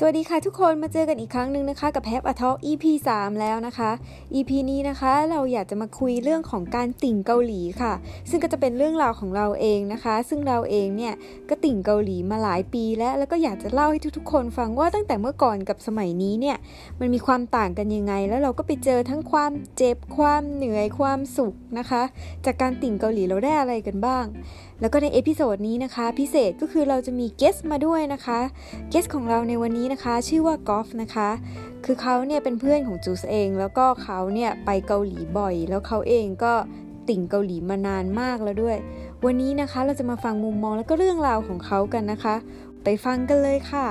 [0.00, 3.90] สวัสดีค่ะทุกคนมาเจอกันอีกครั้งหนึ่งนะคะ กับแฮปอะทอ EP 3 แล้วนะคะ
[4.34, 7.92] EP นี้นะคะเราอยากจะมาคุยเรื่องของการติ่งเกาหลีค่ะ
[8.30, 11.14] ซึ่งก็จะเป็นเรื่องราวของเราเองนะคะ ซึ่งเราเองเนี่ย
[11.48, 16.56] ก็ติ่งเกาหลีมาหลายปีแล้ว แล้วก็อยากจะเล่าให้ทุกๆ คนฟังว่าตั้งแต่เมื่อก่อนกับสมัยนี้เนี่ย
[17.00, 22.02] มันมีความต่างกันยังไง แล้วเราก็ไปเจอทั้งความเจ็บความเหนื่อยความสุขนะคะ
[22.44, 24.24] จากการติ่งเกาหลีเราได้อะไรกันบ้าง
[24.80, 28.40] แล้วก็ใน episode นี้นะคะ พิเศษก็คือเราจะมี guest มาด้วยนะคะ
[28.90, 31.28] เกสของเราในวันนี้นะคะชื่อว่ากอล์ฟนะคะ
[31.84, 36.54] คือเขาเนี่ยเป็นเพื่อนของจูสเอง แล้วก็เขาเนี่ยไปเกาหลีบ่อย แล้วเขาเองก็
[37.08, 38.76] ติ่งเกาหลีมานานมากแล้วด้วย
[39.24, 42.34] วันนี้นะคะเราจะมาฟังมุมมองแล้วก็เรื่องราวของเขากันนะคะ
[42.84, 43.86] ไปฟังกันเลยค่ะ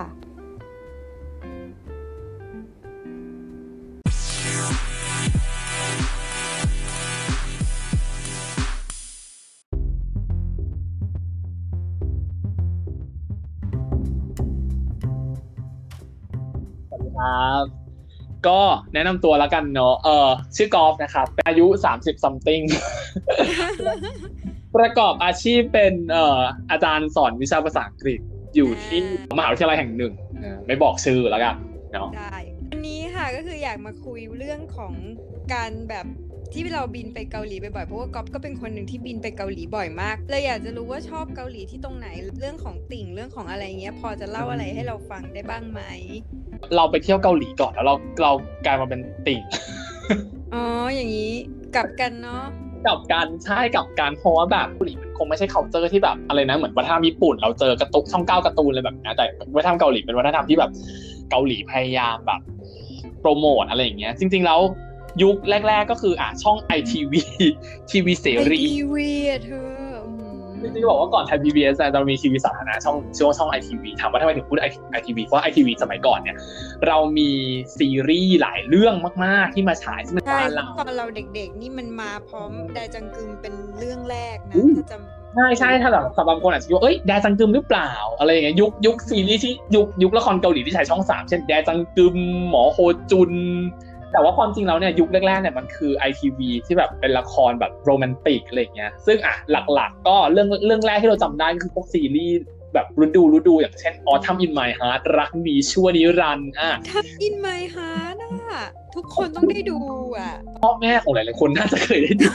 [17.20, 17.64] ครับ
[18.48, 18.60] ก็
[18.94, 21.66] แนะนำตัวแล้วกันเนาะเออชื่อกอล์ฟนะครับ อายุ
[21.96, 22.64] 30 something
[24.76, 28.20] ประกอบอาชีพเป็นเอ่ออาจารย์สอนวิชาภาษาอังกฤษ
[28.56, 29.00] อยู่ที่
[29.38, 31.56] มหาวิทยาลัยแห่งหนึ่งเออไม่บอกชื่อแล้วกัน
[31.94, 32.38] เนาะได้
[32.70, 34.94] วันนี้ค่ะก็คืออยากมาคุยเรื่องของ
[35.54, 36.06] การแบบ
[36.54, 42.08] ที่เราบินไปเกาหลีบ่อยๆเพราะว่าก๊อฟก็เป็นคนหนึ่งที่บินไปเกาหลีบ่อยมากเลยอยากจะรู้ว่าชอบเกาหลีที่ตรงไหน
[42.40, 45.82] เรื่องของติ่งเรื่องของอะไรเงี้ย พอจะเล่าอะไรให้เราฟังได้บ้างไหม
[46.76, 48.32] เราไปเที่ยวเกาหลีก่อนแล้วเราเรา
[48.66, 49.42] กลายมาเป็นติ่ง
[50.54, 50.64] อ๋อ
[50.96, 51.32] อย่างนี้
[51.76, 52.44] กลับกันเนาะ
[52.88, 59.26] กับการใช่กับการเพราะว่าแบบเกาหลีมันคงไม่ใช่ culture ที่แบบอะไรนะเหมือนวัฒนธรรมญี่ปุ่น เราเจอกระตุกช่องเก้าการ์ตูนอะไรแบบนี้แต่
[59.56, 60.72] วัฒนธรรมเกาหลีเป็นวัฒนธรรมที่แบบ
[61.32, 62.42] เกาหลีพยายามแบบ
[63.22, 64.60] โปรโมทอะไรอย่างเงี้ยจริง ๆ แล้ว
[65.24, 65.38] ยุค
[65.68, 67.14] แรก ๆ ก็คืออะช่อง ITV
[67.90, 69.68] ทีวีเสรีทีวีอะเธอ
[70.08, 74.60] อืมจริงๆบอกว่าก่อนไทย PBS เนี่ยเรามีทีวีสาธารณะช่องชื่อว่าช่อง ITV ถามว่าทำไมถึงพูด
[75.00, 76.36] ITV เพราะ ITV สมัยก่อนเนี่ย
[76.88, 77.30] เรามี
[77.78, 78.94] ซีรีส์หลายเรื่อง
[79.24, 81.06] มาก ๆ ที่มาฉายที่มันใช่บ้านเราตอนเรา
[81.36, 92.16] เด็ก ๆ นี่มันมาพร้อมไดจังกึมเป็นเรื่องแรกนะอืมถ้าจำใช่ใช่ถ้าแบบบางคนอาจจะคิดว่าเอ้ยแดจังกึมหรือเปล่า อะไรอย่างเงี้ยยุคยุคซีรีส์ที่ยุคยุคละครเกาหลีที่ฉายช่องสามเช่นแดจังกึม
[92.50, 92.78] หมอโฮ
[93.12, 93.32] จุน
[94.12, 99.36] แต่ว่าความจริงแล้วเนี่ยยุคแรกๆเนี่ยมันคือ ITV ที่แบบเป็นละครแบบโรแมนติกอะไรอย่างเงี้ยซึ่งอะ
[99.74, 102.38] หลักๆ ก็เรื่องเรื่องแรกที่เราจำได้ก็คือพวกซีรีส์
[102.74, 108.62] แบบฤดูฤดูอย่างเช่น Autumn in My Heart รักมีชั่วนิรันดร์อะทับ in My Heart อะ
[108.96, 109.80] ทุกคนต้องได้ดู
[110.18, 110.32] อะ
[110.62, 112.32] พ่อแม่ของหลายๆคนน่าจะเคยได้ดู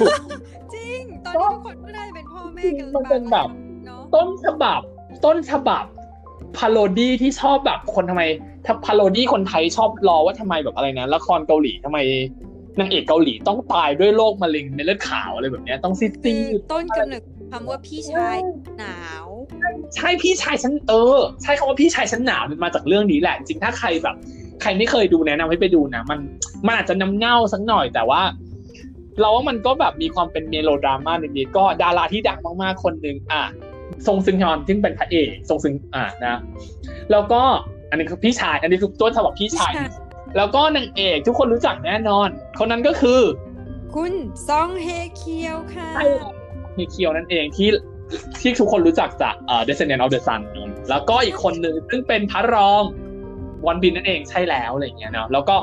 [0.74, 3.48] จริง ตอนนี้ทุกคนก็ได้เป็นพ่อแม่กันมันเป็นแบบ
[3.86, 4.80] เนาะต้นฉบับ
[5.24, 5.84] ต้นฉบับ
[6.56, 8.22] parody ที่ชอบแบบคนทำไม
[8.66, 11.98] ถ้า parody คนไทยชอบล้อว่าทำไมแบบอะไรนะละครเกาหลีทำไม
[12.80, 17.22] นางเอกเกาหลีต้องตายด้วยโรคมะเร็งเม็ดเลือดขาวอะไรแบบเนี้ยต้องซีดคืซีอดต้นกำเนิด
[17.52, 18.38] คำว่าพี่ชาย
[18.78, 19.26] หนาว
[19.94, 24.16] ใช่พี่ชายฉันเออ ใช่คำว่าพี่ชายฉันหนาวมันมาจากเรื่องนี้แหละจริงๆถ้าใครแบบ
[24.62, 26.18] ใครไม่เคยดูแนะนำให้ไปดูนะมัน
[26.66, 28.22] มันอาจจะน้ำเน่าสักหน่อยแต่ว่า
[29.20, 33.42] เราว่ามันก็แบบมีความเป็นเมโลดราม่าในนี้ก็ดาราที่ดังมากๆคนหนึ่งอะ
[34.06, 36.36] ทรงซึงฮยอนซึ่งเป็นพระเอกทรงซึงอะนะ
[37.10, 37.42] แล้วก็
[37.92, 39.72] อันนี้คือพี่ชาย อันนี้คือต้นฉบับพี่ชาย
[40.36, 43.20] แล้วก็นางเอกทุกคนรู้จักแน่นอน คนนั้นก็คือ
[43.94, 44.12] คุณ
[44.48, 44.86] ซองเฮ
[45.16, 45.88] เคียวค่ะ
[46.75, 47.69] เฮเคียวนั่นเองที่
[48.41, 52.82] ที่ทุกคนรู้จักจากเอ่อ Descendant of the Sun เนอะแล้วก็อีกคนหนึ่งซึ่งเป็นพระรอง
[53.66, 55.56] วันบินนั่นเองใช่แล้วอะไรอย่างเงี้ยเนาะแล้วก็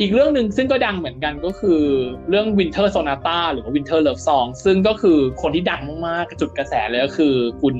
[0.00, 1.80] อีกเรื่องหนึ่งซึ่งก็ดังเหมือนกันก็คือ
[2.28, 7.74] เรื่อง Winter Sonata หรือว่า Winter Love Song ซึ่งก็คือคนที่ดังมากๆจุดกระแสเลยก็คือคุณ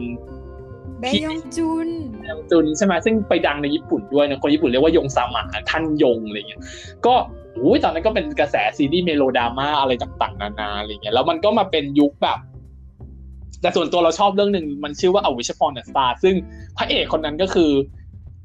[1.00, 1.88] แบยองจุน
[2.24, 6.60] แยองจุนใช่ไหมซึ่งไปดังในญี่ปุ่นด้วยนะคนญี่ปุ่นเรียกว่ายงซามะท่านยงอะไรเงี้ย
[7.06, 7.14] ก็
[7.62, 12.38] อุ้ยตอนนั้นก็เป็นกระแสซีรีส์เมโลดราม่าอะไรต่างๆนานาอะไรเงี้ยแล้วมันก็มาเป็นยุคแบบ
[13.60, 16.34] แต่ส่วนตัวเราชอบเรื่องหนึ่งมันชื่อว่า A Wish Upon a Star ซึ่ง
[16.76, 17.70] พระเอกคนนั้นก็คือ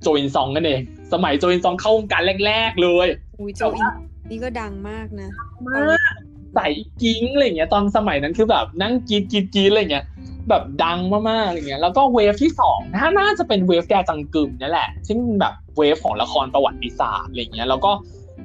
[0.01, 0.81] โจอินซองนั่นเอง
[1.13, 3.07] สมัยโจอินซองเข้าวงการแรก ๆ เลย
[3.39, 3.87] อุ้ยโจอิน
[4.29, 5.29] นี่ก็ดังมากนะ
[5.67, 6.13] มาก
[6.55, 6.67] ใส่
[7.01, 10.05] กิ้งอะไรเงี้ยตอนสมัยนั้นคือแบบนั่งกรี๊ดกรี๊ดกรี๊ดอะไรเงี้ย
[10.49, 17.91] แบบดังมากๆอะไรเงี้ยแล้วก็ wave ที่สองน่าน่าจะเป็น wave แดจังกึมนี่แหละ ซึ่งแบบ wave ของละครประวัติศาสตร์อะไรเงี้ยแล้วก็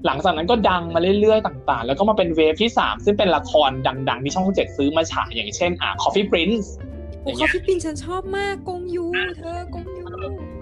[0.07, 3.71] หลังจากนั้นก็ดังมาเรื่อยๆต่างๆ แล้วก็มาเป็น wave ที่สามซึ่งเป็นละคร
[4.09, 6.67] ดังๆ ที่ช่องเจ็ดซื้อมาฉายอย่างเช่นอ่า Coffee Prince
[7.23, 9.07] อย่างเงี้ย โอ้ Coffee Prince ฉันชอบมากกงยู
[9.39, 10.05] เธอกงยู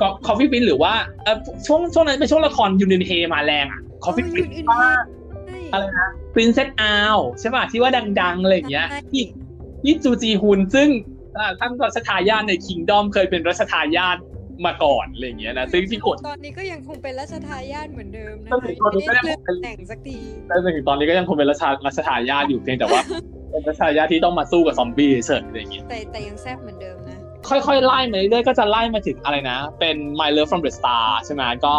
[0.01, 0.93] ก็ Coffee Prince หรือว่า
[1.23, 5.05] เออช่วงช่วงนั้นเป็นช่วงละครยูนิเทมาแรงอะ Coffee เออ Prince อื่นมาก
[5.47, 7.91] ใช่อะไรนะ Princess Owl ใช่ป่ะที่ว่า
[8.21, 9.23] ดังๆอะไรอย่างเงี้ยใช่ที่
[9.83, 11.14] ที่จูจีฮุนซึ่งอ่า
[11.61, 14.19] ท่านรัชทายาทในคิงดอมเคยเป็นรัชทายาท
[14.67, 23.01] มาก่อนอะไรอย่างเงี้ยนะซึ่งที่กดตอนนี้ก็ยังคงเป็นราชทายาทเหมือนเดิมนะตอนนี้ตอนนี้ก็ไม่ยังได้คงเป็นเลื่อนตำแหน่งสักทีแต่จนถึงตอนนี้ก็ยังคงเป็นรัชารัชทายาทอยู่เพียงแต่ว่า
[23.51, 31.75] เป็นรัชทายาทที่ต้องมาสู้กับซอมบี้เฉยๆอะไรอย่างเงี้ยแต่แต่ยังแซ่บเหมือนเดิมนะค่อยๆไล่มาเรื่อยๆก็จะไล่มาถึงอะไรนะ เป็น My Love from the Star ใช่ไหมก็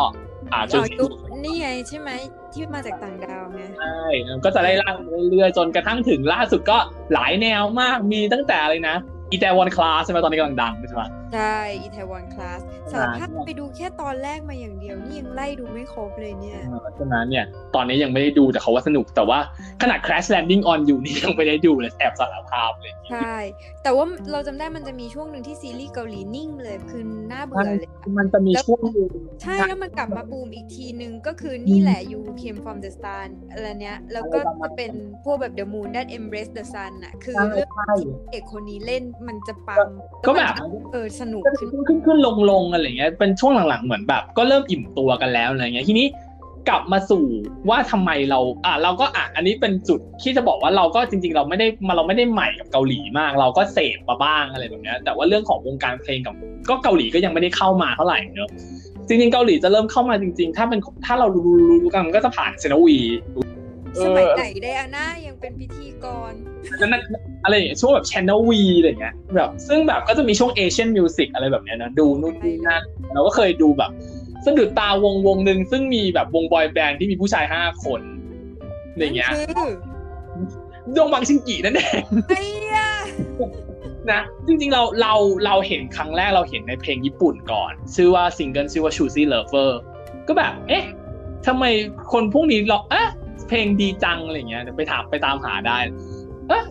[0.52, 1.10] อ่าจอ๋นอยุค
[1.44, 2.10] นี่ไงใช่ไหม
[2.54, 4.04] ที่มาจากต่างดาวไงใช่
[4.46, 4.92] ก็จะไล่ล่า
[5.30, 6.78] เรื่อยๆจนกระทั่งถึงล่าสุดก็
[7.14, 8.98] หลายแนวมากมีตั้งแต่อะไรนะ
[9.36, 12.60] อีแตวอนคลาสใช่ไหมตอนนี้กำลังดังใช่ไหมใช่อีเทวอนคลาส
[12.92, 17.46] สารภาพอ่าไปดูแค่ตอนแรกมาอย่างเดียวนี่ยังไล่ดูไม่ครบเลยเนี่ยเพราะฉะนั้นเนี่ย
[17.76, 19.40] ตอนนี้ยังไม่ได้ดูแต่เขาว่าสนุกแต่ว่า
[19.82, 23.36] ขนาด Crash Landing on You นี่ยังไม่ได้ดูเลยแอบสารภาพเลย ใช่
[23.84, 29.10] แต่ว่าเราจำได้มันจะมีช่วงหนึ่งที่ซีรีส์เกาหลีนิ่งเลยคือน่าเบื่อเลยอะมันจะมีช่วงหนึง
[29.42, 34.92] ใช่แล้วมันกลับมาบูมอีกทีนึงก็คือนี่แหละ You Came from the Sun อะไรเนี้ยแล้วก็จะเป็น
[35.24, 37.94] พวกแบบ The Moon That Embrace the Sun อะคือใช่เรื่องใช่
[38.32, 39.86] เอกคนนี้เล่นมันจะปัง
[40.28, 40.48] ก็แบบ
[40.92, 46.08] เออสนุกก็ขึ้นขึ้นขึ้นลงลงๆอะไรเงี้ยเป็นช่วงหลังๆเหมือนแบบ ก็เริ่มอิ่มตัวกันแล้วอะไรเงี้ยทีนี้
[46.70, 47.26] กลับมาสู่
[47.70, 56.36] ว่าทำไมเราอะเราก็อะอันนี้เป็นจุดที่จะบอกว่าเราก็จริง ๆ เราไม่ได้มาเราไม่ได้ใหม่กับเกาหลีมาก เราก็เสพมาบ้างอะไรแบบเนี้ยแต่ว่าเรื่องของวงการเพลงกับ
[56.70, 58.50] ก็เกาหลีก็ยังไม่ได้เข้ามาเท่าไหร่เนอะ
[59.08, 63.00] จริงๆเกาหลีจะเริ่มเข้ามาจริง ๆ ถ้าเป็นถ้าเรารู้รู้รู้กันมันก็จะผ่านเซนวี
[64.04, 66.34] สมัยไหนไดอาน่ายังเป็นพิธีกร
[66.80, 67.02] นั่นนั่น
[67.44, 72.82] อะไรอย่างเงี้ยช่วงแบบ Channel V อะไรอย่างเงี้ยแบบซึ่งแบบก็จะมีช่วง Asian Music อะไรแบบเนี้ยนะดูนู่นนี่นั่น
[73.14, 73.92] เราก็เคยดูแบบ
[74.46, 78.02] สะดุดตาวงวงหนึ่งซึ่งมีแบบวงบอยแบนด์ที่มีผู้ชายห้าคน
[78.92, 79.72] อะไรอย่างเงี้ยนั่นคือ
[80.98, 82.44] ดงบังชิงกีนั่นเองไอ้
[82.74, 82.90] ยะ
[84.12, 85.14] นะจริงๆเราเรา
[85.46, 89.72] เราเห็นครั้งแรกเราเห็นในเพลงญี่ปุ่นก่อน ชื่อว่าซิงเกิลชื่อว่า Choosy Lover
[90.28, 90.86] ก็แบบ เอ๊ะ
[91.48, 91.64] ทำไม
[92.12, 93.10] คนพวกนี้เราเอ๊ะ
[93.48, 95.78] เพลงดีจังอะไรอย่างเงี้ยเดี๋ยวไปถามไปตามหาได้
[96.50, 96.64] เอ๊ะ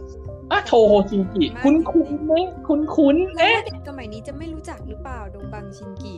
[0.50, 2.32] อะโทโฮชิงกิ คุ้นคุ้นๆไหม
[2.66, 6.16] คุ้นคุ้นๆแล้วเอ๊ะเด็กสมัยนี้จะไม่รู้จักหรือเปล่าดงบังชินกิ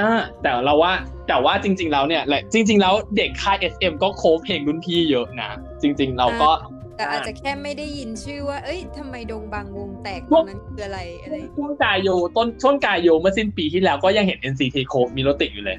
[0.00, 0.12] อ่า
[0.42, 0.92] แต่เราว่า
[1.28, 5.50] แต่ว่าจริง ๆ แล้วเนี่ยแหละจริง ๆ แล้วเด็กค่าย SM ก็โคฟเพลงรุ่นพี่เยอะนะ
[5.82, 6.50] จริง ๆ เราก็
[6.96, 15.78] แต่อาจจะแค่ไม่ได้ยินชื่อว่า เอ้ยทำไมดงบังวงแตกพตวอกนนั้นคืออะไรอะไรช่วงกายโยต้นช่วงกายโยเมื่อสิ้นปีที่แล้วก็ยังเห็น NCT โคฟมีโรติกอยู่เลย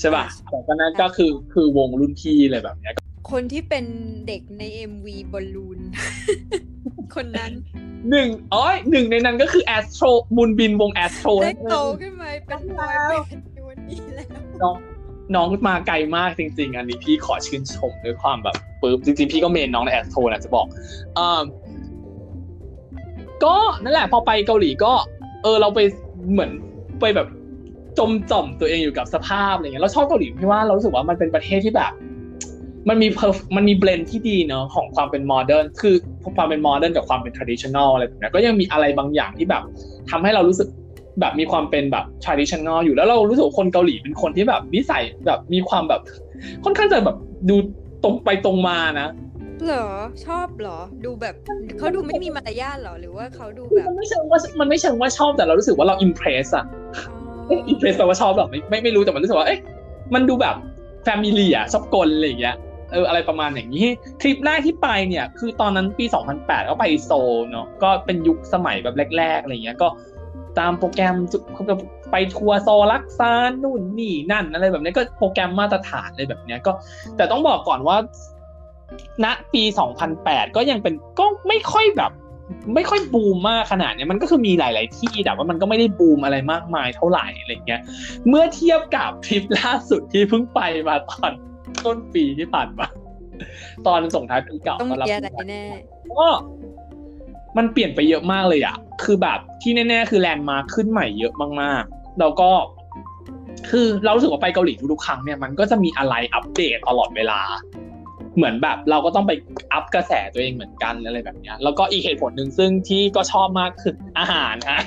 [0.00, 2.94] ใช่ป่ะแต่ก็นั้นก็คือคือวงรุ่นพี่อะไรแบบเนี้ย
[3.30, 3.84] คนที่เป็น
[4.26, 4.62] เด็กใน
[4.92, 5.78] MV บอลลูน
[7.14, 7.52] คนนั้น
[8.10, 10.06] หนึ่งอ๋อหนึ่งในนั้นก็คือแอสโตร
[10.36, 14.26] บุญบินวงแอสโตรได้โตขึ้นมาเป็นบอยแบนด์ในวันนี้แล้ว
[14.62, 14.76] น้อง
[15.34, 20.66] น้องมาไกลมากจริง ๆ อันนี้พี่ขอชื่นชมด้วยความแบบปลื้มจริง ๆ พี่ก็เมนน้องในแอสโตรนะจะบอก
[21.14, 21.40] เออ
[23.44, 24.92] ก็นั่นแหละพอไปเกาหลีก็
[25.42, 25.80] เออเราไป
[26.32, 26.50] เหมือน
[27.00, 27.28] ไปแบบ
[27.98, 31.92] จมจ่อมตัวเองอยู่กับสภาพอะไรเงี้ยเราชอบเกาหลีพี่ว่าเรารู้สึกว่ามันเป็นประเทศที่แบบ
[32.88, 35.94] มันมี perf- มันมี blend ที่ดีเนาะของความเป็น modern คือ
[36.36, 39.62] ความเป็น modern กับความเป็น traditional อะไรแบบเนี้ยก็ยังมีอะไรบางอย่างที่แบบ
[40.10, 40.68] ทำให้เรารู้สึก
[41.20, 46.00] แบบมีความเป็นแบบ traditional อยู่แล้วเรารู้สึกว่าคนเกาหลีเป็นคนที่แบบนิสัยแบบมีความแบบ
[46.64, 47.16] ค่อนข้างจะแบบ
[47.48, 47.56] ดู
[48.02, 49.08] ตรงไปตรงมานะ
[49.64, 49.88] เหรอ
[50.26, 51.34] ชอบเหรอ ดูแบบ
[51.78, 56.64] เขาดูไม่มีมารยาทเหรอหรือว่าเขาดูแบบมันไม่เชิงว่ามันไม่เชิงว่าชอบแต่เรารู้สึกว่าเรา impress อะ
[57.48, 59.60] อ๋อ impress แปลว่าชอบแบบไม่ไม่ไม่รู้แต่มันรู้สึกว่าเอ๊ะ
[60.14, 60.56] มันดูแบบ
[61.04, 62.56] family อะชอบกลอะไรอย่างเงี้ย
[62.92, 63.86] เอออะไรประมาณอย่างนี้
[64.20, 66.04] ทริปแรกที่ไปเนี่ย คือตอนนั้นปี
[66.36, 69.88] 2008 ก็ไปโซลเนาะก็เป็นยุคสมัยแบบแรกๆอะไรเงี้ยก็
[70.58, 71.38] ตามโปรแกรมจุ
[72.10, 76.72] ไปทัวร์โซลักซานนู่นนี่นั่นอะไรแบบนี้ก็โปรแกรมมาตรฐานอะไรแบบเนี้ยก็
[77.16, 77.96] แต่ต้องบอกก่อนว่า
[79.24, 79.62] ณปี
[80.08, 82.12] 2008 ก็ยังเป็นก็ไม่ค่อยแบบ
[82.74, 87.80] ไม่ค่อยบูมมากขนาดเนี้ยมันก็คือมีหลาย ๆ ที่แต่ว่ามันก็ไม่ได้บูมอะไรมากมายเท่าไหร่อะไรเงี้ย
[88.28, 91.32] เมื่อเทียบกับทริปล่าสุดที่เพิ่งไปมาตอน
[91.84, 92.86] ต้นปีที่ผ่านมา
[93.86, 95.64] ตอนส่งท้ายปีเก่าต้องต้นรับมีอะไรแน่
[96.18, 96.26] ก็
[97.56, 102.50] มันเปลี่ยนไปเยอะมากเลยอะคือแบบที่แน่ๆคือแลนด์มาร์คขึ้นใหม่เยอะมากๆ แล้วก็
[103.70, 107.40] คือเรารู้สึกว่าไปเกาหลีทุกๆครั้งเนี่ยมันก็จะมีอะไรอัปเดตตลอดเวลา
[108.36, 109.32] เหมือนแบบเราก็ต้องไป
[109.72, 114.82] อัพกระแสตัวเองเหมือนกันอะไรแบบเนี้ย แล้วก็อีกเหตุผลหนึ่งซึ่งที่ก็ชอบมากคืออาหารฮะ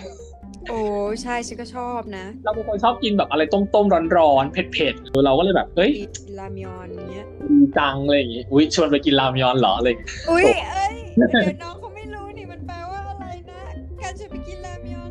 [0.70, 0.82] โอ้
[1.22, 13.62] ใช่ฉันก็ชอบนะ เราเป็นคนชอบกินแบบอะไรต้มๆร้อนๆเผ็ดๆเราก็เลยแบบเฮ้ยกินรามยอนเนี้ยดีจังอะไรอย่างงี้อุ้ยชวนไปกินรามยอนเหรออะไรอย่างงี้อุ้ยเอ้ยเดี๋ยวน้องเขาไม่รู้นี่มันแปลว่าอะไรนะ
[14.02, 15.10] การจะไปกินรามยอน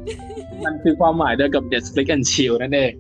[0.65, 2.93] มันคือความหมายเดียวกับ Netflix and chill นั่นเอง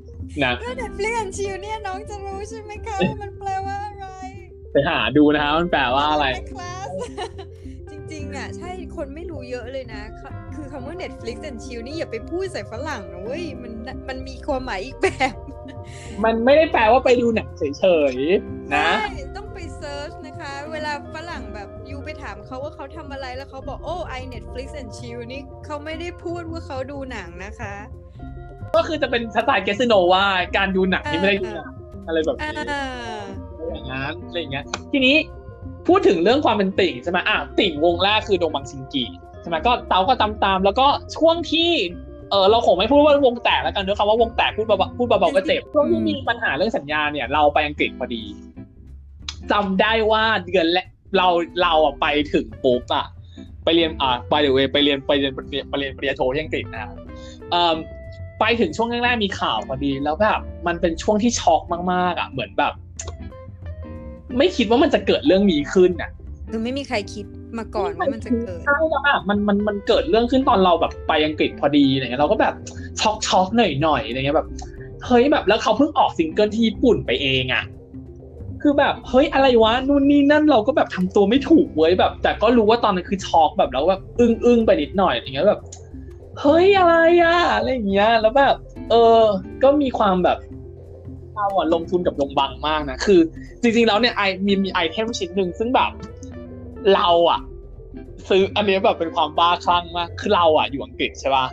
[0.45, 3.77] นะแล้วเด็ดเปลี่ยนชิวเนี่ยน้องจะรู้ใช่ไหมคะว่ามันแปลว่าอะ
[4.69, 6.89] ไรไปหาดูนะฮะมันแปลว่าอะไรในคลาส
[7.91, 10.03] จริงๆอะใช่คนไม่รู้เยอะเลยนะ
[10.55, 13.73] คือคำว่า Netflix and chill นี่อย่าไปพูดใส่ฝรั่งนะเว้ยมัน
[14.09, 15.35] มันมีความหมายอีกแบบ
[16.25, 17.85] มันไม่ได้แปลว่าไปดูหนังเฉ
[18.15, 27.75] ยๆนะใช่ต้องไปเซิร์ชนะคะ เวลาฝรั่งแบบยูไปถามเขาว่าเขาทำอะไรแล้วเขาบอกโอ้ I Netflix and chill นี่เขาไม่ได้พูดว่าเขาดูหนังนะคะ
[28.77, 30.25] ก็คือจะเป็นสไตล์เกสโนว่า
[30.57, 31.73] การดูหนังที่ไม่ได้ดูหนัง
[32.07, 32.65] อะไรแบบอ่านี้
[33.67, 35.17] อย่างนั้นอะไรอย่างเงี้ย ทีนี้
[35.88, 39.05] พูดถึงเรื่องความเป็นติ่งใช่ไหมอะติ่งวงแรกคือดงบังซิงกี
[39.43, 40.87] ใช่ไหมก็เตาก็ตามตามแล้วก็
[41.17, 41.71] ช่วงที่
[42.31, 48.23] เออเราคงไม่พูดว่าวงแตกแล้วกันด้วยคำว่าวงแตกพูดเบาๆพูดเบาๆก็เจ็บช่วงที่มีปัญหาเรื่องสัญญาเนี่ย เราไปอังกฤษพอดี
[49.53, 51.29] จำได้ว่าเดือนแรกเรา
[51.62, 53.07] เราอะไปถึงปุ๊บอะ
[53.65, 56.91] ไปเรียนอ่าไปเดี๋ยวไปเรียนไปเรียนไปเรียนปริญญาโทที่อังกฤษนะครับ
[57.50, 57.75] เอ่อ
[58.41, 61.62] ไปถึงช่วงแรกๆมีข่าวพอดี แล้วแบบมันเป็นช่วงที่ช็อก
[61.93, 62.73] มากๆอะเหมือนแบบ
[64.37, 66.11] ไม่คิดว่ามันจะเกิดเรื่องนี้ขึ้นอะ
[66.49, 67.26] คือไม่มีใครคิด
[67.58, 72.54] มาก่อนว่ามันจะเกิดใช่แล้วแบบมันมันมันเกิดเรื่องขึ้นตอนเราแบบไปอังกฤษพอดีอะไรเงี้ยเราก็แบบ
[73.00, 74.49] ช็อกช็อกหน่อยหน่อยอะไรเงี้ยแบบ
[75.06, 77.64] เฮ้ยแบบแล้วเขาเพิ่งออกซิงเกิลที่ญี่ปุ่นไปเองอะ
[78.62, 85.61] คือแบบเฮ้ยอะไรวะนู่นนี่นั่นเราก็แบบทำตัวไม่ถูกเว้ยแบบ แต่ก็รู้ว่าตอนนั้นคือช็อกแบบแล้วแบบอึ้งอึ้งไปนิดหน่อยอย่างเงี้ยแบบ
[86.40, 88.54] เฮ้ยอะไรอะอะไรอย่างเงี้ย แล้วแบบ
[88.90, 89.20] เออ
[89.62, 90.38] ก็มีความแบบ
[91.38, 93.21] เราอะลงทุนกับทงบังมากนะคือ
[93.62, 95.90] จริง ๆ แล้วเนี่ยไอมีมี item ชิ้นหนึ่งซึ่งแบบ
[96.95, 97.40] เราอะ
[98.28, 101.47] ซื้ออันนี้แบบเป็นความบ้าคลั่งมาก คือเราอะอยู่อังกฤษใช่ป่ะ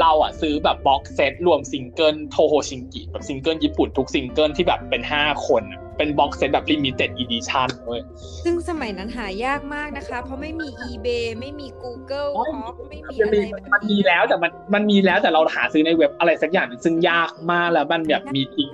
[0.00, 8.00] เราอะซื้อแบบ box set รวมซิงเกิลโทโฮชิงกิแบบซิงเกิลญี่ปุ่นทุกซิงเกิลที่แบบเป็นห้าคนอะเป็น box set แบบ limited edition เว้ย
[8.44, 18.70] ซึ่งสมัยนั้นหายากมากนะคะ เพราะไม่มี eBay ไม่มี Google โอ้ย Shop ไม่มีมันอะไรมีแบบมันมีแล้วแต่มันมันมีแล้วแต่เราหาซื้อในเว็บอะไรสักอย่างหนึ่งซึ่งยากมากแล้วมันแบบมีติ๊ก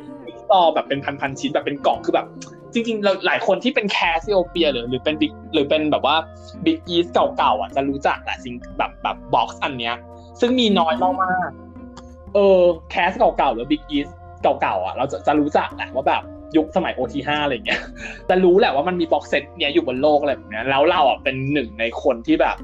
[0.52, 2.26] ต่อแบบเป็นพันๆชิ้นแบบเป็นกล่องคือแบบ
[2.72, 6.16] จริงๆเราหลายคนที่เป็น Cassiopeia หรือหรือเป็นบิ๊กหรือเป็นแบบว่า
[6.64, 9.94] Bigeast เก่าๆอะจะรู้จักแหละซิงแบบแบบ box อันเนี้ย
[10.40, 12.60] ซึ่งมีน้อยมากๆเออ
[12.90, 14.08] แคสเก่าๆหรือ Bigeast
[14.42, 16.22] เก่าๆอะเราจะจะรู้จักแหละว่าแบบ
[16.56, 17.80] ยุคสมัย OT5 อะไรเงี้ย
[18.28, 22.56] จะรู้แหละว่ามันมี box set เนี้ยอยู่บนโลกอะไรแบบเนี้ยแล้วเราอะเป็นหนึ่งในคนที่แบบ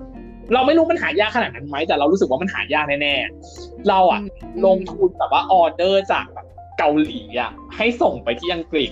[0.54, 4.20] เราไม่รู้มันหายากขนาดนั้นไหมแต่เรารู้สึกว่ามันหายากแน่ๆเราอะ
[4.66, 6.46] ลงทุนแบบว่าออเดอร์จากแบบ
[6.84, 8.90] เกาหลีอะ ให้ส่งไปที่อังกฤษ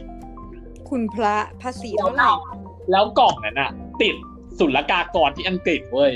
[0.91, 2.29] คุณพระภาษีเท่าไหร่
[2.91, 3.71] แล้วกล่องนั้นอะ
[4.03, 4.15] ติด
[4.59, 6.13] ศุลกากรที่อังกฤษเว้ย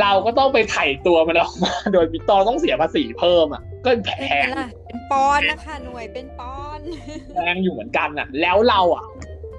[0.00, 6.86] เราก็ต้องไปไถ่ตัวมันออกมา โดยมิตอต้องเสียภาษีเพิ่มอะก็แพเป็นงไงล่ะเป็นปอนด์นะคะหน่วยเป็นปอนด์
[7.34, 9.04] แพงอยู่เหมือนกันอะ แล้วเราอะ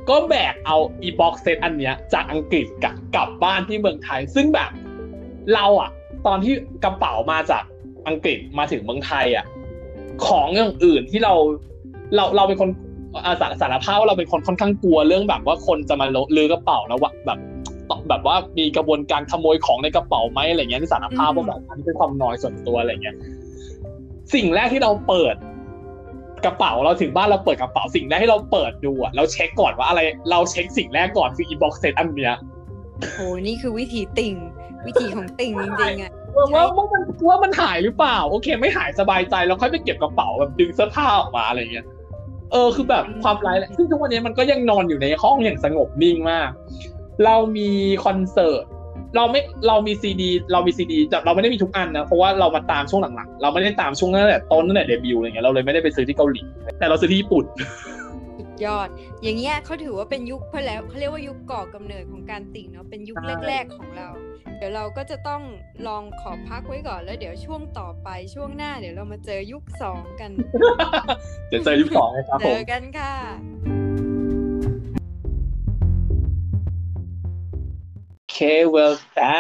[0.10, 4.72] ก็แบกเอาอีบ็อกเซตอันเนี้ย จากอังกฤษกลับกลับบ้านที่เมืองไทย ซึ่งแบบ
[5.54, 5.90] เราอะ
[6.28, 6.54] ตอนที่
[6.84, 7.64] กระเป๋ามาจาก
[8.08, 9.46] อังกฤษมาถึงเมืองไทยอะ
[10.28, 11.34] ของอย่างอื่นที่เรา
[12.16, 12.70] เราเราเป็นคน
[13.26, 16.06] อาสารสารภาพว่าเราเป็นคนค่อนข้างกลัวเรื่องแบบว่าคนจะมา
[16.36, 17.40] ลือกระเป๋าแล้วว่าแบบ
[18.10, 23.16] แบบว่ามีกระบวนการขโมยของในกระเป๋าไหมอะไรเงี้ยที่สารภาพว่าแบบอันนี้เป็นความน้อยส่วนตัวอะไรเงี้ย
[24.34, 25.36] สิ่งแรกที่เราเปิด
[26.46, 30.02] กระเป๋าเราถึงบ้านเราเปิดกระเป๋าสิ่งแรกที่เราเปิดดูอะเราเช็คก่อนว่าอะไร
[30.32, 32.36] เราเช็คสิ่งแรกก่อนคืออี box set อันเนี้ย
[33.16, 34.34] โอ้นี่คือวิธีติ่ง
[34.88, 41.86] วิธีของติ่งจริงๆอะ ว่าว่าว่ามันว่ามันหายหรือเปล่า โอเค ไม่หายสบายใจแล้วค่อยไปเก็บกระเป๋าแบบดึงเสื้อผ้าออกมาอะไรเงี้ย
[42.52, 46.50] เออคือแบบความร้ายแรงซึ่งทุกวันนี้มันก็ยังนอนอยู่ในห้องอย่างสงบนิ่งมาก
[47.26, 47.70] เรามี
[48.06, 48.64] คอนเสิร์ต
[49.16, 56.44] เราไม่เรามีซีดี เรามีซีดีแต่เราไม่ได้มีทุกอันนะเพราะว่าเรามาตามช่วงหลังๆ เราไม่ได้ตามช่วงตั้งแต่ต้นตั้งแต่เดบิวต์อะไรเงี้ยเราเลยไม่ได้ไปซื้อที่เกาหลี
[56.80, 58.03] แต่เราซื้อที่ญี่ปุ่นสุด
[58.66, 58.90] ยอด
[59.24, 64.10] อย่างเงี้ยเขาถือว่าเป็นยุคเพแล้วเขาเรียกว่ายุคก่อกำเนิดของการติ่งเนาะเป็นยุคใช่แรก ๆของเรา
[64.58, 65.42] เดี๋ยวเราก็จะต้อง
[65.88, 70.32] ลองขอพักไว้ก่อนแล้วเดี๋ยวช่วงต่อไปช่วงหน้า เดี๋ยวเรามาเจอยุคสองกัน
[71.50, 73.14] เดี๋ยวเจอยุคสองนะครับเจผมอกันค่ะ
[78.32, 78.38] เค
[78.70, 79.38] เวลแต่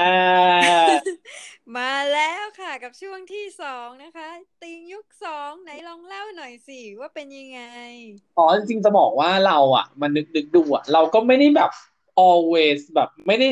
[1.77, 4.29] มาแล้วค่ะกับช่วงที่สองนะคะ
[4.61, 7.61] ติงยุคสองไหนลองเล่าหน่อยสิว่าเป็นยังไง
[8.37, 11.71] อ๋อจริงจะบอกว่าเราอะ มันนึกนึกดูอะ เราก็ไม่ได้แบบ
[12.29, 13.47] always แบบไม่ได้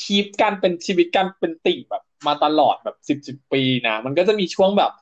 [0.00, 4.92] คีปการเป็นชีวิตการเป็นติ่งแบบ มาตลอดแบบสิบสิบปีนะ มันก็จะมีช่วงแบบ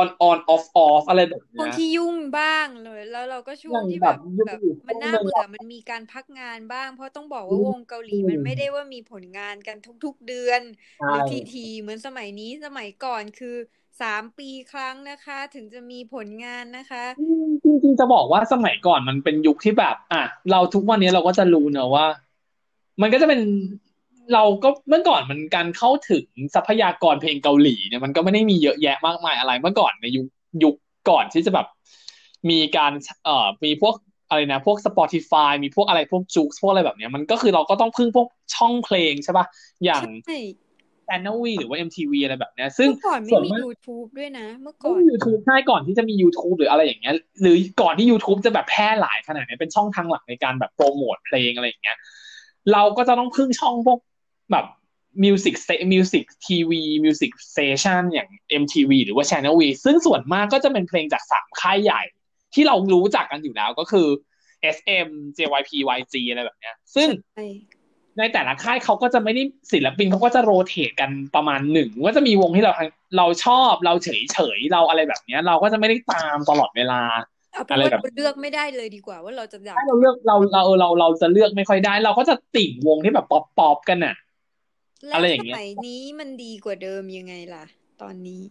[0.00, 10.62] on on off off อะไรแบบช่วงเนี้ยที่ยุ่งบ้างเลย แล้วเราก็ช่วองย่างที่แบแบบบยุ่งแบบอยู่มันน่าช่วงหนึ่งเบื่อมันมีการพักงานบ้าง เพราะต้องบอกว่าอืมวงเกาหลีมันไม่ได้ว่ามีผลงานกันทุก ๆเดือน
[10.96, 13.56] ใช่หรือทีทีๆเหมือนสมัยนี้สมัยก่อนคือ
[14.00, 20.18] สามปีครั้งนะคะ ถึงจะมีผลงานนะคะอืมจริงๆจะบอกว่าสมัยก่อนมันเป็นยุคที่แบบ อะ
[20.48, 22.06] เราทุกวันนี้เราก็จะรู้เนอะว่า
[23.00, 23.40] มันก็จะเป็น
[24.34, 30.26] เราก็เมื่อก่อนมันการเข้าถึงทรัพยากรเพลงเกาหลีเนี่ยมันก็ไม่ได้มีเยอะแยะมากมายอะไร เมื่อก่อนในยุค
[30.64, 30.74] ยุค
[31.10, 31.66] ก่อนที่จะแบบ
[32.50, 32.92] มีการ
[33.24, 33.94] เอ่อมีพวก
[34.28, 39.46] อะไรนะพวก Spotify มีพวกอะไรพวกจูกพวกอะไรแบบเนี้ยมันก็คือเราก็ต้องพึ่งพวกช่องเพลงใช่ป่ะ
[39.84, 40.38] อย่างใช่
[41.08, 51.98] Channel V หรือว่า MTV อะไรแบบเนี้ยซึ่งเมื่อก่อนไม่ส่วนมีมาก YouTube ด้วยนะ เมื่อก็ก่อนมี YouTube ใช่ก่อนที่จะมี YouTube หรืออะไรอย่างเงี้ย หรือก่อนที่ YouTube จะแบบแพร่หลายขนาดเนี้ยเป็นช่องทางหลักในการแบบโปรโมทเพลงอะไรอย่างเงี้ย
[52.72, 53.98] เราก็จะต้องพึ่งช่องพวก
[54.52, 54.66] แบบ
[55.24, 56.72] Music Sta- Music TV
[57.04, 58.28] Music Station อย่าง
[58.62, 62.02] MTV หรือว่า Channel V ซึ่งส่วนมากก็จะเป็นเพลงจากสามค่ายใหญ่
[62.54, 64.06] ที่เรารู้จักกันอยู่แล้วก็คือ
[64.76, 67.46] SM JYP YG อะไรแบบเนี้ย ซึ่งใช่
[68.18, 72.72] ในแต่ละค่ายเขาก็จะไม่ได้ศิลปินเขาก็จะ rotate กันประมาณหนึ่งก็จะมีวงที่เรา
[73.16, 77.00] เราชอบเราเฉยเฉยเราอะไรแบบเนี้ย เราก็จะไม่ได้ตามตลอดเวลา
[77.52, 84.27] เอาเป็นว่าเราเลือกไม่ได้เลยดีกว่าว่าเราจะดับถ้าเราเลือกเราเราเราเราจะเลือกไม่ค่อยได้ เราก็จะติ่งวงที่แบบป๊อปป๊อปกันน่ะแล้ว
[85.14, 87.64] อะไรอย่างสเงี้ยมัยนี้มันดีกว่าเดิมยังไงล่ะ
[88.02, 88.42] ตอนนี้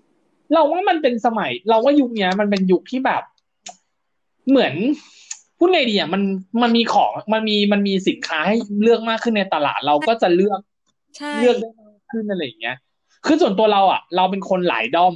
[0.54, 3.24] เราว่ามันเป็นสมัย เราว่ายุคเนี้ย มันเป็นยุคที่แบบ
[4.50, 4.74] เหมือน
[5.58, 6.22] พูดไงดีอะมัน
[6.62, 10.60] มันมีของมันมีมันมีสินค้าให้เลือกมากขึ้นในตลาด เราก็จะเลือก
[11.18, 12.78] ใช่เลือกได้มากขึ้นอะไรอย่างเงี้ย
[13.26, 15.14] คือส่วนตัวเราอะ เราเป็นคนหลายด้อม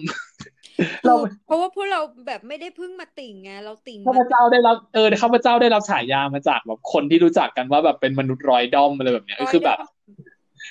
[1.06, 9.78] เราเพราะว่าพวกเราแบบไม่ได้เพิ่งมาติ่งไงเราติ่งข้าพมาเจ้าได้รับเออข้าพเจ้าได้รับฉายามาจากแบบคนที่รู้จักกันว่าแบบเป็นมนุษย์ร้อยด้อมอะไรแบบเนี้ยคือแบบ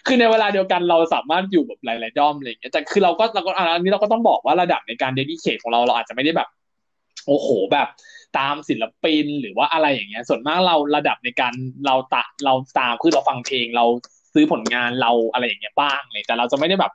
[0.06, 6.48] คือในเวลาเดียวกันเราสามารถอยู่แบบหลายๆด้อมอะไรอย่างเงี้ยแต่คือเราก็เราก็อันนี้เราก็ต้องบอกว่าระดับในการเดดิเคทของเราเราอาจจะไม่ได้แบบ
[7.26, 7.88] โอ้โหแบบ
[8.38, 11.54] ตามศิลปินหรือว่าอะไรอย่างเงี้ย ส่วนมากเราระดับในการ
[11.86, 13.84] เราตะเราตามคือเราฟังเพลงเรา
[14.34, 16.92] ซื้อผลงานเราอะไรอย่างเงี้ยบ้างเลยแต่เราจะไม่ได้แบบ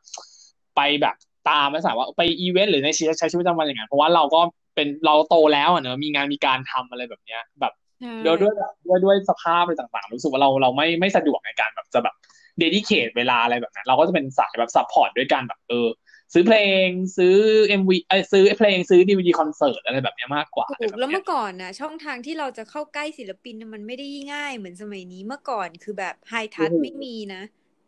[0.75, 1.15] ไปแบบ
[1.49, 4.41] ตามไม่สามว่าไปอีเวนต์หรือในชีวิตใช้ชีวิตประจำวันอย่างเงี้ยเพราะว่าเราก็
[4.75, 12.15] เป็นเราโตแล้วอะเนอะมีงานมีการทำอะไรแบบเนี้ย แบบใช่ด้วยด้วยแบบด้วยด้วยสภาพอะไรต่างๆ รู้สึกว่าเราเราไม่ไม่สะดวกในการแบบจะแบบ
[12.59, 15.87] dedicate เวลาอะไรแบบนั้น เราก็จะเป็นสายแบบ support ด้วยการแบบเออ
[16.33, 17.35] ซื้อเพลงซื้อ
[17.67, 27.43] เอ็มวีเอยซื้อเพลงซื้อดีวีดีคอนเสิร์ตอะไรแบบเนี้ยมากกว่าอะไรถูกแบบแล้วเนี้เมื่ยอก่อนนะช่องทางที่เราจะเข้าใกล้ศิลปินน่ะมันไม่ได้ง่ายเหมือนสมัยนี้เมื่อก่อนคือแบบไฮทัชโอ้โหไม่มีนะ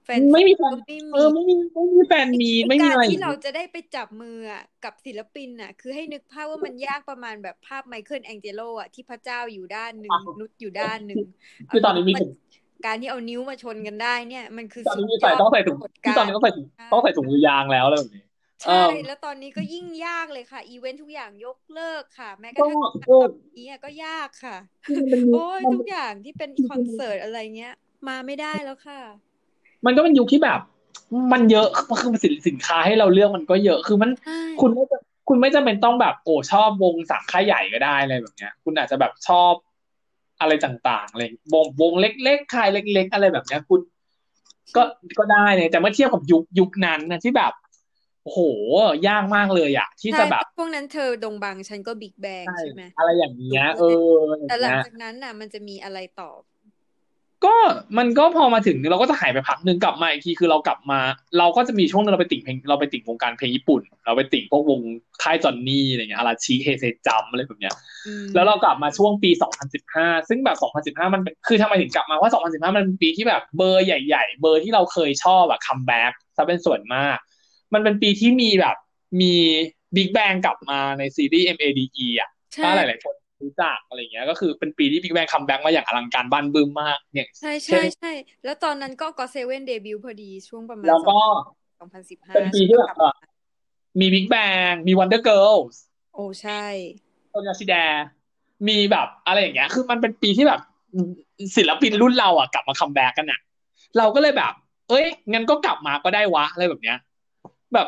[0.06, 11.20] แฟนไม่มีแฟก็นไม่เอมีอไม่มีไม่มีแฟนมีไม่มีการอะไรที่เราจะได้ไปจับมืออะกับศิลปินอะ คือให้นึกภาพว่ามันยากประมาณแบบภาพไมเคิลแองเจโลอะที่พระเจ้าอยู่ด้านหนึ่งนุชอยู่ด้านหนึ่ง
[11.72, 12.28] คือตอนนี้มีเานิ้วา
[12.86, 18.24] การที่เอานิ้วมาชนกันได้เนี่ย มันคือตอนนี้มีใส่ต้องใส่ถุงสุดยที่ดตอนนี้ต้องใส่ถุงต้องใส่ถุงมือยางแล้วอะไรแบบนี้
[18.64, 27.74] ใช่เออแล้วตอนนี้ก็ยิ่งยากเลยค่ะ อีเวนต์ทุกอย่างยกเลิกค่ะ แม้กก็ระทั่งเออตอนนี้อะก็ยากค่ะคือมันเป็นยุคโอ้ยมันทุกอย่างที่เป็นคอนเสิร์ตอะไรเงี้ย
[28.08, 29.00] มาไม่ได้แล้วค่ะ
[29.86, 30.60] มันก็เป็นยุคที่แบบ
[31.32, 31.68] มันเยอะ
[32.02, 39.54] คือสินสินค้าให้เราเลือกมันก็เยอะคือมันใช่คุณไม่จะคุณไม่จำเป็นต้องแบบโอ้ชอบวงสามค่ายใหญ่ก็ได้อะไรแบบเนี้ย คุณอาจจะแบบชอบ
[40.40, 41.24] อะไรต่างๆอะไร
[41.54, 43.80] วงวงเล็กๆค่ายเล็ก ๆ อะไรแบบเนี้ยคุณ
[44.76, 44.84] ก็
[45.20, 47.54] ก็ได้เนี่ยแต่เมื่อเทียบกับยุคยุคนั้นนะที่แบบ
[48.24, 48.40] โอ้โห
[49.08, 56.32] ยากมากเลยอะที่จะแบบใช่พวกนั้นเธอดงบังฉันก็บิ๊กแบงใช่ใช่ไหมอะไรอย่างเงี้ยเอออะไรอแต่ย่างหลังเงี้ยจากนั้นน่ะ มันจะมีอะไรต่อ
[57.46, 57.56] ก็
[57.98, 61.00] มันก็พอมาถึงเราก็จะหายไปพักหนึ่งกลับมาอีกทีคือเรากลับมา
[61.38, 64.82] เราก็จะมีช่วงนึงเราไปติ่งเพลงเราไปติ่งวงการเพลงญี่ปุ่น เราไปติ่งพวกวง
[65.24, 67.74] ค่ายจอนนี่อะไรเงี้ยอาราชิเฮเซจัมอะไรแบบเนี้ย
[68.08, 69.32] อืมแล้วเรากลับมาช่วงปี
[69.80, 70.58] 2015 ซึ่งแบบ
[70.98, 77.18] 2015 มันเป็นคือทำไมถึงกลับมาเพราะ 2015 มันเป็นปีที่แบบเบอร์ใหญ่ ๆ เบอร์ที่เราเคยชอบอะ comeback ซะเป็นส่วนมาก
[77.74, 78.76] มันเป็นปีที่มีแบบ
[79.22, 79.34] มี
[79.96, 88.12] บิ๊กแบงกลับมาในซีรีส์ MADE อะใช่ถ้าหลายๆคน รู้จักอะไรเงี้ย ก็คือเป็นปีที่บิ๊กแบง comeback มาอย่างอลังการบ้านบึ้มมากเนี่ยใช่ใช่ใช่
[88.46, 91.20] แล้วตอนนั้นก็ GOT7 debut พอดีช่วงประมาณแล้วก็
[91.80, 93.14] สองพันสิบห้าเป็นปีที่แบบเอ่อ
[94.00, 94.38] มีบิ๊กแบ
[94.70, 95.82] งมีวันเดอร์เกิลส์
[96.14, 96.64] โอ้ใช่
[97.30, 97.76] โซนยอชิแด
[98.68, 100.62] มีแบบอะไรอย่างเงี้ย คือมันเป็นปีที่แบบ
[101.58, 103.40] ศิลปินรุ่นเราอะกลับมา comeback กันอะ
[103.98, 104.54] เราก็เลยแบบ
[104.90, 106.98] เอ้ยงั้นก็กลับมาก็ได้วะอะไรแบบเนี้ย
[107.74, 107.88] แบบ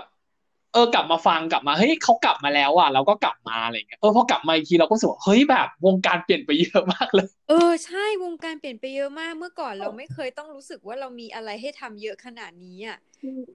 [0.73, 12.97] เออกลับมาฟังกลับมาเฮ้ยเขากลับมาแล้วอะเราก็กลับมาอะไรอย่างเงี้ยเออพอกลับมาอีกทีเราก็รู้สึกว่าเฮ้ยแบบวงการเปลี่ยนไปเยอะมากเลย เออใช่วงการเปลี่ยนไปเยอะมากเมื่อก่อนเราไม่เคยต้องรู้สึกว่าเรามีอะไรให้ทำเยอะขนาดนี้อะ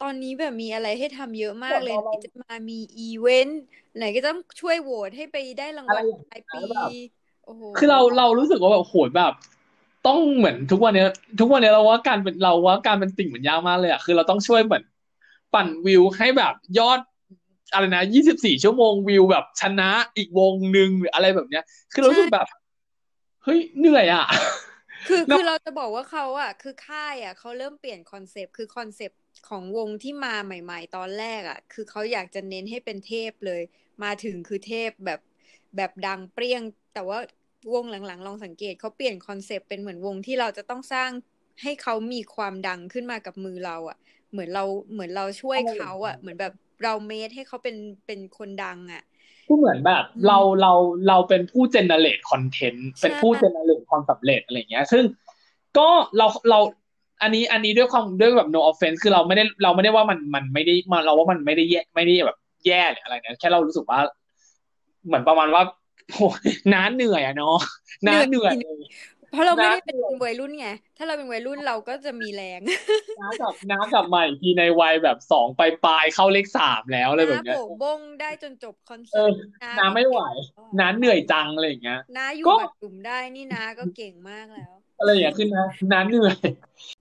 [0.02, 3.60] ตอนนี้แบบมีอะไรให้ทำเยอะมากเลยเราไหนจะมามีอีเวนต์
[3.96, 6.90] ไหนก็ต้องช่วยโหวตให้ไปได้รางวัลอะไรอย่างปลายเงี้ปียแบบ
[7.44, 9.32] โอ้โหคือเราเรารู้สึกว่าแบบโหยแบบ
[10.06, 11.08] ต้องเหมือนทุกวันเนี้ย
[11.40, 14.82] ทุกวันเนี้ยเราว่าการเป็นเราว่าการเป็นติ่งมันยากมากเลยอะคือเราต้องช่วยเหมือน
[15.54, 17.00] ปั่นวิวให้แบบยอด
[17.72, 22.48] อะไรนะยี่สิบสี่ชั่วโมงวิวแบบชนะอีกวงหนึ่งหรืออะไรแบบเนี้ย คือเรารู้สึกแบบ
[23.44, 24.26] เฮ้ยเหนื่อยอะ
[25.08, 33.62] คือแล้วคือเราจะบอกว่าเขาอะ คือค่ายอะเขาเริ่มเปลี่ยนคอนเซปต์คือคอนเซปต์ของวงที่มาใหม่ ๆ ตอนแรกอะ คือเขาอยากจะเน้นให้เป็นเทพเลย
[34.04, 35.20] มาถึงคือเทพแบบ
[35.76, 36.62] แบบดังเปรี้ยง
[36.94, 37.18] แต่ว่า
[37.74, 41.10] วงหลังๆ ลองสังเกตเขาเปลี่ยนคอนเซปต์เป็นเหมือนวงที่เราจะต้องสร้าง
[41.62, 43.98] ให้เขามีความดังขึ้นมากับมือเราอะ
[44.34, 46.52] เหมือนเราเหมือนเราช่วยเขาอะ เหมือนแบบ
[46.84, 49.02] เรา made ให้เขาเป็นเป็นคนดังอะ
[49.48, 50.72] ก็เหมือนแบบอืมเราเรา
[51.08, 55.04] เราเป็นผู้เจเนเรตคอนเทนต์ใช่เป็นผู้เจเนเรตความสำเร็จอะไรอย่างเงี้ย ซึ่ง
[55.78, 56.58] ก็เราเรา
[57.22, 64.00] อันนี้อันนี้ด้วยความด้วยแบบ no offense คือเราไม่ได้เราไม่ได้ว่ามันมันไม่ได้มาเราว่ามันไม่ได้แย่ไม่ได้แบบแย่หรืออะไรนะแค่เรารู้สึกว่า
[65.06, 65.62] เหมือนประมาณว่า
[66.12, 66.18] โห
[66.72, 67.56] น้าเหนื่อยอะเนาะ
[68.08, 68.54] น้าเหนื่อย
[69.34, 70.68] เพราะเราไม่ได้เป็นนะวัยรุ่นไง
[70.98, 72.60] ถ้าเราเป็นวัยรุ่นเราก็จะมีแรง
[73.20, 79.30] น้ากลับน้ากลับมาอีกทีในวัยแบบสองปลายปลายๆเข้าเลขสามแล้วอะไรแบบเนี้ยน้าโบกบงได้จนจบคอนเอเสิร์
[79.62, 80.18] อตน้าไม่ไหว
[80.80, 86.36] น้าเหนื่อยจังอะไรอย่างเงี้ย น้าอยู่ก็บัดกลุ่มได้นี่น้าก็เก่งมากแล้ว อะไรอย่างเงี้ยขึ้นนะนั้นเหนื่อย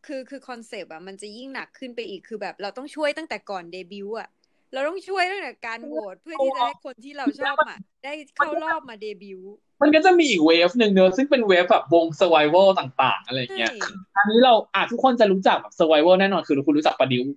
[0.05, 4.29] คือคือคอนเซปต์อะมันจะยิ่งหนักขึ้นไปอีกคือแบบเราต้องช่วยตั้งแต่ก่อนเดบิวต์อะ
[4.73, 17.29] เราต้องช่วยตั้งแต่การโหวตเพื่อที่จะให้คนที่เราชอบอะได้เข้ารอบมาเดบิวต์มันก็จะมีอีก wave หนึ่งเนอะซึ่งเป็น wave แบบวง survival ต่าง ๆ อะไรอย่างเงี้ยใช่อันนี้เราอะทุกคนจะรู้จักแบบ survival แน่นอนคือคุณรู้จัก produce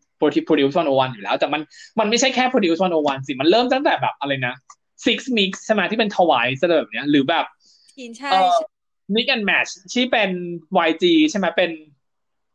[0.48, 1.62] produce 101อยู่แล้ว แต่มัน
[1.98, 4.54] มันไม่ใช่แค่ produce 101สิมันเริ่มตั้งแต่แบบอะไรนะ
[5.06, 7.44] six mix ใช่ไหมที่เป็นถวายอะไรแบบเนี้ยหรือแบบ
[7.96, 8.66] ทีนใช่เอ่อใช่
[9.14, 10.30] mix and match ที่เป็น
[10.88, 11.70] YG ใช่ไหมเป็น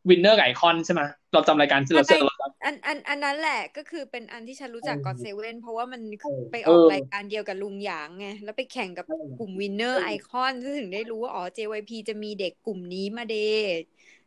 [0.08, 2.31] winner กับไอคอนใช่ไหมเราจำรายการที่เราเจอเราจำ
[2.64, 13.78] อันอันอันนั้นแหละก็คือเป็นอันที่ฉันรู้จักเออก็อดเซเว่นเพราะว่ามันเออไปออกเออรายการเดียวกับลุงหยางไงแล้วไปแข่งกับเออกลุ่มวินเนอร์เออไอคอนถึงได้รู้ว่าอ๋อ JYP จะมีเด็กกลุ่มนี้มาเดย์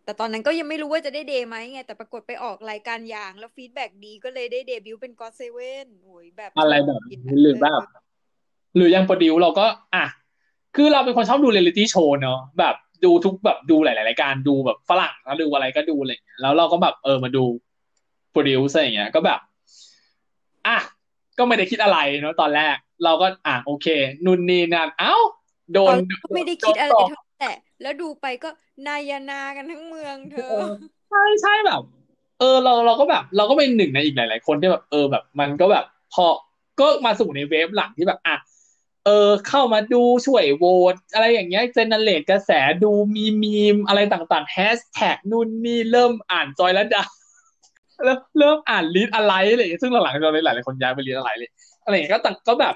[0.03, 7.81] แต่ตอนนั้นก็ยังไม่รู้ว่าจะได้เดย์ไหมไง แต่ปรากฏไปออกรายการอย่าง แล้ว feedback ดีก็เลยได้เดบิวต์เป็น GOT7โอ้ยแบบอะไรแบบนี้หรือแบบ
[8.75, 10.05] หรือยัง Produce เราก็อะ
[10.75, 17.43] คือเราเป็นคนชอบดูเรียลิตี้โชว์เนอะแบบดูทุกแบบดูหลาย ๆ รายการดูแบบฝรั่งแล้วดูอะไรก็ดูอะไรอย่างเงี้ยแล้วเราก็แบบเออมาดู
[18.35, 19.39] Produce อะไรอย่างเงี้ย ก็แบบ
[20.67, 20.77] อะ
[21.37, 23.87] ก็ไม่ได้คิดอะไรเนอะตอนแรก เราก็อะโอเค
[24.25, 25.15] นู่นนี่นั่นเอ้า
[25.71, 28.49] โดตอนนแรกก็ไม่ได้คิดอะไรโนเท่านั้นแหละแล้วดูไปก็
[28.87, 30.65] นายนากันทั้งเมืองเธเอออ
[31.09, 31.81] ใช่ใช่แบบ
[32.39, 36.25] เออเราเราก็แบบ เราก็เป็นหนึ่งในอีกหลาย ๆ คนที่แบบ เออแบบ มันก็แบบ พอ
[36.79, 38.35] ก็มาสู่ในเวฟหลังที่แบบอะ
[39.05, 42.51] เออเข้ามาดูช่วยโหวตอะไรอย่างเงี้ยเจเนเรตกระแส
[42.83, 47.03] ดูมีมีมอะไรต่างๆแฮชแท็กนู่นนี่เริ่มอ่านจอยและดา
[48.03, 51.49] เริ่มเริ่มอ่านลิสอะไรอะไรอย่างเงี้ยซึ่งหลังๆเราหลายๆคนย้ายไปลิสอะไรเลย
[51.85, 52.75] อะไรอย่างเงี้ยก็ต่างก็แบบ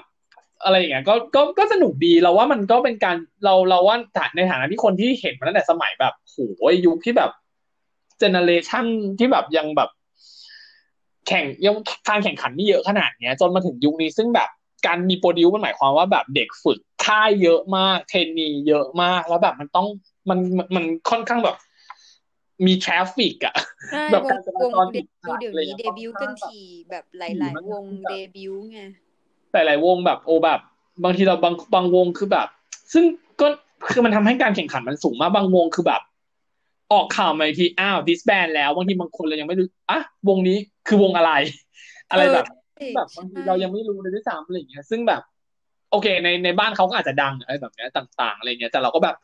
[0.64, 3.96] อะไรอย่างเงี้ยก็ก็ก็สนุกดีเราว่ามันก็เป็นการเราเราว่า
[4.36, 6.36] ในฐานะที่คนที่เห็นมาตั้งแต่สมัยแบบโห
[6.86, 7.30] ยุคที่แบบ
[8.18, 8.84] เจเนเรชัน
[9.18, 9.90] ที่แบบยังแบบ
[11.26, 11.74] แข่งยัง
[12.08, 14.48] การแข่งขันนี่เยอะขนาดเนี้ย จนมาถึงยุคนี้ซึ่งแบบ
[14.86, 19.86] การมีโปรดิวมันหมายความว่าแบบเด็กฝึกค่ายเยอะมาก เทรนนีเยอะมาก แล้วแบบมันต้อง
[20.30, 21.56] มันมันมันค่อนข้างแบบ
[22.66, 23.54] มีทราฟฟิกอะ
[23.92, 26.58] ใช่แบบวกางรจวรางจรเดติดบิวขัดต์เดี๋ยวอะไรนี้เงี้ยเดบิวต์กันที
[26.90, 28.80] แบบหดีลายมากๆวงแบบเดบิวต์ไง
[29.52, 30.60] หลายๆวงแบบโอแบบ
[31.04, 32.48] บางทีเราบางบางวงคือแบบ
[32.92, 33.04] ซึ่ง
[33.40, 33.46] ก็
[33.90, 36.02] คือมันทำให้การแข่งขันมันสูงมากบางวงคือแบบ
[36.92, 40.56] ออกข่าวมาอีกทีอ้าวดิสแบนแล้วบางทีบางคนเรายังไม่รู้อะวงนี้
[40.88, 41.32] คือวงอะไร
[42.10, 42.46] อะไรแบบ
[42.78, 45.22] เออแบบบางทีเรายังไม่รู้เลยด้วยซ้ำอะไรอย่างเงี้ย ซึ่งแบบ
[45.90, 49.16] โอเค ในในบ้านเขาก็อาจจะดังอะไรแบบเนี้ยต่าง ๆ อะไรเงี้ยแต่เราก็แบบ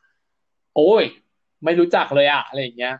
[0.76, 1.04] โอ้ย
[1.64, 2.94] ไม่รู้จักเลยอะอะไรอย่างเงี้ย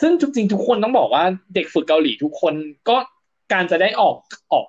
[0.00, 2.54] ซึ่งจริงๆทุกคนต้องบอกว่าเด็กฝึกเกาหลีทุกคน
[2.88, 2.96] ก็
[3.52, 4.16] การจะได้ออก
[4.52, 4.66] ออก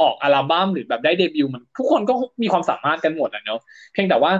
[0.00, 3.60] ออกอัลบั้มหรือแบบได้เดบิวต์มันทุกคนก็มีความสามารถกันหมดอะเนาะ
[3.92, 4.32] เพียงแต่ว่า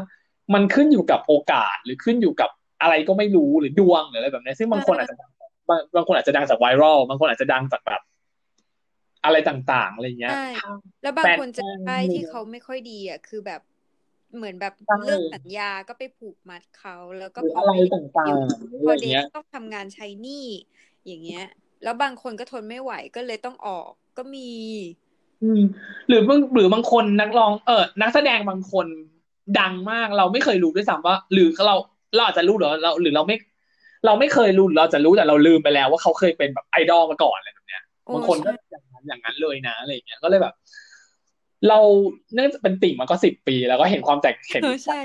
[0.55, 2.51] มันขึ้นอยู่กับโอกาสหรือขึ้นอยู่กับ
[2.83, 5.16] อะไรก็ไม่รู้หรือดวงหรืออะไรแบบนี้ ซึ่งบางคนอาจจะ
[5.68, 8.01] บางบางคนอาจจะดังจากไวรัลบางคนอาจจะดังจากแบบ
[9.24, 10.35] อะไรต่างๆอะไรเงี้ย
[11.03, 13.61] แล้วบางคนจะได้ที่เขาไม่ค่อยดีอะคือแบบ
[14.35, 20.45] เหมือนแบบใช่เรื่องสัญญาก็ไปผูกมัดเขาแล้วก็หรือพออะไรไปต่างๆพอะอไรเดทเงี้ยต้องทำงานใช้หนี้
[21.07, 21.45] อย่างเงี้ย
[21.83, 24.49] แล้วบางคนก็ทนไม่ไหวก็เลยต้องออกก็มี
[25.43, 25.62] อืม
[26.09, 28.87] หรือบางหรือบางคนนักร้องเออนักแสดงบางคน
[29.59, 31.75] ดังมากเราไม่เคยรู้ด้วยซ้ำว่า หรือเรา
[32.14, 33.37] เราอาจจะรู้หรือเราหรือเราไม่
[34.07, 40.55] เราไม่เคยรู้หรือเราจะรู้แต่เราลืมไปแล้วว่าเขาเคยเป็นแบบไอดอลมาก่อนอะไรแบบเนี้ยโอ้บางคนก็ใช่อย่างนั้นอย่างนั้นเลยนะอะไรอย่างเงี้ยก็เลยแบบ
[41.68, 41.79] เรา
[42.35, 45.01] เนื่องจากเป็นติ่งมาก็สิบปี แล้วก็เห็นความแตกเห็นเออใช่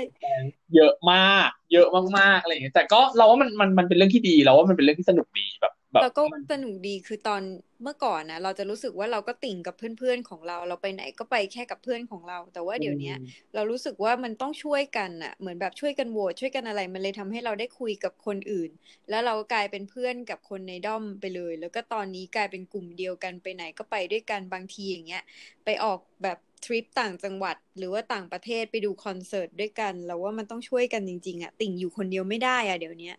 [0.74, 1.86] เยอะมาก เยอะ
[2.18, 7.42] มากๆอะไรอย่างเงี้ยแต่ก็เราว่ามันมันมันเป็นเรื่องที่ดีเราว่ามันเป็นเรื่องที่สนุกดีแบบ แบบแล้วก็มันสนุกดีคือตอน
[7.82, 13.16] เมื่อก่อนนะเราจะรู้สึกว่าเราก็ติ่งกับเพื่อนๆของเรา เราไปไหนก็ไปแค่กับเพื่อนของเรา แต่ว่าเดี๋ยวเนี้ย
[13.54, 18.70] เรารู้สึกว่ามันต้องช่วยกันน่ะเหมือนแบบช่วยกันโหวตช่วยกันอะไร มันเลยทำให้เราได้คุยกับคนอื่น
[19.10, 25.22] แล้วเราก็กลายเป็นเพื่อนกับคนในด้อมไปเลย แล้วก็ตอนนี้กลายเป็นกลุ่มเดียวกันไปไหนก็ไปด้วยกันบางทีอย่างเงี้ย
[25.64, 33.16] ไปออกแบบทริปต่างจังหวัดหรือว่าต่างประเทศไปดูคอนเสิร์ตด้วยกันเราว่ามันต้องช่วยกันจริงๆอะติ่งอยู่คนเดียวไม่ได้อะเดี๋ยวเนี้ย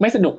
[0.00, 0.34] ไม่สนุก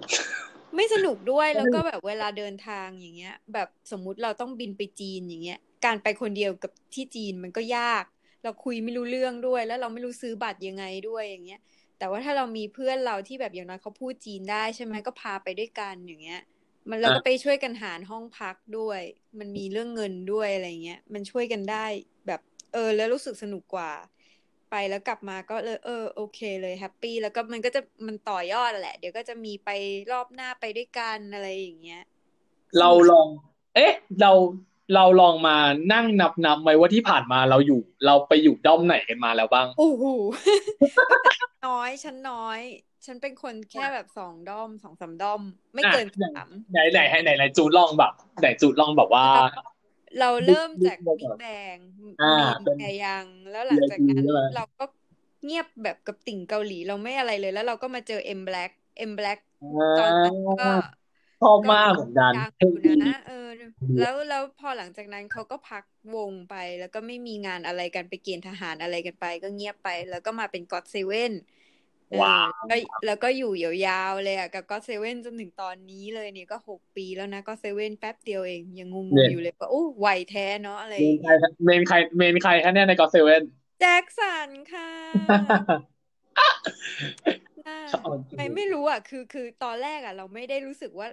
[0.75, 8.03] ไม่สนุกด้วยไม่แล้วสนุก็กแบบเวลาเดินทางอย่างเงี้ย แบบสมมุติเราต้องบินไปจีนอย่างเงี้ย การไปคนเดียวกับที่จีนมันก็ยาก
[8.43, 11.61] เราคุยไม่รู้เรื่องด้วย แล้วเราไม่รู้ซื้อบัตรยังไงด้วยอย่างเงี้ย
[11.97, 16.41] แต่ว่าถ้าเรามีเพื่อนเราที่แบบอย่างน้อยเขาพูดจีนได้ใช่ไหมก็พาไปด้วยกันอย่างเงี้ย
[16.89, 19.01] มันเราก็อะไปช่วยกันหารห้องพักด้วย
[19.39, 21.85] มันมีเรื่องเงินด้วยอะไรเงี้ย มันช่วยกันได้
[22.27, 22.41] แบบ
[22.73, 23.91] เออ แล้วรู้สึกสนุกกว่า
[24.73, 29.69] ไปแล้วกลับมาก็เลยเออโอเคเลย happy แล้วก็มันก็จะมันต่อยอดแหละ เดี๋ยวก็จะมีไป
[30.11, 32.03] รอบหน้าไปด้วยกันอะไรอย่างเงี้ย
[32.73, 33.27] สเรานุกลอง
[33.75, 34.31] เอ๊ะ เรา
[34.95, 35.57] เราลองมา
[35.93, 40.03] นั่งนับนับไหมว่าที่ผ่านมาเราอยู่ เราไปอยู่ด้อมไหนกันมาแล้วบ้างโอ้โห
[41.67, 42.59] น้อยฉันน้อย
[43.05, 45.41] ฉันเป็นคนแค่แบบสองด้อมสองสามด้อม
[45.73, 49.25] ไม่อะเกินไหนสามไหนไหนไหนไหนไหนจูดลองแบบไหนจูดลองแบบว่า
[50.19, 51.43] เราบิ๊กเริ่มบิ๊จากกเลยบิ๊แบกบแบ
[51.75, 51.77] ง
[52.21, 54.85] อ่าเมนเป็นแอยัง แล้วหลังจาก VIP นั้นใช่ไหมเราก็
[55.45, 58.71] เงียบแบบกับติ่งเกาหลี เราไม่อะไรเลย แล้วเราก็มาเจอ MBLAQ
[59.09, 59.39] MBLAQ
[59.99, 60.69] ตอนนั้นก็
[61.39, 62.51] ชอบมากเหมือนกันดัง
[62.83, 63.47] อยู่นะเออ
[63.99, 65.83] แล้วแล้วพอหลังจากนั้นเขาก็พัก
[66.15, 71.33] วงไป แล้วก็ไม่มีงานอะไรกันไปเกณฑ์ทหารอะไรกันไป ก็เงียบไป แล้วก็มาเป็น GOT7
[72.19, 73.47] ว้าวแล้วแล้วก็อยู่
[73.85, 83.43] ยาวๆเลยอะกับ GOT7 จนถึงตอนนี้เลยเนี่ยก็หกปีแล้วนะ GOT7 แป๊บเดียวเองยังงงๆอยู่เลยว่าโอ้ไวแท้เนาะอะไรอเมย่านงใครเงี้ยเมนใครเมนใครคะเนี่ยใน GOT7
[83.79, 84.91] แจ็คสันค่ะ
[87.65, 91.07] น่าชอบจริงไม่ไม่รู้อะ คือคือตอนแรกอะ เราไม่ได้รู้สึกว่า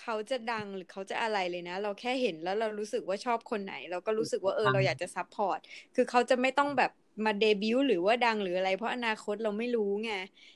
[0.00, 5.58] เขาจะดังหรือเขาจะอะไรเลยนะ เราแค่เห็นแล้วเรารู้สึกว่าชอบคนไหน เราก็รู้สึกว่าเออเราอยากจะ support
[5.94, 6.90] คือเขาจะไม่ต้องแบบ
[7.24, 10.12] มาเดบิวต์หรือว่าดังหรืออะไร เพราะอนาคตเราไม่รู้ไง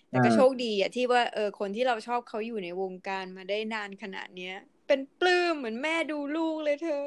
[0.08, 7.04] แต่ก็โชคดีอะที่ว่าเออคนที่เราชอบเขาอยู่ในวงการมาได้นานขนาดเนี้ย เป็นปลื้มเหมือนแม่ดูลูกเลยเธอ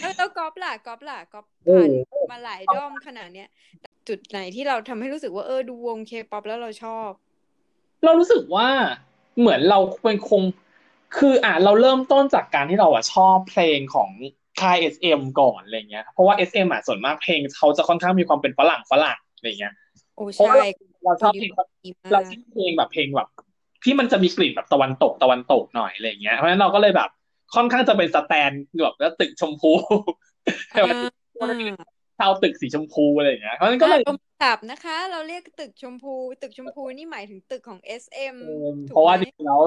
[0.00, 3.48] เออแล้วก๊อฟล่ะก๊อฟล่ะก๊อฟโอ้ผ่านมาหลายด้อมขนาดเนี้ย
[4.08, 7.10] จุดไหนที่เราทำให้รู้สึกว่าเออดูวงเคป๊อปแล้วเราชอบ
[8.04, 8.68] เรารู้สึกว่า
[9.38, 10.42] เหมือนเราเป็นคง
[11.16, 14.10] คืออะเราเริ่มต้นจากการที่เราอะชอบเพลงของ
[14.60, 19.74] ค่าย SM ก่อนอะไรเงี้ย เพราะว่า SM อะส่วนมากเพลงเขาจะค่อนข้างมีความเป็นฝรั่งฝรั่งอะไรเงี้ย
[20.16, 20.66] โอ้เพราะใช่ว่า
[21.04, 21.50] เราชอบเพลง
[21.84, 23.28] ดีมากเราชอบเพลงแบบเพลงแบบ
[23.84, 27.10] ที่มันจะมีกลิ่นแบบตะวันตกตะวันตกหน่อยอะไรเงี้ย เพราะฉะนั้นเราก็เลยแบบ
[27.54, 28.50] ค่อนข้างจะเป็น stan
[28.82, 29.72] แบบแล้วตึกชมพู
[30.70, 30.86] ใช่ไห
[32.18, 39.60] มอ่าชาวตึกสีชมพูอะไรอย่างเงี้ยเพราะฉะนั้นก็เลยอ่าศัพท์นะคะ เราเรียกตึกชมพู ตึกชมพูนี่หมายถึงตึกของ SM เออถูกเพราะว่าไหมจริงๆแล้ว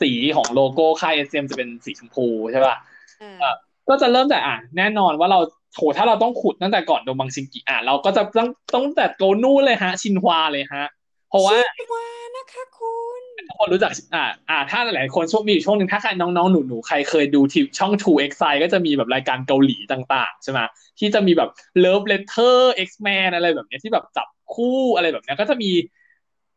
[0.00, 2.76] สีของโลโก้ค่าย SM จะเป็นสีชมพูใช่ป่ะ
[3.22, 3.54] อ่า
[3.88, 5.38] ก็จะเริ่มจากอะแน่นอนว่าเรา
[5.76, 10.84] โหถ้าเราต้องขุดตั้งแต่ก่อนโดบังชิงกิอะเราก็จะต้องต้องแต่โกนู่นเลยฮะ ชินฮวาเลยฮะ
[11.28, 13.11] เพราะว่าชิวานะคะคุณ
[13.48, 20.58] ทุกคนรู้จักอ่าอ่าถ้าหลายๆคนช่วงมีอยู่ช่วงหนึ่งถ้าใครน้องๆ หนูๆ ใครเคยดูทีช่อง True X i ก็จะมีแบบรายการเกาหลีต่างๆ ใช่ไหม
[20.98, 21.50] ที่จะมีแบบ
[21.84, 22.56] Love Letter
[22.88, 25.70] X-Men อะไรแบบเนี้ยที่แบบจับคู่อะไรแบบเนี้ยก็จะมี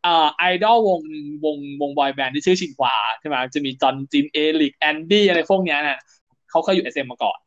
[0.05, 1.01] อ่าไอดอลวง
[1.45, 5.99] วงวงบอยแบนด์ที่ชื่อชินฮวาใช่ไหมจะมีจอห์นจินเอลิกแอนดี้อะไรพวกเนี้ยน่ะ
[6.49, 7.37] เขาเคยอยู่ SM มาก่อน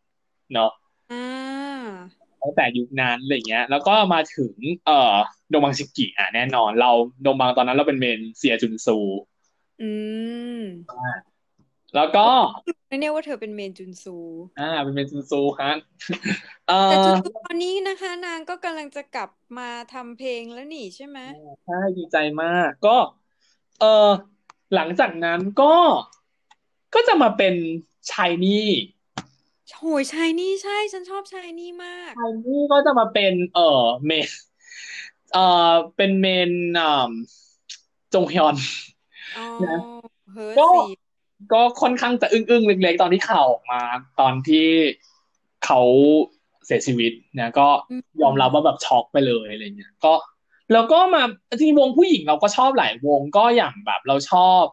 [0.55, 0.71] เนาะ
[1.11, 1.89] อ่า
[2.49, 4.55] ตั้งแต่ยุคนั้นอะไรเงี้ย แล้วก็มาถึง
[4.87, 5.15] เอ่อ
[5.51, 6.91] โดมังชิกิอะแน่นอน เรา
[7.23, 8.99] โดมังตอนนั้นเราเป็นเมนเซียจุนซู
[9.83, 9.91] อื
[10.59, 10.63] ม
[11.95, 12.27] แล้วก็
[12.89, 14.17] ไม่แน่ว่าเธอเป็นเมนจุนซู
[14.61, 15.73] อ่า เป็นเมนจุนซูฮะ
[16.69, 21.19] เอ่แต่จุอนซูตอนนี้นะคะ นางก็กำลังจะกลับมาทำเพลงแล้วนี่ใช่ไหม
[21.67, 22.97] ใช่ดีใจมาก ก็
[23.81, 24.11] เออ
[24.75, 25.75] หลังจากนั้นก็
[26.95, 27.55] ก็จะมาเป็น
[28.11, 28.69] ชายนี่
[29.77, 34.29] โหยชายนี่ใช่ ฉันชอบชายนี่มาก ชายนี่ก็จะมาเป็นเอ่อเมน
[35.33, 36.51] เอ่อเป็นเมน
[36.81, 37.13] อ่า
[38.15, 38.57] จงฮยอน
[39.39, 39.79] อ๋อนะ
[40.33, 40.95] เฮิร์ก็สิ
[41.53, 43.83] ก็ค่อนข้างจะอึ้งๆเล็กๆตอนที่ข่าวออกมา
[44.21, 44.67] ตอนที่
[45.65, 45.81] เขา
[46.67, 47.69] เสียชีวิตนะก็
[48.23, 50.15] ยอมรับว่าแบบช็อกไปเลยอะไรเงี้ยก็
[50.73, 51.23] แล้วก็มา
[51.59, 54.65] จริงๆวงผู้หญิงเราก็ชอบหลายวงก็อย่างแบบเราชอบ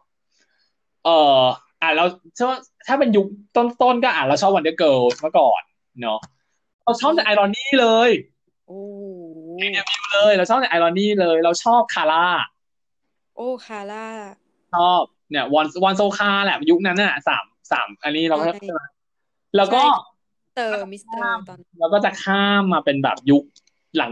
[1.04, 1.42] เอ่อ
[1.82, 2.04] อะเรา
[2.38, 2.48] ถ้า
[2.86, 5.62] ถ้าเป็นยุคต้นๆก็อะเราชอบวันเดอร์เกิลเมื่อก่อน
[6.02, 6.20] เนาะ
[6.84, 8.10] เราชอบแต่ไอรอนี่เลย
[8.66, 9.02] โอ้โห
[10.12, 12.26] เลยเราชอบแต่ไอรอนี่เลย เราชอบคาร่า
[13.36, 14.06] โอ้คาร่า
[14.74, 18.76] ชอบเนี่ยวันวันโซคาแหละยุคนั้นน่ะสามสามอันนี้เราก็ใช่
[19.56, 19.90] แล้วก็ใช่
[20.54, 23.44] เตอร์มิสเตอร์ตอนแล้วก็จะข้ามมาเป็นแบบยุค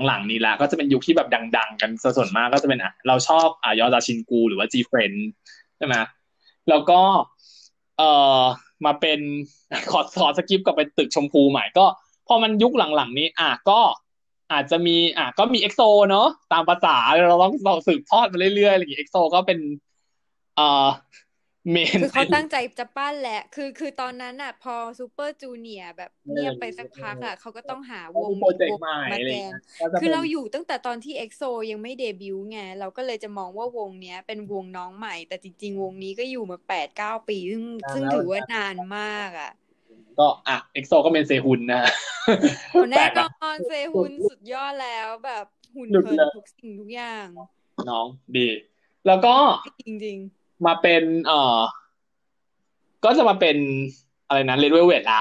[0.07, 5.17] หลังๆนี้ละก็จะเป็นยุคที่แบบดัง ๆ กันซะส่วนมากก็จะเป็นอะเราชอบอะยอจาชินกู หรือว่า GFriend
[5.77, 5.95] ใช่ไหม
[6.69, 7.01] แล้วก็
[7.99, 8.43] เอ่อ
[8.85, 9.21] มาเป็น
[9.91, 11.87] ขอขอ skip กลับไปตึกชมพูใหม่ก็
[12.27, 13.81] พอมันยุคหลังๆนี้ อะก็
[14.53, 15.81] อาจจะมีอะก็มีเอ็กโซ
[16.11, 16.97] เนาะตามภาษา
[17.29, 19.59] เราต้องเราสืบทอดมาเรื่อยๆอะไรอย่างเงี้ยเอ็กโซก็เป็น
[20.57, 20.87] เอ่อ
[21.71, 39.53] เมนคือเขาตั้งใจจะปั้นแหละ คือคือตอนนั้นอะ พอซูเปอร์จูเนียร์แบบเงียบไปสักพักอะเขาก็ต้องหาวงโปรเจกต์งใหม่มาอะไรแทอย่างเงี้ยก็จะคือเป็นเราอยู่ตั้งแต่ตอนที่เอ็กโซยังไม่เดบิวต์ไง เราก็เลยจะมองว่าวงเนี้ยเป็นวงน้องใหม่ แต่จริง ๆ วงนี้ก็อยู่มาแปดเก้าปี ซึ่งซึ่งถือว่านานมากอะ
[40.19, 41.83] ก็อะเอ็กโซก็เป็นเซฮุนนะ
[42.73, 47.27] โอ้แน่ปลนกะอนเซฮุนสุดยอดแล้วแบบหุ่นหลุดเหินเลยทุกสิ่งทุกอย่าง
[47.91, 48.49] น้องดี
[49.07, 49.35] แล้วก็
[49.89, 50.19] จริง
[50.67, 51.61] มาเป็น เอ่อ
[53.05, 53.57] ก็จะมาเป็น
[54.27, 55.21] อะไรนะเลเวลเวทละ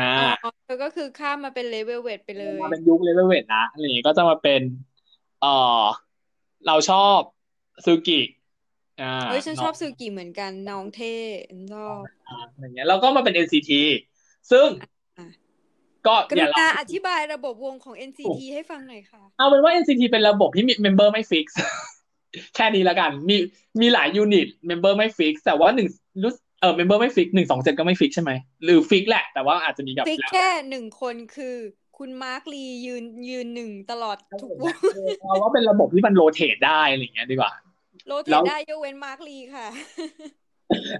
[0.00, 4.60] นะๆอ๋อเธอก็คือข้ามมาเป็นเลเวลเวทไปเลย มาเป็นยุคเลเวลเวทละอะไรอย่างงี้ก็จะมาเป็น
[5.40, 5.82] เอ่อ
[6.66, 7.18] เราชอบ
[7.84, 8.20] ซึลกิ
[9.00, 11.14] อ่าเฮ้ยฉันชอบน้องซึลกิเหมือนกันน้องเท่
[11.50, 12.02] ฉันชอบ
[12.54, 13.70] อะไรเงี้ยแล้วก็มาเป็น NCT
[14.50, 14.68] ซึ่ง
[15.18, 15.26] อะ
[16.06, 21.56] ก็อย่างเรากรุณาอธิบายระบบวงของ NCT ให้ฟังหน่อยค่ะ เอาเป็นว่า NCT เป็นระบบที่มี member ไม่ fix
[22.54, 23.36] แค่นี้แล้วกัน มี
[23.80, 25.88] มีหลาย unit member ไม่ fix แต่ว่าหนึ่ง
[26.22, 28.32] รู้เออ member ไม่ fix หนึ่งสองเจ็ดก็ไม่ fix ใช่ไหม
[28.64, 31.56] หรือ fix แหละ แต่ว่าอาจจะมีกับ fix แล้วแค่หนึ่งคนคือ
[31.98, 34.74] คุณมาร์คลียืนยืนหนึ่งตลอดทุกวง
[35.20, 37.52] เอาว่าเป็นระบบที่มัน rotate ได้อะไรอย่างเงี้ยดีกว่า
[38.08, 39.66] rotate ได้แล้วยกเว้นมาร์คลีค่ะ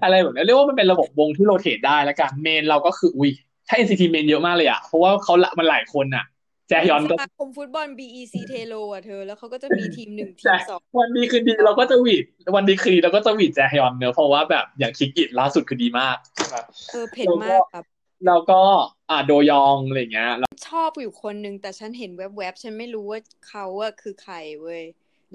[0.03, 3.31] อะไรแบบนี้เรียกว่ามันเป็นระบบวงที่ rotate ได้แล้วกันเมนเราก็คืออุ้ย
[3.67, 6.25] ถ้า NCT เมนเยอะมากเลยอะเพราะว่าเขาละมันหลายคนอะ
[6.69, 12.23] แจฮยอนสก็มาคมฟุตบอล BEC เทโลอะเธอ แล้วเขาก็จะมีทีมหนึ่งทีแต่มสองวันดีคืนดีเราก็จะหวีด
[12.55, 16.55] วันดีคืนดีเราก็จะหวีดแจฮยอนเนอะเพราะว่าแบบอย่างคิกอิดล่าสุดคือดีมากใช่ไหม
[16.89, 17.85] เออเผ็ดมากแบบ
[18.27, 18.61] แล้วก็
[19.09, 24.83] อ่าโดยองอะไรอย่างเงี้ยแล้วชอบอยู่คนหนึ่งแต่ฉันเห็นแวบๆ ฉันไม่รู้ว่าเขาอะคือใครเว้ย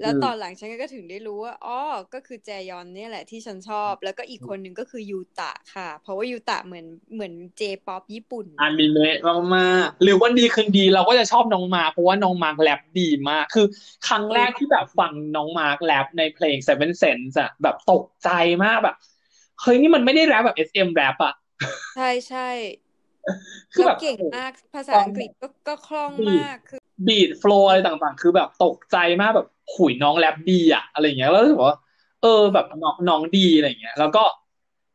[0.01, 1.79] แล้วอืมตอนหลังฉันก็ถึงได้รู้ว่าอ๋อ
[2.13, 9.17] ก็คือแจยอนเนี่ยแหละที่ฉันชอบ แล้วก็อีกคนหนึ่งก็คือยูตะค่ะ เพราะว่ายูตะเหมือนเหมือน J-pop ญี่ปุ่นอนิเมะ
[9.55, 13.65] มากๆหรือวันดีคืนดีเราก็จะชอบน้องมาร์คเพราะว่าน้องมาร์คแรปดีมาก คือ
[14.07, 18.29] ครั้งแรกที่แบบฟังน้องมาร์คแรปในเพลง Seventh Sense อะแบบตกใจ
[18.63, 18.95] มากแบบ
[19.61, 21.33] เฮ้ยนี่มันไม่ได้แรปแบบ SM แรปอะ
[21.93, 22.39] ใช่ใช่
[23.73, 31.77] คือแบบแล้วบเก่งมากภาษาอังกฤษก็ก็คล่องมากคือ beat flow อะไรต่างๆ คือแบบตกใจมากแบบอุ๊ยน้องแรปดีอะอะไรอย่างเงี้ยแล้วรู้สึกว่า
[32.21, 34.23] เออแบบน้องน้องดีอะไรอย่างเงี้ย แล้วก็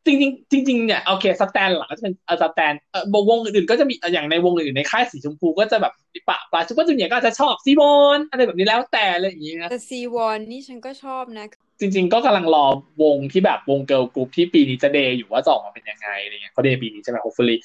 [0.05, 5.93] จริงๆจริงๆเนี่ยโอเค stan หลักก็จะเป็นเออ stan เออวงอื่นๆก็จะมีอย่างในวงอื่นในค่ายสีชมพูก็จะแบบ
[6.29, 11.45] ปะปะซูเปอร์จูเนียร์ก็อาจจะชอบซีวอนอะไรแบบนี้แล้วแต่อะไรอย่างเงี้ยแต่ซีวอนนี่ฉันก็ชอบนะ
[11.79, 12.65] จริง ๆ ก็กำลังรอ
[13.03, 17.57] วงที่แบบวง girl group ที่ปีนี้จะเดบอยู่ว่าจะออกมาเป็นยังไงอะไรเงี้ยเขาเดบปีนี้ใช่ไหม hopefully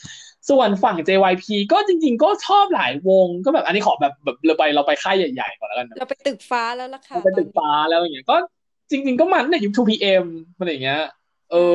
[0.50, 8.37] ส่วนฝั่ง JYP ก็จริง ๆ ก็ชอบหลายวงก็แบบอันนี้ขอแบบแบบเราไปเราไปค่ายใหญ่ๆก่อนแล้วกันนะเราไปตึกฟ้าแล้วล่ะค่ะเราไปตึกฟ้าแล้วอย่างเงี้ยก็
[8.90, 10.26] จริง ๆ ก็มันเนี่ยยุค 2PM
[10.57, 11.02] อะไรอย่างเงี้ย
[11.50, 11.54] เอ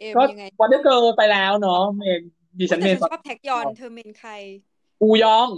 [0.00, 2.22] เอ็มก็ยังไงวันเดอร์เกิร์ลไปแล้วเนาะเมน
[2.58, 4.32] ดิฉันเมแต่ฉันชอบแทคยอนเธอเมนใคร
[5.02, 5.48] อูยอง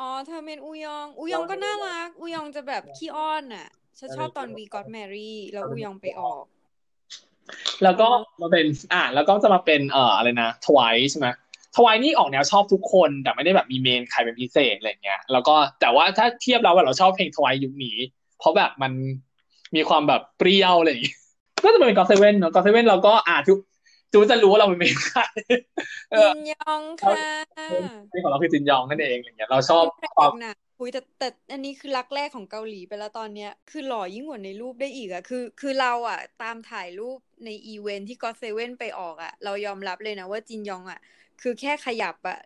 [0.00, 6.44] อ๋อเธอเมนอูยอง อูยองก็น่ารัก อูยองจะแบบขี้อ้อนอะฉันชอบตอน We Got Married แล้วอูยองไปออก
[7.82, 8.08] แล้วก็
[8.40, 11.26] มาเป็น อะแล้วก็จะมาเป็นเอ่ออะไรนะทไวซ์ใช่ไหม
[11.76, 17.96] ทไวซ์นี่ออกแนวชอบทุกคนแต่ไม่ได้แบบมีเมนใครเป็นพิเศษอะไรเงี้ย แล้วก็แต่ว่าถ้าเทียบแล้วอะเราชอบเพลง JYP ยุคนี้
[18.38, 18.92] เพราะแบบมัน
[19.76, 21.18] มีความแบบเปรี้ยวอะไรอย่างเงี้ย
[21.64, 23.58] ก็จะเป็น GOT7 เนาะ GOT7 เราก็อะทุก
[24.12, 25.22] คนจะรู้ว่าเราเป็นเมนใคร
[26.12, 27.22] อะจินยองค่ะ
[28.08, 41.00] เมนของเราคือจินยองนั่นเองอะไรเงี้ยเราชอบแปลความกนะคุยแต่แต่อันนี้คือรักแรกของเกาหลีไปแล้วตอนเนี้ยคือหล่อยิ่งกว่าในรูปได้อีกอะคือ คือเราอะตามถ่ายรูปในอีเวนท์ที่ GOT7 ไปออกอะเรายอมรับเลยนะว่าจินยองอะ
[41.42, 42.38] คือแค่ขยับอะ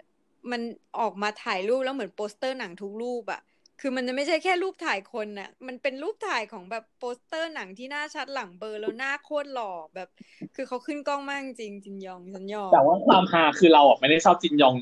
[0.50, 0.61] มัน
[1.00, 3.40] ออกมาถ่ายรูปแล้วเหมือนโปสเตอร์หนังทุกรูปอะ
[3.80, 10.09] คือมันจะไม่ใช่แค่รูปถ่ายคนน่ะ มันเป็นรูปถ่ายของแบบโปสเตอร์หนังที่หน้าชัดหลังเบลอแล้วหน้าโคตรหล่อแบบ
[10.54, 14.74] คือเขาขึ้นกล้องมากจริงจินยองฉันยอมแต่ว่าความฮาคือเราอะไม่ได้ชอบจินยอง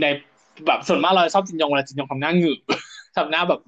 [0.00, 0.06] ใน
[0.66, 2.52] แบบส่วนมากเราชอบจินยองเวลาจินยองทำหน้าหงึ
[3.16, 3.60] ทำหน้าแบบ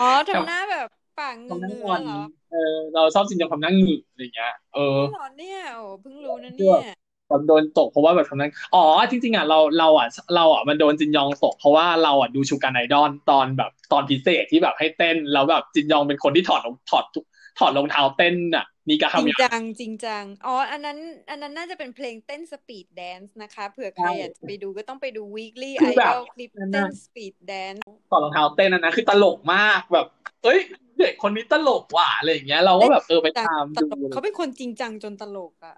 [0.00, 0.86] อ๋อทำหน้าแบบ
[1.18, 6.94] ปากเงืทำหน้า้งออนๆเหรอเออเราชอบจินยองทำหน้าหงึอะไรเงี้ยเออเหรอเนี่ยโอ้เพิ่งรู้นะเนี่ย
[7.30, 17.24] ตอนโดนตกเพราะว่าแบบทำไมนั้น อ๋อจริงๆอะเราเราอะเราอะมันโดนจินยองตกเพราะว่าเราอะดู Weekly Idol ตอนแบบตอนพิเศษที่แบบให้เต้นแล้วแบบจินยองเป็นคนที่ถอดรองถอดทุก
[17.58, 20.98] ถอดรองเท้าเต้นอะนี่ก็จริงทำอย่างจังจริงจังอ๋ออันนั้น
[21.30, 30.06] อันนั้นน่าจะเป็นเพลงเต้น speed dance นะคะเผื่อใครใช่อยากจะไปดูก็ต้องไปดู Weekly คือแบบ Idol คลิปนั่นน่ะเต้น่ะนสปีดแดนซ์ถอดรองเท้าเต้นอันนั้นคือตลกมากแบบ
[30.44, 30.60] เอ้ย
[30.98, 35.76] เด็กคนนี้ตลกว่ะอะไรอย่างเงี้ยเราก็แบบเออไปตามดูตลกเขาเป็นคนจริงจังจนตลกอะ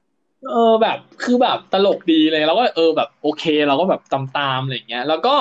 [0.48, 5.34] เออแบบคือแบบตลกดีเลยแล้วก็เออแบบโอเคเราก็แบบตามตามๆอะไรอย่างเงี้ย แล้วก็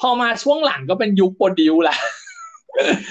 [0.00, 1.98] พอมาช่วงหลังก็เป็นยุค Produce แหละ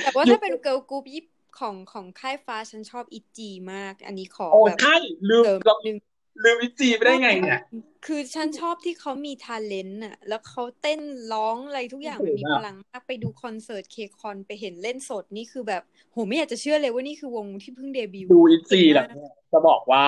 [0.02, 1.26] แต่ว่ายุคถ้าเป็น girl group ยุค
[1.60, 4.96] ของของค่ายฟ้าฉันชอบ ITZY มาก อันนี้ขอโอ้แบบใช่
[5.30, 5.98] ลืมเสริมเราหนึ่ง
[6.44, 7.62] ลืม ITZY ไปได้ไงเนี่ย
[8.06, 11.02] คือฉันชอบที่เขามี talent อะ แล้วเขาเต้น
[11.34, 20.06] ร้องอะไรทุกอย่างโอ้มันโหมีแบบพลังมากไปดูคอนเสิร์ต KCON ไปเห็นเล่นสดนี่คือแบบโหไม่อยากจะเชื่อเลยว่านี่คือวงที่เพิ่งเดบิวต์ดูอิจีเก่งแล้วมากเนี่ยจะบอกว่า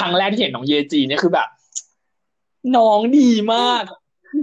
[0.00, 1.48] ครั้งแรกที่เห็นน้องเยจีเนี่ยคือแบบ
[2.76, 3.84] น้องดีมาก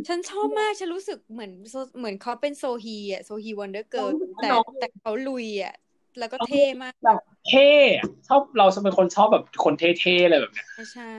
[0.07, 5.75] ฉันชอบมาก ฉันรู้สึกเหมือนโซเหมือนเขาเป็นโซฮีอะโซฮี Wonder Girls แต่น้องแต่เขาลุยอะ
[6.19, 11.13] แล้วก็เท่มากแบบเท่อะชอบเราจะเป็นคนชอบแบบคนเท่ๆอะไรแบบเนี้ยใช่ใช่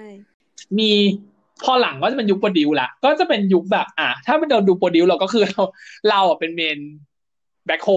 [0.78, 0.90] มี
[1.64, 5.62] พอหลังก็จะเป็นยุค Produce ละก็จะเป็นยุคแบบ อะถ้าเป็นเราดู Produce เราก็คือเรา
[6.10, 6.78] เราอะเป็นเมน
[7.66, 7.88] แบ็คโฮ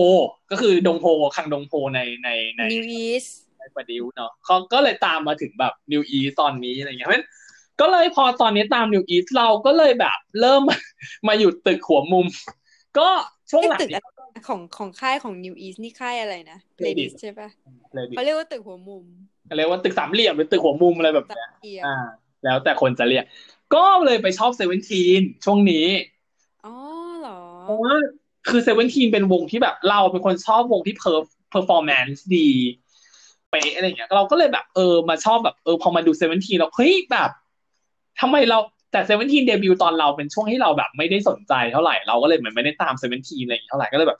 [0.51, 7.27] ก็คือดงโฮคังดงโฮในในใน NU'EST ใน Produce เนาะเขาก็เลยตามมาถึงแบบนิวอีตอนนี้อะไรเงี้ยเพราะฉะนั้น
[7.81, 10.61] ก็เลยพอตอนนี้ตามนิวอีเราก็เลยแบบ เริ่ม
[11.27, 12.25] มาอยู่ตึกหัวมุม
[12.97, 13.07] ก็
[13.51, 17.49] ช่วงหลังตึกนี้อะไรของของค่ายของ NU'EST นี่ค่ายอะไรนะ Pledis Pledis ใช่ปะ
[17.93, 19.03] เลยดิเขาเรียกว่าตึกหัวมุม
[19.57, 21.97] เรียกว่าตึกสามเหลี่ยมหรือตึกหัวมุมอะไรแบบเนี้ยสามเหลี่ยมอ่า
[22.43, 23.25] แล้วแต่คนจะเรียก
[23.75, 25.87] ก็เลยไปชอบ SEVENTEEN ช่วงนี้
[26.65, 26.75] อ๋อ
[27.19, 27.93] เหรอเพราะว่า
[28.49, 32.49] คือ SEVENTEEN เป็นวงที่แบบเราเป็นคนชอบวงที่ per performance ดี
[33.51, 37.29] เป๊ะอะไรเงี้ยเราก็เลยแบบเออมาชอบแบบเออพอมาดู SEVENTEEN เราเฮ้ยแบบ
[38.19, 38.59] ทำไมเรา
[38.91, 44.19] แต่ SEVENTEEN debut ตอนเราเป็นช่วงที่เราแบบไม่ได้สนใจเท่าไหร่เราก็เลยเหมือนไม่ได้ตาม SEVENTEEN อะไรอย่างเงี้ยเท่าไหร่ก็เลยแบบ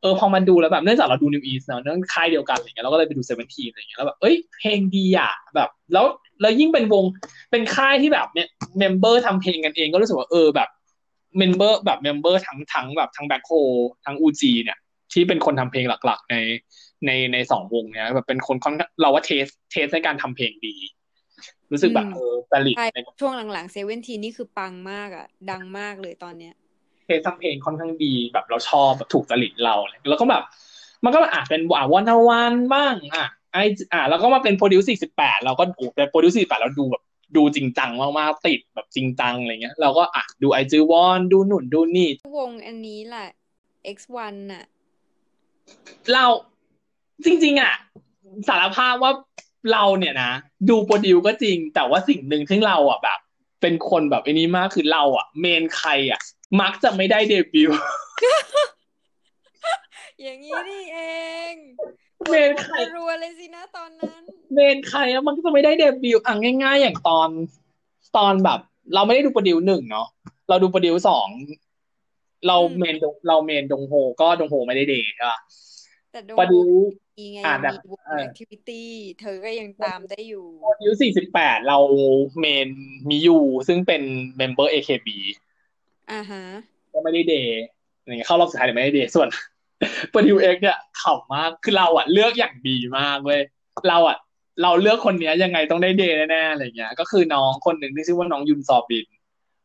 [0.00, 6.06] เออพอมาดูแล้วแบบเนื่องจากเราดู NU'EST เนาะเนื่องค่ายเดียวกันอะไรเงี้ยเราก็เลยไปดู SEVENTEEN อะไรเงี้ยแล้วแบบเอ้ยเพลงดีอะแบบ แล้ว
[6.40, 7.04] แล้วยิ่งเป็นวง
[7.50, 10.68] เป็นค่ายที่แบบเนี่ย member ทำเพลงกันเองก็รู้สึกว่าเออแบบ
[11.38, 13.50] member แบบ member ทั้งทั้งแบบทั้งแบ็คโฮ
[14.04, 14.78] ทั้งอูจีเนี่ย
[15.12, 16.36] ที่เป็นคนทำเพลงหลัก ๆ ใน
[17.06, 20.74] ในในสองวงเนี้ยแบบเป็นคนค่อนเราว่า taste taste ในการทำเพลงดี
[21.72, 26.54] รู้สึกแบบเออผลิตใช่ในช่วงหลังๆ SEVENTEEN นี่คือปังมากอะ ดังมากเลยตอนเนี้ย
[27.06, 30.42] taste ทำเพลงค่อนข้างดีแบบเราชอบแบบถูกจริตเราเลยแล้วก็แบบ
[31.04, 33.58] มันก็อะเป็นอะ Wanna One บ้างอะไอ
[33.92, 37.02] อะแล้วก็มาเป็น Produce สี่สิบแปดเราก็โอ้เป็น Produce สี่แปดเราดูแบบ
[37.36, 43.28] ดูจริงจังมากๆติดแบบจริงจังอะไรเงี้ย เราก็อะดูไอจีวอนดูหนุนดูนี่วงอันนี้แหละ
[43.96, 44.64] X1 น่ะ
[46.12, 46.24] เรา
[47.24, 47.74] จริง ๆ อะ
[48.48, 49.12] สารภาพว่า
[49.72, 50.32] เราเนี่ยนะ
[50.68, 53.18] ดู Produce ก็จริง แต่ว่าสิ่งหนึ่งที่เราอะแบบ
[53.60, 56.20] เป็นคนแบบไอ้นี้มากคือเราอะ เมนใครอะ
[56.60, 57.78] มักจะไม่ได้เดบิวต์
[60.22, 60.98] อย่างนี้นี่เอ
[61.52, 61.54] ง
[62.28, 64.22] เมนใครรัวๆเลยสินะตอนนั้น
[64.54, 67.28] เมนใครอะมันก็จะไม่ได้เดบิวต์อะง่ายๆ อย่างตอน
[68.16, 68.60] ตอนแบบ
[68.94, 70.08] เราไม่ได้ดู Produce หนึ่งเนาะ
[70.48, 71.28] เราดู Produce สอง
[72.46, 75.40] เราอืมเมนดงเราเมนดงโฮ ก็ดงโฮไม่ได้เดบใช่ปะ
[76.16, 76.70] แต่โด Produce
[77.18, 78.90] มีไงอ่าแบบมีวงเออ activity
[79.20, 81.78] เธอก็ยังตามได้อยู่ Produce สี่สิบแปดเรา
[82.38, 82.68] เมน
[83.08, 83.38] มิยู
[83.68, 84.02] ซึ่งเป็น
[84.36, 85.08] member AKB
[86.12, 86.44] อ่าฮะ
[86.92, 87.62] ก็ไม่ได้เดบ
[88.00, 89.28] อะไรเงี้ยเข้ารอบสุดท้ายแต่ไม่ได้เดบส่วน
[90.10, 93.40] Produce X เนี่ยขำมากคือเราอะเลือกอย่างดีมากเว้ย
[93.88, 94.18] เราอะ
[94.62, 99.06] เราเลือกคนเนี้ยยังไงต้องได้เดบแน่ๆอะไรเงี้ย ก็คือน้องคนหนึ่งที่ชื่อว่าน้องยุนซอบิน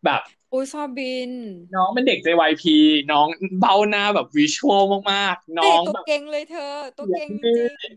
[0.05, 0.21] แบบ
[0.53, 1.31] อุ้ยซอบิน
[1.75, 2.63] น้องเป็นเด็ก JYP
[3.11, 3.27] น้อง
[3.59, 7.95] เบ้าหน้าแบบ visualมากๆ น้เฮ้อยงตัวแบบเก่งเลยเธอ ตัวเก่งจเสียงริดีง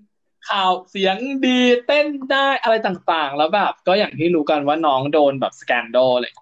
[0.49, 6.33] ข่าวเสียงดีเต้นได้อะไรต่างๆ แล้วแบบ ก็อย่างที่รู้กันว่าน้องโดนแบบสแกนโดลเลย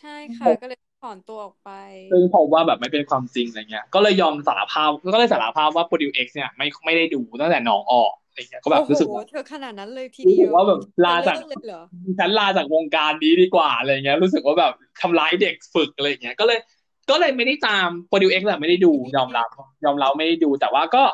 [0.00, 1.70] ใช่ค่ะ ก็เลยถอนตัวออกไป
[2.12, 11.82] ซึ่งพบว่าแบบไม่เป็นความจริงอะไรเงี้ย ก็เลยยอมสารภาพก็เลยสารภาพว่า Produce X เนี่ยไม่ไม่ได้ดูตั้งแต่น้องออก อะไรเงี้ยก็แบบโอ้โหรู้สึกว่าเธอขนาดนั้นเลยทีรู้เดีสึยกวว่าแบบลาจากเธอเลิกเลยเหรอ
[12.18, 16.58] ฉันลาจากวงการนี้ดีกว่าอะไรเงี้ย รู้สึกว่าแบบทำร้ายเด็กฝึกอะไรเงี้ยก็เลย
[17.10, 19.48] ก็เลยไม่ได้ตาม Produce X แหละไม่ได้ดูยอมรับ
[19.84, 21.04] ยอมรับไม่ได้ดูแต่ว่าก็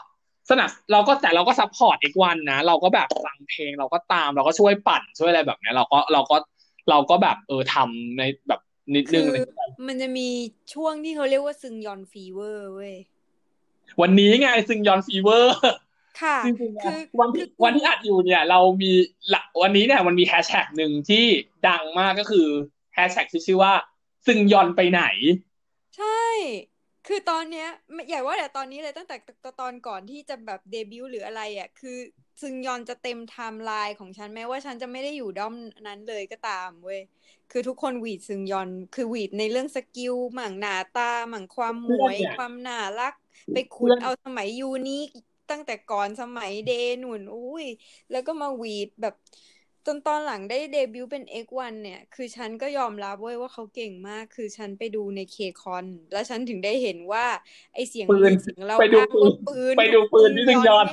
[0.51, 6.37] สนับเราก็แต่เราก็ support X1 นะ เราก็แบบฟังเพลงเราก็ตามเราก็ช่วยปั่นช่วยอะไรแบบเนี้ยเราก็เราก็
[6.91, 8.61] เราก็แบบเออทำในแบบ
[8.95, 10.29] นิดนึงคืออะไรเงี้ยมันจะมี
[10.75, 12.95] ช่วงที่เขาเรียกว่าซึงยอน fever เว้ย
[14.01, 15.57] วันนี้ไงซึงยอน fever
[16.21, 18.93] ค่ะจริงๆนะคือวันคืที่วันที่อัดอยู่เนี่ย เรามี
[19.35, 21.25] ละวันนี้เนี่ยมันมีแฮชแท็กหนึ่งที่
[21.69, 22.47] ดังมากก็คือ
[22.95, 23.73] แฮชแท็กที่ชื่อว่า
[24.27, 25.03] ซึงยอนไปไหน
[25.97, 26.07] ใช่
[27.07, 31.99] คือตอนเนี้ยไม่อย่าว่าแต่ตอนนี้เลยตั้งแต่ตอนก่อนที่จะแบบเดบิวต์หรืออะไรอะคือ
[32.43, 35.55] ซึงยอนจะเต็มไทม์ไลน์ของฉันแม้ว่าฉันจะไม่ได้อยู่ด้อม
[35.87, 37.01] นั้นเลยก็ตามเว้ย
[37.51, 43.15] คือทุกคนหวีดซึงยอนคือหวีดในเรื่อง skill มั่งหน้าตามั่งความหมวยเพื่อนเนี่ยความน่ารัก
[43.53, 45.09] เพื่อนไปขุดเอาสมัย UNIQ
[45.51, 47.67] ตั้งแต่ก่อนสมัยเดบนู่นอุ้ย
[48.11, 49.15] แล้วก็มาหวีดแบบ
[49.87, 57.27] จนตอนหลังได้เดบิวต์เป็น X1 เนี่ย คือฉันก็ยอมรับเว้ยว่าเขาเก่งมาก คือฉันไปดูในเคคอน แล้วฉันถึงได้เห็นว่า
[57.75, 60.87] ไอเสียงปืนเสียงเราไปดูอ้างปืว่านปืน ไปดูปืนที่ซึงยอน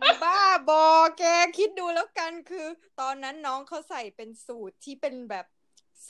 [0.00, 0.84] เนี่ยบ้าบอ
[1.18, 1.24] แก
[1.58, 2.66] คิดดูแล้วกันคือ
[3.00, 5.46] ตอนนั้นน้องเขาใส่เป็นสูตรที่เป็นแบบ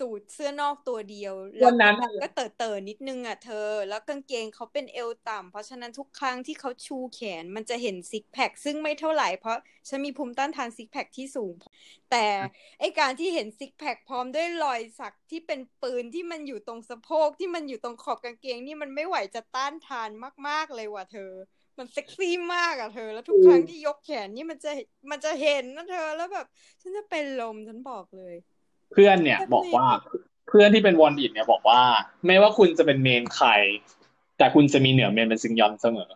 [0.01, 11.55] สูตรเสื้อนอกตัวเดียว แล้วัวนนั้นก็แบบก็เต๋อเตอๆนิดนึงอะเธอ แล้วกางเกงเขาเป็นเอวต่ำเพราะฉะนั้นทุกครั้งที่เขาชูแขนมันจะเห็นซิกแพคซึ่งไม่เท่าไหร่เพราะฉันมีภูมิต้านทานซิกแพคที่สูง
[12.11, 12.27] แต่
[12.81, 20.11] ไอการที่เห็นซิกแพคพร้อมด้วยรอยสักที่เป็นปืนที่มันอยู่ตรงสะโพกที่มันอยู่ตรงขอบกางเกงนี่มันไม่ไหวจะต้านทาน
[20.49, 21.33] มาก ๆเลยว่ะเธอ
[21.79, 24.71] มันเซ็กซี่มากอะเธอ แล้วทุกครั้งที่ยกแขนนี่มันจะ
[25.11, 26.47] มันจะเห็นนะเธอแล้วแบบ
[26.83, 28.35] ฉันจะเป็นลมฉันบอกเลย
[28.93, 29.87] เพื่อนเนี่ยบอกว่า
[30.49, 31.83] เพื่อนที่เป็นวอนอิดเนี่ยบอกว่า
[32.27, 33.49] ไม่ว่าคุณจะเป็นเมนใคร
[34.39, 36.11] แต่คุณจะมีเหนือเมนเป็นซึงยอนเสมอ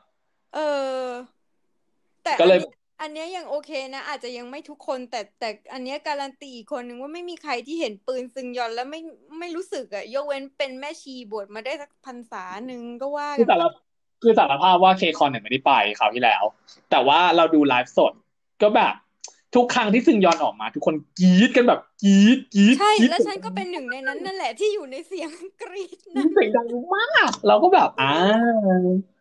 [0.55, 0.59] เอ
[0.99, 1.03] อ
[2.25, 9.01] แต่ก็อันเลยเนี้ยอันเนี้ยยังโอเคนะ อาจจะยังไม่ทุกคน แต่แต่อันเนี้ยการันตีอีกคนนึงว่าไม่มีใครที่เห็นปืนซึงยอนแล้วไม่
[9.39, 13.65] ไม่รู้สึกอะยกเว้นเป็นแม่ชีบวชมาได้สักพรรษาหนึ่งก็ว่าคืกัอนสาร
[14.23, 16.43] คือสารภาพว่าเคคอนเนี่ยไม่ได้ไปคราวที่แล้ว
[16.91, 18.13] แต่ว่าเราดูไลฟ์สด
[18.63, 18.95] ก็แบบ
[19.55, 25.31] ทุกครั้งที่ซึงยอนออกมา ทุกคนกรี๊ดกันแบบกรี๊ดกรี๊ดใช่กรี๊ดแล้วฉันก็เป็นหนึ่งในนั้นนั่นแหละที่อยู่ในเสียง
[25.63, 28.15] กรี๊ดนะเสียงดังมาก เราก็แบบอ่า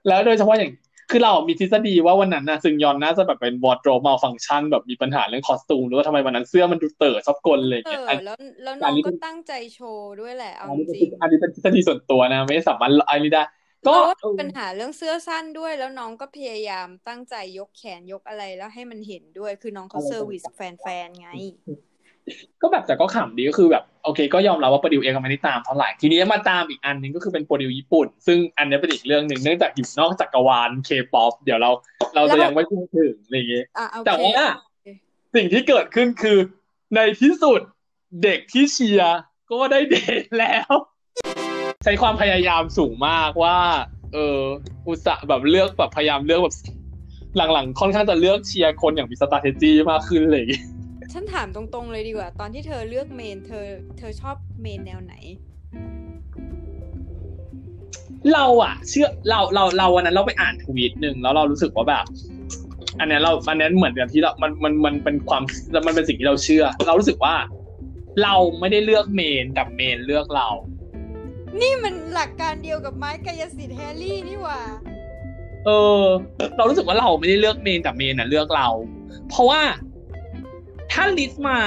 [0.07, 0.71] แล้วโดยเฉพาะอย่าง
[1.11, 13.43] คือเรามีทฤษฎีว่าวันนั้นนะซึงยอนน่าจะแบบเป็นวอร์ดโรมาฟัง c t ชันแบบมีปัญหาเรื่อง costume หรือว่าทำไมวันนั้นเสื้อมันดูเต่อชอบกลอะไรอย่างเอเงี้ยออันแล้วแล้วน้อัอนงนี้ก็เป็นตั้งใจโชว์ด้วยแหละเอาอันนี้จเป็นริงอันนี้เป็นทฤษฎีส่วนตัวนะ ไม่สามารถอันนี้ได้
[13.88, 21.29] ก็เราว่าเออปัญหาเรื่องเสื้อสั้นด้วย แล้วน้องก็พยายามตั้งใจยกแขนยกอะไรแล้วให้มันเห็นด้วย คือน้องเขาอะไร service แฟนๆไง
[22.61, 31.71] ก็แบบแต่ก็ขำดีก็คือแบบโอเค ก็ยอมรับว่า Produce เองก็ไม่ได้ตามเท่าไหร่ทีนี้มาตามอีกอันหนึงก็คือเป็น Produce ญี่ปุ่น ซึ่งอันนี้เป็นอีกเรื่องหนึ่งเนื่องจากอยู่นอกจักรวาลเคป๊อปเดี๋ยวเรา
[32.15, 34.47] เราจะยังไม่พูดถึงอะไรอย่างเงี้ยอะโอแต่เคว่า
[35.36, 36.38] สิ่งที่เกิดขึ้นคือ
[36.95, 37.61] ในที่สุด
[38.23, 39.19] เด็กที่เชียร์
[39.51, 40.73] ก็ได้เดทแล้ว
[41.84, 43.57] ใช้ความพยายามสูงมากว่า
[44.13, 44.39] เออ
[44.88, 46.55] อุตส่าห์แบบเลือกแบบพยายามเลือกแบบ
[47.53, 50.43] หลังๆ ค่อนข้างจะเลือกเชียร์คนอย่างมี strategy มากขึ้นเลย
[51.13, 53.65] ฉันถามตรงๆเลยดีกว่า ตอนที่เธอเลือกเมน เธอ
[53.97, 55.13] เธอชอบเมนแนวไหน
[58.34, 62.05] เราอะเชื่อเราเราเราวันนั้นเราไปอ่านทวีตหนึ่งแล้วเรารู้สึกว่าแบบ
[62.99, 65.41] อันเนี้ยเราอันเนี้ยเหมือนกับที่เรา มันมันมันเป็นความ
[65.88, 67.36] มันเป็นสิ่งที่เราเชื่อ เรารู้สึกว่า
[68.23, 70.47] เราไม่ได้เลือกเมนแต่เมนเลือกเรา
[71.61, 74.59] นี่มันหลักการเดียวกับไม้กายสิทธิ์แฮร์รี่นี่หว่า
[75.65, 75.69] เอ
[76.01, 76.03] อ
[76.57, 78.67] เรารู้สึกว่าเราไม่ได้เลือกเมนแต่เมนน่ะเลือกเรา
[79.29, 79.61] เพราะว่า
[80.91, 81.59] ถ้าลิสต์มา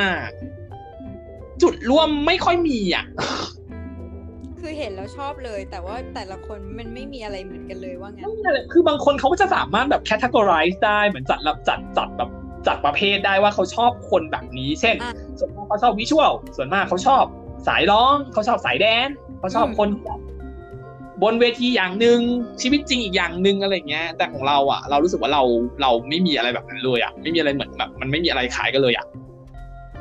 [1.63, 3.05] จุดร่วมไม่ค่อยมีอะ
[4.61, 8.25] คือเห็นแล้วชอบเลย แต่ว่าแต่ละคนมันไม่มีอะไรเหมือนกันเลยว่างั้น
[8.73, 12.31] คือบางคนเขาก็จะสามารถแบบ categorize ได้เหมือนจัดระจัดจัดแบบ
[12.67, 17.25] จัดประเภทได้ว่าเขาชอบคนแบบนี้ เช่นอะส่วนมากเขาชอบวิชวลส่วนมากเขาชอบ
[17.69, 20.21] สายร้องเขาชอบสายแดนซ์ เขาชอบอืมคนแบบ
[21.23, 22.19] บนเวทีอย่างหนึ่ง
[22.63, 25.43] ชีวิตจริงอีกอย่างหนึ่งอะไรเงี้ย แต่ของเราอะ เรารู้สึกว่าเรา
[25.83, 29.07] เราไม่มีอะไรแบบนั้นเลยอะไม่มีอะไรเหมือนแบบมันไม่มีอะไรขายกันเลยอะ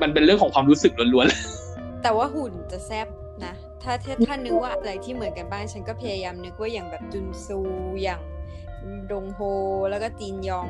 [0.02, 3.08] มันเป็นเรื่องของความรู้สึกล้วนๆแต่ว่าหุ่นจะแซบ
[3.46, 7.60] นะถ้าถ้าถ้านึกว่าอะไรที่เหมือนกันบ้างฉันก็พยายามนึกว่าอย่างแบบจุนซู
[8.04, 8.22] อย่าง
[9.12, 9.40] ดงโฮ
[9.90, 10.68] แล้วก็จีนยอง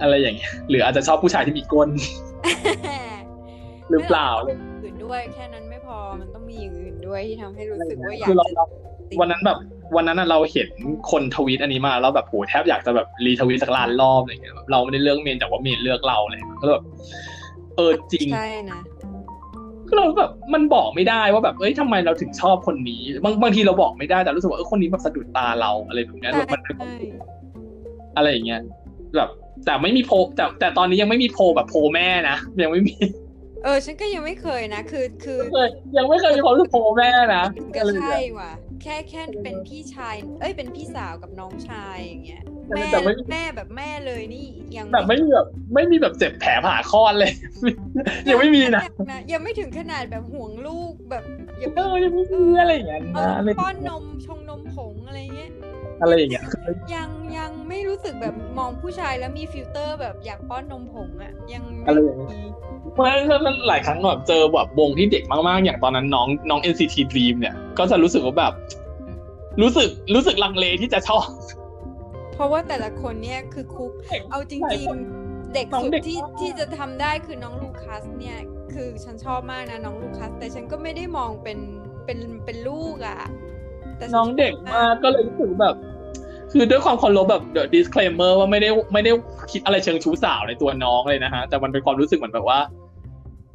[0.00, 1.88] อะไรอย่างเงี้ยหรืออาจจะชอบผู้ชายที่มีก้น
[3.90, 4.28] หรือเปล่า
[4.82, 5.63] อื่นด้วยแค่นั้นไม่พ
[5.98, 8.64] อมันต้องมีอย่างอื่นด้วยที่ทำให้รู้สึกว่าอยากคือเราจะเรา
[9.20, 9.58] วันนั้นแบบ
[9.96, 10.68] วันนั้นน่ะเราเห็น
[11.10, 16.84] คนทวีตอันนี้มาแล้วแบบโหแทบอยากจะแบบรีทวีตสักล้านรอบอะไรเงี้ยแบบเราไม่ได้เลือกเมนแต่ว่าเมนเลือกเราอะไรเลยก็แบบ
[17.76, 18.80] เออจริงใช่นะ
[19.88, 26.94] คือเราแบบมันบอกไม่ได้ว่าแบบเอ้ยทำไมเราถึงชอบคนนี้ บางบางทีเราบอกไม่ได้แต่รู้สึกว่าเออคนนี้แบบสะดุดตาเราอะไรแบบเนี้ยใช่มันเป็นใช่
[28.16, 28.60] อะไรอย่างเงี้ย
[29.16, 29.30] แบบ
[29.64, 32.94] แต่ไม่มีโพลแต่แต่ตอนนี้ยังไม่มีโพลแบบโพลแม่นะยังไม่มี
[33.64, 37.44] เออ ฉันก็ยังไม่เคยนะ คือคือเคยยังไม่เคยมีความรู้สึกโพแม่นะ
[37.74, 38.50] ก็อะไรอย่างใช่เงี้ยว่ะ
[38.82, 44.46] แค่แค่เป็นพี่ชาย เอ้ยเป็นพี่สาวกับน้องชายอย่างเงี้ยแต่แม่แต่ไม่แม่แบบแม่เลยนี่
[44.76, 47.32] ยังแบบไม่มีแบบไม่มีแบบเจ็บแผลผ่าคลอดเลย
[48.28, 48.82] ยังไม่มีนะ
[49.32, 51.24] ยังไม่ถึงขนาดแบบห่วงลูกแบบ
[51.58, 55.50] อย่าเออยังไม่มีอะไรอย่างเงี้ยเอนะออะไรป้อนนมชงนมผงอะไรเงี้ย
[56.00, 62.43] อะไรอย่างเงี้ยคือยังยังไม่รู้สึกแบบมองผู้ชายแล้วมีฟิลเตอร์แบบอยากป้อนนมผงอะยังอะไรไม่อย่างเงี้ย
[62.96, 68.52] มีเพราะฉะนั้นหลายครั้งแบบเจอแบบวงที่เด็กมากๆ อย่างตอนนั้นน้องน้อง NCT Dream เนี่ย ก็จะรู้สึกว่าแบบ
[69.62, 71.26] รู้สึกรู้สึกลังเลที่จะชอบ
[72.34, 73.92] เพราะว่าแต่ละคนเนี่ยคือคุก
[74.30, 78.38] เอาจหลายริงคนๆเด็กน้องสุดเด็กที่มากที่จะทำได้คือน้องลูคัสเนี่ย
[78.72, 81.58] คือฉันชอบมากนะน้องลูคัส แต่ฉันก็ไม่ได้มองเป็น
[82.04, 83.18] เป็นเป็นลูกอะ
[83.98, 85.74] แต่ฉัน้องเด็กมากก็เลยรู้สึกแบบ
[86.52, 89.12] คือด้วยความเคารพแบบ the disclaimer ว่าไม่ได้ไม่ได้
[89.52, 92.58] คิดอะไรเชิงชู้สาวในตัวน้องเลยนะฮะ แต่มันเป็นความรู้สึกเหมือนแบบว่า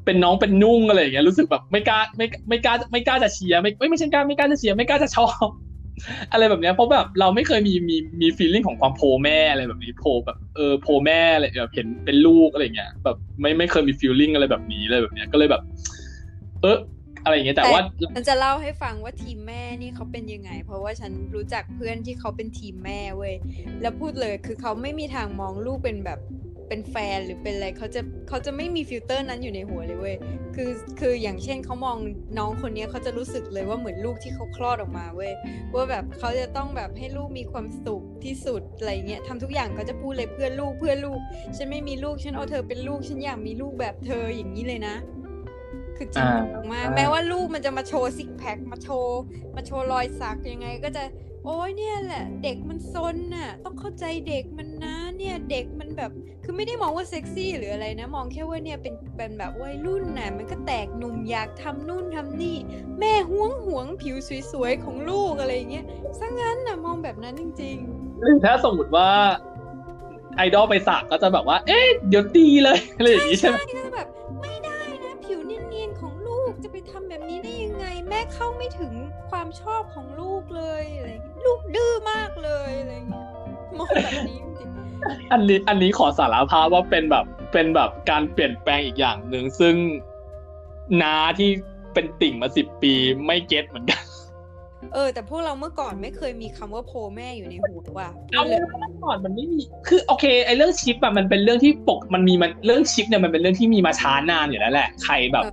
[0.10, 5.48] เป็นน้องเป็นนุ่งอะไรอย่างเงี้ยรู้สึกแบบไม่กล้าไม่ไม่กล้าไม่กล้าจะเชียร์ไม่ไม่ใช่กล้าไม่กล้าจะเชียร์ไม่กล้าจะชอบ
[6.32, 15.62] อะไรแบบเนี้ยเพราะแบบเราไม่เคยมีมีมีฟีลลิ่งของความโพแม่อะไรแบบนี้โพแบบเออโพแม่อะไรแบบเห็นเป็นลูกอะไรเงี้ยแบบไม่ไม่เคยมีฟีลลิ่งอะไรแบบนี้เลยแบบเนี้ยก็เลยแบบ
[16.62, 16.78] เออ
[17.24, 17.82] อะไรอย่างเงี้ยแต่ว่า
[18.16, 23.36] ฉันจะเล่าให้ฟังว่าทีมแม่นี่เขาเป็นยังไง เพราะว่าฉันรู้จักเพื่อนที่เขาเป็นทีมแม่เว้ย
[23.82, 26.20] แล้วพูดเลยคือเขาไม่มีทางมองลูกเป็นแบบ
[26.70, 30.16] เป็นแฟนหรือเป็นอะไรเขาจะเขาจะไม่มีฟิลเตอร์นั้นอยู่ในหัวเลยเว้ย
[30.56, 31.98] คือคืออย่างเช่นเขามอง
[32.38, 35.32] น้องคนเนี้ยเขาจะรู้สึกเลยว่าเหมือนลูกที่เขาคลอดออกมาเว้ย
[35.76, 41.20] ว่าแบบเขาจะต้องแบบให้ลูกมีความสุขที่สุดอะไรเงี้ยทำทุกอย่างเขาจะพูดเลยเพื่อลูกเพื่อลูก
[41.58, 44.96] ฉันไม่มีลูกฉันเอาเธอเป็นลูกฉันอยากมีลูกแบบเธออย่างนี้เลยนะ
[45.98, 49.22] คือจริงอ่าจังมากแม้ว่าลูกมันจะมาโชว์ six pack มาโชว์
[49.56, 51.04] มาโชว์รอยสักยังไงก็จะ
[51.46, 56.12] โอ้ยเนี่ยแหละ เด็กมันซนน่ะ ต้องเข้าใจเด็กมันนะเนี่ยเด็กมันแบบ
[56.44, 62.58] คือไม่ได้มองว่าเซ็กซี่หรืออะไรนะ มองแค่ว่าเนี่ยเป็นเป็นแบบวัยรุ่นน่ะมันก็แตกหนุ่มอยากทำนู่นทำนี่
[63.00, 64.16] แม่ห่วงห่วงผิว
[64.52, 65.86] สวยๆของลูกอะไรอย่างเงี้ย
[66.20, 67.78] ซะงั้นน่ะมองแบบนั้นจริง
[68.22, 69.10] หรือถ้าสมมติว่า
[70.38, 74.08] ไอดอลไปสักก็จะแบบว่า เอ๊ะเดี๋ยวตีเลยอะไรอย่างนี้ๆใช่ไหมก็จะแบบ
[74.42, 78.94] ไม่ได้นะผิวเนียนๆของลูกจะไปทำแบบนี้ได้ยังไง แม่เข้าไม่ถึง
[79.32, 83.26] ความชอบของลูกเลยอะไรอย่างเงี้ยลูกดื้อมากเลยอะไรอย่างเงี้ย
[83.80, 84.70] มองแบบนี้จริง
[85.32, 89.76] อันนี้อันนี้ขอสารภาพว่าเป็นแบบเป็นแบบการเปลี่ยนแปลงอีกอย่างหนึ่งซึ่ง
[91.02, 91.50] น้าที่
[91.94, 92.94] เป็นติ่งมาสิบปี
[93.26, 98.58] ไม่เก็ตเหมือนกันๆเออ แต่พวกเราเมื่อก่อนไม่เคยมีคำว่าโพแม่อยู่ในหัวว่ะเอาเมื่
[98.92, 105.46] อก่อนมันไม่มีคือโอเคไอ้เรื่องชิปอะมันเป็นเรื่องที่ปกมันมีมันเรื่องชิปเนี่ยมันเป็นเรื่องที่มีมาช้านานอยู่แล้วแหละใครแบบ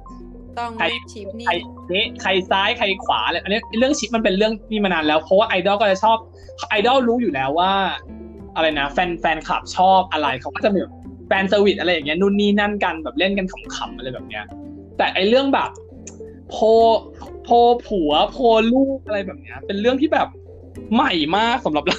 [0.59, 1.55] ต้องใคร shipนี่ใคร
[1.95, 6.17] นี่ใครซ้ายใครขวาอะไรอันนี้เรื่อง ship มันเป็นเรื่องมีมานานแล้ว เพราะว่าไอดอลก็จะชอบ
[6.69, 7.73] ไอดอลรู้อยู่แล้วว่า
[8.57, 10.95] อะไรนะ แฟนแฟนคลับชอบอะไรเขาก็จะมีแบบ
[11.29, 14.45] fan service อะไรอย่างเงี้ยนู่นนี่นั่นกันแบบเล่นกันขำๆอะไรแบบเนี้ย
[14.97, 15.71] แต่ไอเรื่องแบบ
[16.51, 16.57] โพ
[17.45, 17.49] โพ
[17.87, 18.39] ผัวโพ
[18.73, 20.29] ลูกอะไรแบบเนี้ย เป็นเรื่องที่แบบ
[20.95, 21.99] ใหม่มากสำหรับเรา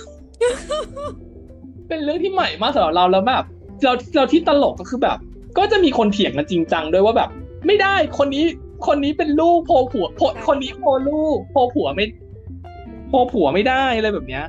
[1.89, 3.43] เป็นเรื่องที่ใหม่มากสำหรับเราแล้วแบบ
[3.83, 5.17] เราเราที่ตลกก็คือแบบ
[5.57, 7.29] ก็จะมีคนเถียงกันจริงจังด้วยว่าแบบ
[7.68, 8.45] ไม่ได้คนนี้
[8.88, 12.05] คนนี้เป็นลูกโพผัวโพคนนี้โพลูกโพผัวไม่
[13.09, 14.45] โพผัวไม่ได้อะไรแบบเนี้ย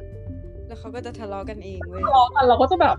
[0.66, 2.96] แล้วเขาก็จะทะเลาะกันเองเว้ยทะเลาะกันเราก็จะแบบ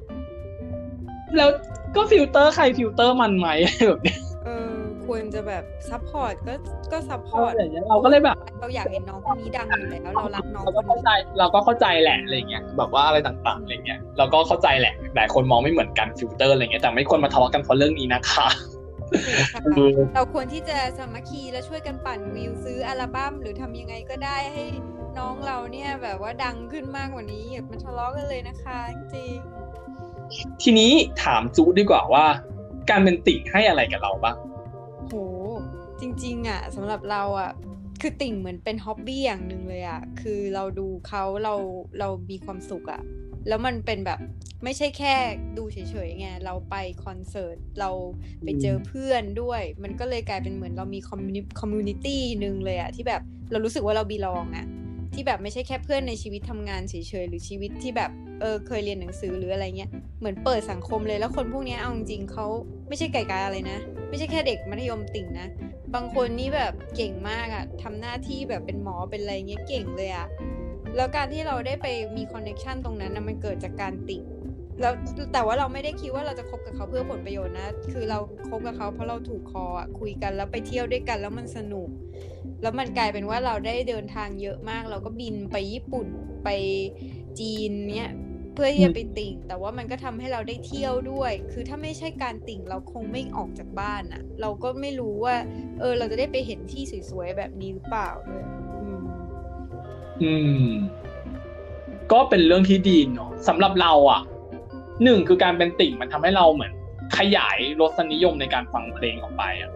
[1.37, 1.49] แล้ว
[1.95, 3.47] ก็ฟิลเตอร์ใครฟิลเตอร์มันไหม
[3.87, 4.73] แบบเนี้ยเออ
[5.05, 6.53] ควรจะแบบ support ก็
[6.91, 11.09] ก็ support อะไรอย่างเงี้ยเราก็เลยแบบ เราอยากเห็นน้องคนนี้ดังอยู่แล้วเรารักน้องเราคก็นเข้านี้ใจ
[11.39, 18.78] เราก็เข้าใจแหละอะไรเงี้ยแบบว่าอะไรต่างๆอะไรเงี้ยเราก็เข้าใจแหละหลายคนมองไม่เหมือนกันฟิลเตอร์อะไรเงี้ยแต่ไม่ควรมาทะเลาะกันเพราะเรื่องนี้นะคะค่ะคือ
[20.15, 24.65] เราควรที่จะสามัคคีและช่วยกันปั่นวิวซื้ออัลบั้มหรือทำยังไงก็ได้ให้
[25.17, 29.35] น้องเราเนี่ยแบบว่าดังขึ้นมากกว่านี้อย่ามาทะเลาะกันเลยนะคะจริง
[30.61, 30.91] ทีนี้
[31.23, 32.25] ถามจูดีกว่าว่า
[32.89, 34.35] การเป็นติ่งให้อะไรกับเราบ้าง
[35.07, 35.13] โห
[35.99, 37.51] จริง ๆ อะสำหรับเราอะ
[38.01, 41.55] คือติ่งเหมือนเป็น hobby อย่างหนึ่งเลยอะคือเราดูเขาเรา
[41.99, 43.01] เรามีความสุขอะ
[43.47, 44.19] แล้วมันเป็นแบบ
[44.63, 45.15] ไม่ใช่แค่
[45.57, 47.89] ดูเฉยๆไงเราไปคอนเสิร์ตเรา
[48.43, 54.65] ไปเจอเพื่อนด้วย มันก็เลยกลายเป็นเหมือนเรามี commu- community หนึ่งเลยอะที่แบบเรารู้สึกว่าเรา belong อะ
[55.13, 56.93] ที่แบบไม่ใช่แค่เพื่อนในชีวิตทำงานเฉ
[57.23, 59.89] ยๆหรือชีวิตที่แบบเออเคยเรียนหนังสือหรืออะไรเงี้ย
[60.19, 62.45] เหมือนเปิดสังคมเลยแล้วคนพวกเนี้ยเอาจริงๆเขา
[62.87, 63.77] ไม่ใช่ไก่กาอะไรนะ
[64.09, 65.47] ไม่ใช่แค่เด็กมัธยมติ่งนะ
[65.95, 70.27] บางคนนี่แบบเก่งมากอะทำหน้าที่แบบเป็นหมอเป็นอะไรเงี้ยเก่งเลยอะ
[70.95, 71.87] แล้วการที่เราได้ไป
[72.17, 74.23] มีคอนเน c ชันตรงนั้นนะมันเกิดจากการติ่ง
[74.81, 74.93] แล้ว
[75.33, 78.19] แต่ว่าเราไม่ได้คิดว่าเราจะคบกับเขาเพื่อผลประโยชน์นะ คือเรา
[78.49, 81.89] คบกับเขาเพราะเราถูกคออะคุยกันแล้วไปเที่ยวด้วยกันแล้วมันสนุก
[82.61, 86.07] แล้วมันกลายเป็นว่าเราได้เดินทางเยอะมาก เราก็บินไปญี่ปุ่น
[86.43, 86.49] ไป
[87.39, 88.11] จีนเนี้ย
[88.53, 95.35] เพื่อที่จะไปติ่ง แต่ว่ามันก็ทำให้เราได้เที่ยวด้วย คือถ้าไม่ใช่การติ่งเราคงไม่ออกจากบ้านอะเราก็ไม่รู้ว่า
[95.79, 98.43] เออ เราจะได้ไปเห็นที่สวยๆแบบนี้หรือเปล่าด้วย
[98.81, 99.01] อืม
[100.21, 100.69] อืม
[102.11, 104.21] ก็เป็นเรื่องที่ดีเนาะสำหรับเราอะ
[105.03, 106.71] หนึ่งคือการเป็นติ่งมันทำให้เราเหมือน
[107.17, 109.71] ขยายรสนิยมในการฟังเพลงออกไปอะ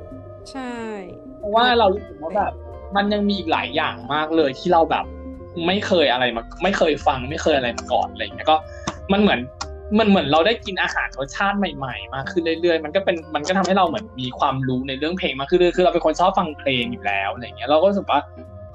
[0.51, 0.71] ใช่
[1.37, 2.53] เพราะว่าเรารู้สึกว่าแบบ
[2.95, 5.05] มันยังมีอีกหลายอย่างมากเลยที่เราแบบ
[5.67, 8.57] ไม่เคยอะไรมา ไม่เคยฟังไม่เคยอะไรมาก่อนอะไรอย่างเงี้ยก็
[9.11, 9.39] มันเหมือน
[9.99, 18.19] มันเหมือนเราได้กินอาหารรสชาติใหม่ๆ มากขึ้นเรื่อยๆ มันก็เป็นมันก็ทำให้เราเหมือนมีความรู้ในเรื่องเพลงมากขึ้นเรื่อยๆคือเราเป็นคนชอบฟังเพลงอยู่แล้วอะไรอย่างเงี้ยเราก็รู้สึกว่า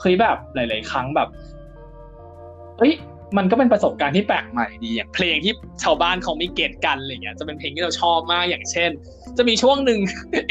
[0.01, 1.28] เฮ้ยแบบหลาย ๆ ครั้งแบบ
[2.78, 2.92] เฮ้ย
[3.37, 5.53] มันก็เป็นประสบการณ์ที่แปลกใหม่ดีอย่างเพลงที่
[5.83, 8.91] ชาวบ้านเขาไม่เก็ตกันอะไรเงี้ยจะเป็นเพลงที่เราชอบมากอย่างเช่น
[9.37, 9.99] จะมีช่วงหนึ่ง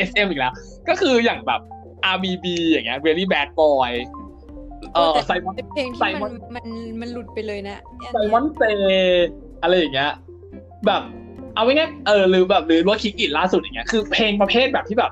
[0.09, 0.53] SM อีกแล้ว
[0.89, 1.61] ก็คืออย่างแบบ
[2.15, 3.91] RBB อย่างเงี้ย Very Bad Boy
[4.93, 6.65] เออแต่ไซมอนเป็นเพลงไซที่มมัอนนมัน
[7.01, 8.61] มันหลุดไปเลยนะอันไซเนี้ยมอนเซ
[9.61, 10.11] อะไรอย่างเงี้ย
[10.86, 11.01] แบบ
[11.55, 15.11] เอาไว้ง่ายๆเออหรือแบบหรือว่าคิกอินล่าสุดอย่างเงี้ยคือเพลงประเภทแบบที่แบบ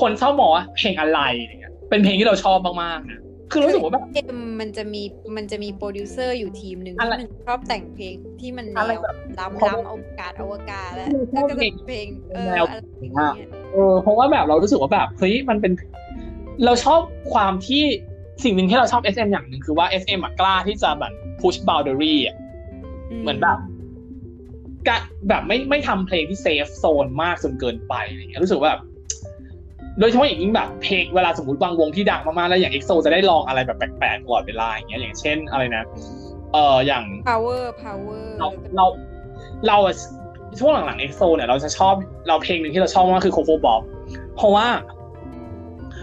[0.00, 3.20] คนชอบมองว่าเพลงอะไรอย่างเงี้ยเป็นเพลงที่เราชอบมากๆนะ
[3.50, 5.02] คือรู้สึกว่าแบบ SM มันจะมี
[5.36, 15.72] มันจะมีโปรดิวเซอร์อยู่ทีมหนึ่งอะไรที่มันชอบแต่งเพลงที่มันแนอะไรวแบบล้ำเพราะล้ำอวกาศอวกาศแล้วชแล้อวบก็เพจะลงเพลงเออแนวอะไรอย่างเงี้ยเออเพราะว่าแบบเรารู้สึกว่าแบบเฮ้ยมันเป็น
[16.64, 17.00] เราชอบ
[17.32, 17.84] ความที่
[18.44, 22.36] สิ่งหนึ่งที่เราชอบ SM อย่างหนึ่งคือว่า SM อะกล้าที่จะแบบ push boundary อะ
[23.20, 23.58] เหมือนแบบ
[24.88, 28.82] กะแบบไม่ไม่ทำเพลงที่เซฟโซนมากจนเกินไปอะไรเงี้ยรู้สึกว่าแบบ
[30.00, 35.84] โดยเฉพาะอย่างยิ่งแบบเพลงเวลาสมมติบางวงที่ดังมากๆแล้วอย่าง EXO จะได้ลองอะไรแบบแปลกๆตลอดเวลาอย่างเงี้ยอย่างเช่นอะไรนะ
[36.52, 38.86] เอออย่าง power power เราเรา
[39.66, 39.94] เราอะ
[40.58, 41.94] ช่วงหลังๆ EXO เนี่ยเราจะชอบ
[42.28, 43.82] เราเพลงหนึ่งที่เราชอบมากคือ Coco Bob
[44.36, 44.66] เพราะว่า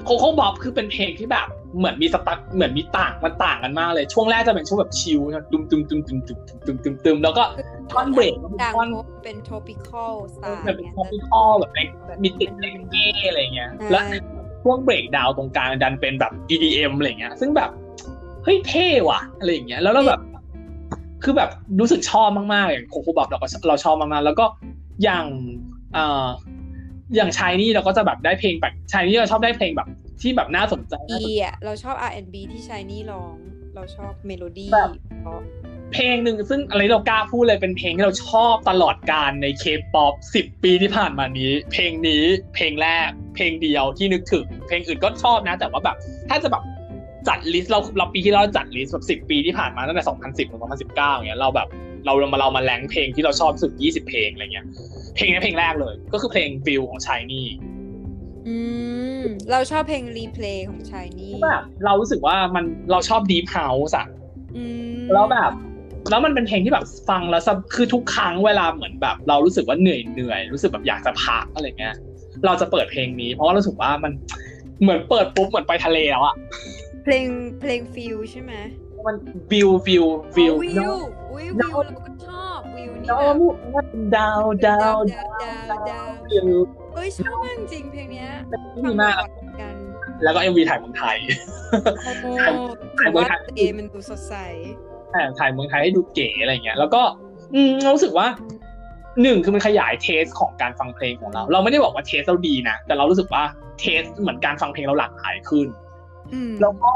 [0.07, 1.47] Coco Bob คือเป็นเพลงที่แบบ
[1.77, 5.21] เหมือนมีสตั๊กเหมือนมีต่างมันต่างกันมากเลย ช่วงแรกจะเป็นช่วงแบบชิล
[5.51, 7.43] ตึมตึมตึมตึมตึมตึมตึมตึมตึมแล้วก็
[7.91, 11.87] ท่อนเบรกดังท่อนเพราะเป็น tropical สไตล์แบบเป็นไงคอมพิวเตอร์แบบเป็น
[12.23, 14.03] มีติดเลงเก้อะไรเงี้ยใช่แล้ว
[14.63, 17.69] ช่วงเบรกดาวน์ตรงกลางดันเป็นแบบ EDM อะไรเงี้ย ซึ่งแบบ
[18.43, 20.19] เฮ้ยเท่ว่ะอะไรอย่างเงี้ยแล้วเราแบบ
[21.23, 21.49] คือแบบ
[21.79, 24.45] รู้สึกชอบมากๆอย่างโคโคบับเราก็เราชอบมากๆแล้วก็
[25.03, 25.25] อย่าง
[25.93, 26.27] เอ่อ
[27.15, 29.87] อย่างชายนี่เราก็จะแบบได้เพลงแบบชายนี่เราชอบได้เพลงแบบ
[30.21, 33.35] ที่แบบน่าสนใจอีอะเราชอบ R&B ที่ SHINee ร้อง
[33.75, 34.91] เราชอบเมโลดี้แบบ
[35.21, 35.39] เพราะ
[35.93, 42.23] เพลงหนึ่งซึ่งอะไรเรากล้าพูดเลยเป็นเพลงที่เราชอบตลอดกาลในเคป๊อปสิบปีที่ผ่านมานี้ เพลงนี้
[42.55, 45.97] เพลงแรก เพลงเดียวที่นึกถึง เพลงอื่นก็ชอบนะ แต่ว่าแบบ
[46.29, 46.63] ถ้าจะแบบ
[47.27, 50.03] จัด list เราเราปีที่เราจัด list แบบสิบปีที่ผ่านมาตั้งแต่
[50.45, 51.67] 2010ถึง2019อย่างเงี้ยเราแบบ
[52.05, 54.65] เราเรามาเรามา rank เพลงที่เราชอบที่สุด 20 เพลงอะไรเงี้ย
[55.15, 57.45] เพลงนี้เพลงแรกเลย ก็คือเพลงฟิลของ SHINee
[58.47, 58.55] อื
[59.19, 59.21] ม
[59.51, 64.07] เราชอบเพลง Replay ของ SHINee แบบเรารู้สึกว่ามันเราชอบ deep house อะ
[64.55, 64.63] อื
[64.95, 65.51] มแล้วแบบ
[66.09, 71.95] แล้วมันเป็นเพลงที่แบบฟังแล้วสะคือทุกครั้งเวลาเหมือนแบบ เรารู้สึกว่าเหนื่อยเหนื่อยรู้สึกแบบอยากจะพักอะไรเงี้ย
[72.45, 74.11] เราจะเปิดเพลงนี้ เพราะว่ารู้สึกว่ามัน
[74.81, 76.35] เหมือนเปิดปุ๊บเหมือนไปทะเลแล้วอะ
[77.03, 77.25] เพลง
[77.59, 78.53] เพลงฟิลใช่ไหม
[79.07, 79.15] มัน
[79.51, 80.05] วิววิว
[80.37, 80.93] วิวอ๋อวิว
[81.31, 83.35] อุ้ยวิวเราก็ชอบวิวนี่ดาแบบ
[83.73, 83.77] ว
[84.15, 86.47] ดาวดาวดาวดาวดาววิว
[86.95, 88.29] เอ้ยชอบมากจริงเพลงเนี้ย
[88.85, 89.75] ดีมากฟังบ่อยกัน
[90.23, 91.17] แล้วก็ MV ถ่ายเมืองไทย
[92.21, 92.53] โอ้ถ่าย
[92.99, 94.35] ถือเมืองว่าไทยเอมันดูสดใส
[95.13, 97.01] ถ่ายถ่ายเมืองไทยให้ดูเก๋อะไรเงี้ย แล้วก็
[97.55, 98.27] อืมเรารู้สึกว่า
[99.21, 103.43] หนึ่งคือมันขยาย taste ของการฟังเพลงของเรา เราไม่ได้บอกว่า taste เราดีนะแต่เรารู้สึกว่า
[103.79, 105.67] taste เหมือนการฟังเพลงเราหลากหลายขึ้น
[106.33, 106.93] อืมแล้วก็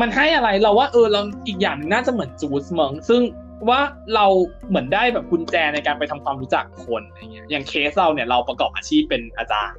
[0.00, 3.20] มันให้อะไรเราว่าเออเราอีกอย่างหนึงน่าจะเหมือนจูสเมิงซึ่ง
[3.68, 3.80] ว่า
[4.14, 4.26] เรา
[4.68, 9.78] เหมือนได้แบบกุญแจในการไปทำความรู้จักคนอะไรเงี้ยอย่างเคสเราเนี่ยเราประกอบอาชีพเป็นอาจารย์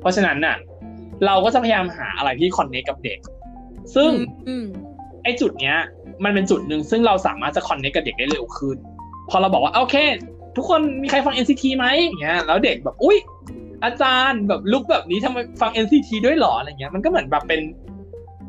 [0.00, 0.56] เพราะฉะนั้นน่ะ
[1.26, 3.18] เราก็จะพยายามหาอะไรที่คอนเนคกับเด็ก
[3.94, 4.10] ซึ่ง
[4.48, 4.66] อืม
[5.22, 5.76] ไอ้จุดเนี้ย
[6.24, 8.76] มันเป็นจุดหนึ่งซึ่งเราสามารถจะคอนเนคกับเด็กได้เร็วขึ้น
[9.30, 9.96] พอเราบอกว่าโอเค
[10.56, 13.18] ทุกคนมีใครฟัง NCT ไหมอย่างเงี้ยแล้วเด็กแบบอุ้ย
[13.84, 17.60] อาจารย์แบบลุกแบบนี้ทำไมฟัง NCT ด้วยเหรออะไรเงี้ยมันก็เหมือนแบบเป็น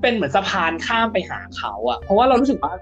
[0.02, 2.74] เป็นเหมือนสะพานข้ามไปหาเขาอะเพราะว่าเรารู้สึกว่า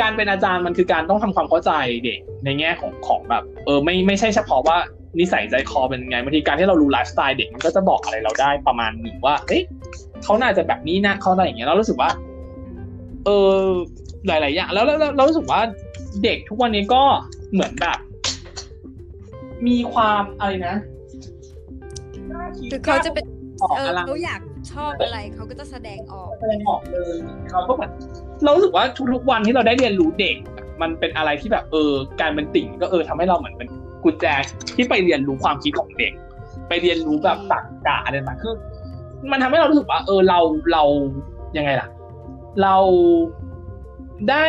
[0.00, 1.72] การเป็นอาจารย์มันคือการต้องทำความเข้าใจ
[2.04, 4.76] เด็กในแง่ของของแบบ เออไม่ไม่ใช่เฉพาะว่า
[5.18, 9.62] นิสัยใจคอเป็นไงบางทีการที่เรารู้ไลฟ์สไตล์เด็กมันก็จะบอกอะไรเราได้ประมาณหนึ่งว่าเอ๊ะ
[10.24, 12.10] เขาน่าจะแบบนี้นะเขาอะไรอย่างเงี้ยเรารู้สึกว่า
[13.24, 13.60] เออ
[14.26, 15.60] หลายๆอย่างแล้วแล้วแล้วเรารู้สึกว่า
[16.24, 17.02] เด็กทุกวันนี้ก็
[17.52, 17.98] เหมือนแบบ
[19.66, 20.76] มีความอะไรนะ
[22.70, 23.24] คือเขาจะเป็น
[23.62, 24.40] ออกเอออะไรเขาอยาก
[24.72, 27.16] ชอบอะไรเขาก็จะแสดงออกแสดงออกเลย
[27.50, 27.90] เขาก็แบบ
[28.44, 28.84] เรารู้สึกว่า
[29.14, 30.36] ทุกๆวันที่เราได้เรียนรู้เด็ก
[30.82, 33.68] มันเป็นอะไรที่แบบเออ การเป็นติ่งก็เออทำให้เราเหมือนเป็น
[34.04, 34.26] กุญแจ
[34.76, 36.12] ที่ไปเรียนรู้ความคิดของเด็ก
[36.68, 38.54] ไปเรียนรู้แบบตรรกะอะไรต่างๆคือ
[39.30, 40.38] มันทำให้เรารู้สึกว่า เออเรา
[40.72, 40.82] เรา
[41.56, 41.88] ยังไงล่ะ
[42.62, 42.76] เรา
[44.30, 44.46] ได้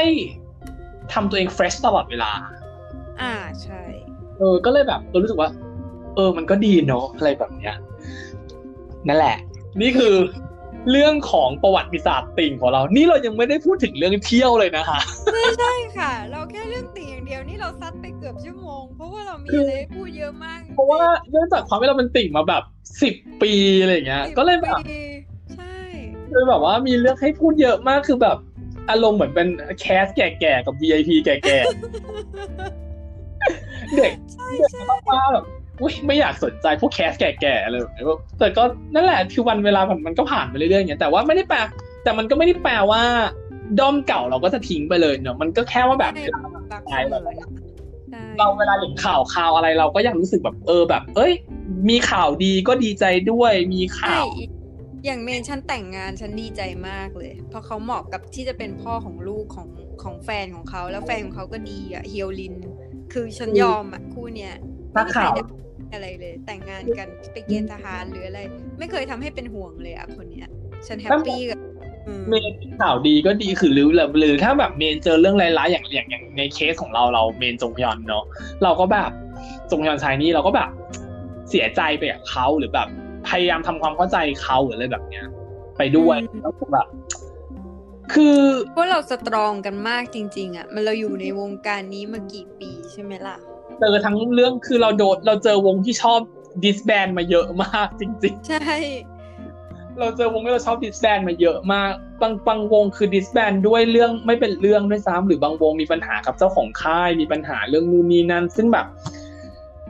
[1.14, 2.32] ทำตัวเองเฟรชตลอดเวลา
[3.22, 3.34] อ่า
[3.64, 3.82] ใช่
[4.40, 5.50] เออ ก็เลยแบบเออรู้สึกว่า
[6.16, 7.76] เออ มันก็ดีเนาะอะไรแบบเนี้ย
[9.08, 9.38] นั่นแหละ
[9.82, 10.14] นี่คือ
[10.92, 15.00] เรื่องของประวัติศาสตร์ติ่งของเรา นี่เรายังไม่ได้พูดถึงเรื่องเที่ยวเลยนะคะ
[15.34, 22.64] ไม่ใช่ค่ะ เราแค่เรื่องติ่งอย่างเดียวนี่เราซัดไปเกือบชั่วโมง เพราะว่าเรามีคือออะไรให้พูดเยอะมาก เพราะว่าเนื่องจากความที่เราเป็นติ่งมาแบบ
[23.02, 25.00] สิบปีอะไรอย่างเงี้ยสิบก็เลยแบบปี
[25.56, 25.78] ใช่
[26.32, 28.38] เลยแบบว่ามีเรื่องให้พูดเยอะมากคือแบบ
[28.90, 29.48] อารมณ์เหมือนเป็น
[29.80, 35.46] แคสแก่ๆกับ VIP แก่ๆเด็กใช่เด็กใช่มากๆแบบ
[35.82, 38.04] อุ้ยไม่อยากสนใจพวกแคสแก่ๆอะไรแบบนี้
[38.40, 38.64] แต่ก็
[38.94, 41.60] นั่นแหละคือวันเวลามันมันก็ผ่านไปเรื่อยๆอย่างเงี้ยแต่ว่าไม่ได้แปล
[42.04, 43.02] แต่มันก็ไม่ได้แปลว่า
[43.80, 46.22] ด้อมเก่าเราก็จะทิ้งไปเลยเนอะมันก็แค่ว่าแบบใช่
[46.72, 47.48] รักใช่เสแบบมอนะ
[48.10, 51.34] ใช่เราเวลาเห็นข่าวข่าวอะไรเราก็ยังรู้สึกแบบเออแบบ เอ้ย
[51.90, 54.26] มีข่าวดีก็ดีใจด้วยมีข่าใช่ว
[55.06, 59.70] อย่างเมนฉันแต่งงานฉันดีใจมากเลย เพราะเขาเหมาะกับที่จะเป็นพ่อของลูกของ
[60.04, 62.56] ของแฟนของเขาแล้วแฟนของเขาก็ดีอะเฮียวลิน
[63.14, 64.54] คือฉันยอมอะคู่เนี้ย
[64.94, 68.40] ถ้าข่าวไม่มีใครได้ อะไรเลย แต่งงานกันไปเกณฑ์ทหารหรืออะไร
[68.80, 70.50] ไม่เคยทำให้เป็นห่วงเลยอะคนเนี้ย
[70.88, 71.58] ฉันแฮปปี้กับ
[72.08, 78.24] อืมเมนข่าวดีก็ดีคือหรือหรือหรือถ้าแบบเมนเจอเรื่องร้ายๆอย่างอย่างอย่างในเคสของเราเราเมนจงฮยอนเนาะ
[78.64, 79.12] เราก็แบบ
[79.72, 80.70] จงฮยอนชายนี่เราก็แบบ
[81.50, 82.88] เสียใจไปกับเขาหรือแบบ
[83.30, 85.26] พยายามทำความเข้าใจเขาหรืออะไรแบบเนี้ย
[85.78, 86.88] ไปด้วยแล้วก็แบบ
[88.14, 88.40] คือ
[88.74, 93.38] เพราะเรา strong กันมากจริง ๆอะมันเราอยู่ในวงการนี้มากี่ปีใช่ไหมล่ะ
[93.80, 96.20] เจอทั้งเรื่องคือเราโดนเราเจอวงที่ชอบ
[96.64, 108.86] disband มาเยอะมากจริงใช่ๆเราเจอวงที่เราชอบ disband มาเยอะมากบางบางวงคือ disband ด้วยเรื่องไม่เป็นเรื่องด้วยซ้ำหรือบางวงมีปัญหากับเจ้าของค่ายมีปัญหาเรื่องนู่นนี่นั่นซึ่งแบบ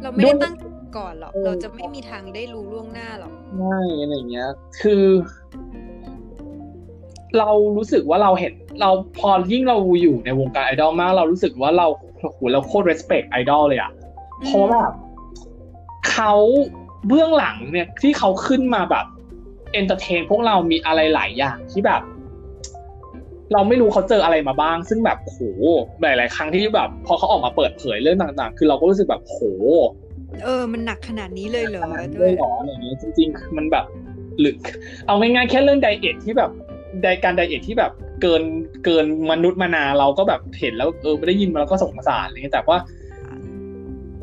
[0.01, 0.53] เราไม่ได้ด้วยตั้ง
[0.97, 4.49] ก่อนหรอกเออเราจะไม่มีทางได้รู้ล่วงหน้าหรอกไม่อะไรอย่างเงี้ย
[4.81, 5.03] คือ
[7.37, 11.87] เรารู้สึกว่าเราเห็น เราพอยิ่งเราอยู่ในวงการไอดอลมาก เรารู้สึกว่าเรา
[12.21, 13.91] โอ้โหเราโคตร respect ไอดอลเลยอะ
[14.43, 14.81] เพราะว่า
[16.11, 16.33] เขา
[17.07, 19.05] เบื้องหลังเนี่ยที่เขาขึ้นมาแบบ
[19.73, 22.01] entertain พวกเรามีอะไรหลายอย่างที่แบบ
[23.53, 25.37] เราไม่รู้เขาเจออะไรมาบ้าง ซึ่งแบบโห
[26.01, 29.37] หลาย ๆ ครั้งที่แบบ พอเขาออกมาเปิดเผยเรื่องต่าง ๆ คือเราก็รู้สึกแบบโห
[30.43, 31.85] เออ มันหนักขนาดนี้เลยเหรอ
[32.17, 33.85] ด้วหรออะไรเงี้ยจริงๆคือมันแบบ
[34.39, 34.53] หรือ
[35.05, 36.51] เอาง่ายๆ แค่เรื่อง diet ที่แบบ
[37.01, 37.91] ไดการ diet ที่แบบ
[38.21, 38.43] เกิน
[38.85, 42.79] เกินมนุษย์มานาเราก็แบบเห็นแล้วเออไม่ได้ยินมาแล้วก็สงสารอะไรเงี้ยแต่ว่า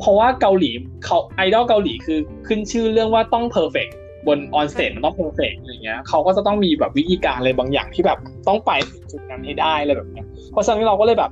[0.00, 0.70] เพราะว่าเกาหลี
[1.04, 3.88] เขาไอดอลเกาหลีคือขึ้นชื่อเรื่องว่าต้อง perfect
[4.26, 8.18] บน on stage มันต้อง perfect อะไรเงี้ยเขาก็จะต้องมีแบบวิธีการอะไรบางอย่างที่แบบ
[8.48, 8.72] ต้องไป
[9.10, 11.30] จุดนั้นให้ได้อะไรแบบเนี้ยเพราะฉะนั้นเราก็เลยแบบ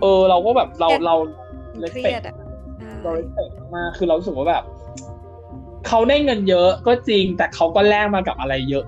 [0.00, 1.14] เออเราก็แบบเราเรา
[1.92, 2.34] เครียดอะ
[3.02, 4.64] เราเลสมากคือเรารู้สึกว่าแบบ
[5.88, 8.84] เขาได้เงินเยอะก็จริงแต่เขาก็แลกมากับอะไรเยอะ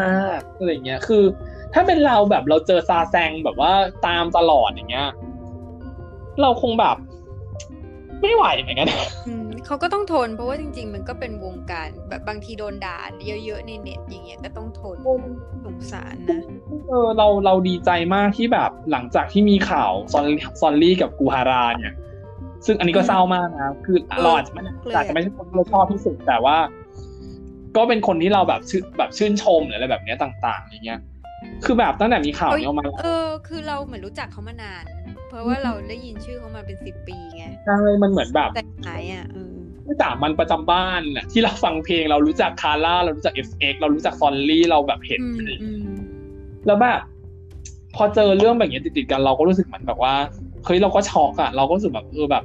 [0.00, 1.24] มากๆอะไรเงี้ย คือ
[1.74, 3.72] ถ้าเป็นเราแบบเราเจอซาแซงแบบว่า
[4.06, 5.08] ตามตลอดอย่างเงี้ย
[6.40, 6.96] เราคงแบบ
[8.22, 8.88] ไม่ไหวเหมือนกัน
[9.66, 12.98] เขาก็ต้องทน เพราะว่าจริง ๆ มันก็เป็นวงการแบบบางทีโดนด่า
[13.44, 14.96] เยอะๆในเน็ตอย่างเงี้ยก็ต้องทน
[15.64, 16.40] สงสารนะ
[16.88, 20.26] เออเราเราดีใจมากที่แบบหลังจากที่มีข่าวซอน
[20.60, 21.94] ซอนลี่กับกูฮาราเนี่ย
[22.66, 24.62] ซึ่งอันนี้ก็เศร้ามากนะคือเราอาจจะไม่
[24.96, 26.56] อาจจะไม่ใช่คนที่เราชอบที่สุดแต่ว่า
[27.76, 31.00] ก็เป็นคนที่เราแบบชื่นแบบชื่นชมหรืออะไรแบบเนี้ยต่าง ๆ อย่างเงี้ย
[31.64, 34.84] คือแบบตั้งแต่มีข่าวนี้ออกมาเออ คือเราเหมือนรู้จักเขามานาน
[35.28, 39.54] เพราะว่าเราได้ยินชื่อเขามาเป็นสิบปีไงใช่มันเหมือนแบบแต่หายอะเออ
[40.02, 45.82] สามันประจำบ้านน่ะที่เราฟังเพลงเรารู้จักคาร่าเรารู้จัก FX เรารู้จักฟอนลี่เราแบบเห็นอืมอืม
[46.66, 47.00] แล้วแบบ
[47.96, 50.14] พอเจอเรื่องแบบนี้ติดๆกันเราก็รู้สึกเหมือนแบบว่า
[50.64, 52.44] เฮ้ยเราก็ช็อกอะเราก็รู้สึกแบบเออแบบ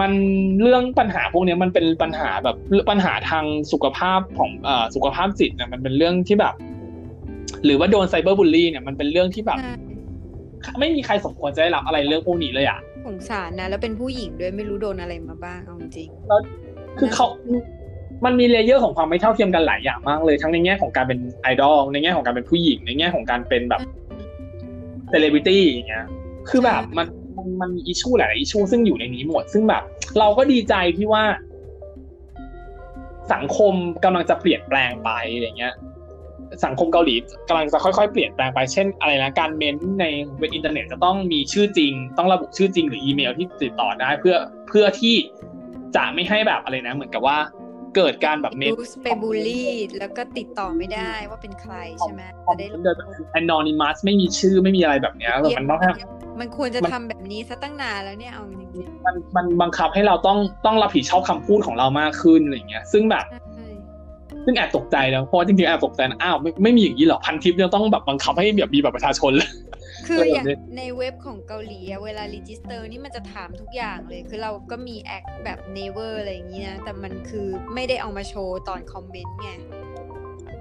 [0.00, 0.12] มัน
[0.62, 2.56] เรื่องปัญหาพวกนี้มันเป็นปัญหาแบบ
[2.90, 6.54] ปัญหาทางสุขภาพของเอ่อสุขภาพจิตเนี่ยมันเป็นเรื่องที่แบบ
[7.64, 9.72] หรือว่าโดนไซเบอร์บูลลี่เนี่ยมันเป็นเรื่องที่แบบใช่
[10.80, 16.08] ไม่มีใครสมควรจะได้รับอะไรเรื่องพวกนี้เลยอะสงสารนะ แล้วเป็นผู้หญิงด้วยไม่รู้โดนอะไรมาบ้างเอาจริง
[16.98, 17.26] คือเขา
[18.24, 23.80] มันมี layer ของความไม่เท่าเทียมกันหลายอย่างมากเลยทั้งในแง่ของการเป็นไอดอลในแง่ของการเป็นผู้หญิงในแง่ของการเป็นแบบ
[25.08, 26.06] เซเลบริตี้อย่างเงี้ย
[26.48, 27.06] คือแบบมัน
[27.36, 29.82] มันมันมี issue หลายๆ issue ซึ่งอยู่ในนี้หมด ซึ่งแบบ
[30.18, 31.24] เราก็ดีใจที่ว่า
[33.32, 35.74] สังคมกำลังจะเปลี่ยนแปลงไปอะไรเงี้ย
[36.64, 37.14] สังคมเกาหลี
[37.48, 40.06] กำลังจะค่อยๆเปลี่ยนแปลงไปเช่นอะไรนะการเมนต์ใน
[40.38, 44.36] เว็บอินเทอร์เน็ตจะต้องมีชื่อจริง ต้องระบุชื่อจริงหรืออีเมลที่ติดต่อได้เพื่อ
[44.68, 45.14] เพื่อที่
[45.96, 47.38] จะไม่ให้แบบอะไรนะ เหมือนกับว่า
[47.96, 52.80] เกิดการแบบเมนบูสไปบูลลี่ แล้วก็ติดต่อไม่ได้ว่าเป็นใครใช่ไหมจะได้รู้
[53.32, 55.90] anonymous ไม่มีชื่อไม่มีอะไรแบบเนี้ยแบบมันต้องให้
[56.40, 63.40] มันควรจะทำแบบนี้ซะตั้งนานแล้วเนี่ยเอาจริงมันมันบังคับให้เราต้องต้องรับผิดชอบคำพูดของเรามากขึ้นอะไรเงี้ย ซึ่งแบบๆใช่
[64.44, 69.50] ซึ่งแอบตกใจแล้วเพราะว่าจริงๆแอบตกใจนะอ้าวไม่ไม่มีอย่างนี้หรอพันทิปยังต้องแบบบังคับให้แบบมีแบบประชาชนเลย
[70.06, 79.50] คือเออออย่างในเว็บของเกาหลีอะเวลา register นี่มันจะถามทุกอย่างเลย คือเราก็มีแอคแบบ Naver อะไรอย่างนี้นะ แต่มันคือไม่ได้เอามาโชว์ตอนคอมเมนต์ไง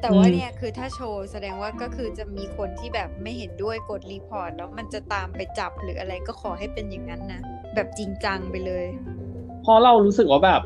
[0.02, 7.42] แต่ว่าเนี่ยคือถ้าโชว์แสดงว่าก็คือจะมีคนที่แบบไม่เห็นด้วยกด report แล้วมันจะตามไปจับหรืออะไรก็ขอให้เป็นอย่างนั้นนะ
[7.76, 8.86] แบบจริงจังไปเลย
[9.64, 10.62] เพราะเรารู้สึกว่าแบบ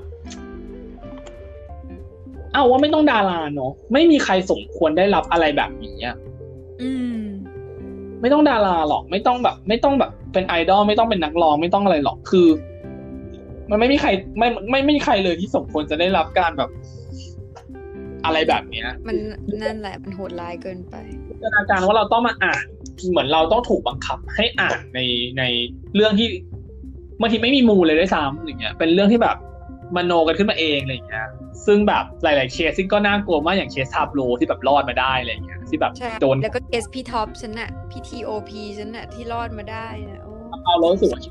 [2.55, 6.15] เอาว่าไม่ต้องดาราเนาะไม่มีใครสมควรได้รับอะไรแบบนี้อะ
[6.81, 7.19] อืม
[8.21, 12.47] ไม่ต้องดาราหรอก ไม่ต้องแบบ ไม่ต้องแบบ เป็นไอดอลไม่ต้องเป็นนักร้องไม่ต้องอะไรหรอกคือ
[13.69, 16.69] มันไม่มีใครไม่ไม่ไม่มีใครเลยที่สมควรจะได้รับการแบบ
[18.25, 19.17] อะไรแบบเนี้ย มัน
[19.61, 20.95] นั่นแหละมันโหดร้ายเกินไป
[21.27, 22.65] จินตนาการว่าเราต้องมาอ่าน
[23.09, 24.99] เหมือนเราต้องถูกบังคับให้อ่านใน
[25.37, 25.43] ใน
[25.95, 26.27] เรื่องที่
[27.21, 29.37] บางทีไม่มีมูลเลยด้วยซ้ำอย่างเงี้ย เป็นเรื่องที่แบบ
[29.95, 31.27] มโนกันขึ้นมาเองอะไรอย่างเงี้ย
[31.65, 40.33] ซึ่งแบบหลาย ๆ เคสซึ่งก็น่ากลัวมากอย่าง case Tablo ที่แบบรอดมาได้อะไรอย่างเงี้ยที่แบบใช่โดนแล้วก็เอสพีท็อปฉันน่ะพี่ T.O.P ฉันน่ะที่รอดมาได้นะโอ้
[40.63, 41.21] เอาเรารู้สึกว่า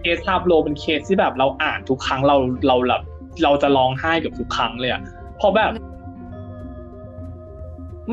[0.00, 2.36] case Tablo เป็นเคสที่แบบเราอ่านทุกครั้งเรา
[2.68, 3.02] เราแบบ
[3.42, 5.02] เราจะร้องไห้กับทุกครั้งเลยอะ
[5.38, 5.70] เพราะแบบ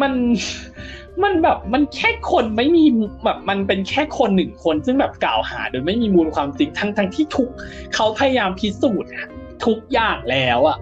[0.02, 0.14] มัน
[1.24, 2.86] มันแบบมันแค่คนไม่มี
[3.24, 7.50] แบบมันเป็นแค่คนหนึ่งคน ซึ่งแบบกล่าวหา โดยไม่มีมูลความจริงทั้งทั้งที่ทุก
[7.96, 9.28] เขาพยายามพิสูจน์อะ
[9.66, 10.78] ทุกอย่างแล้วอะ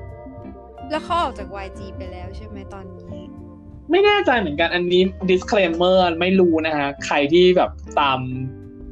[0.92, 3.20] แล้วเขาออกจาก YG ไปแล้วใช่ไหมตอนนี้
[3.92, 8.20] ไม่แน่ใจเหมือนกันอันนี้ disclaimer ไม่รู้นะฮะ ใครที่แบบตาม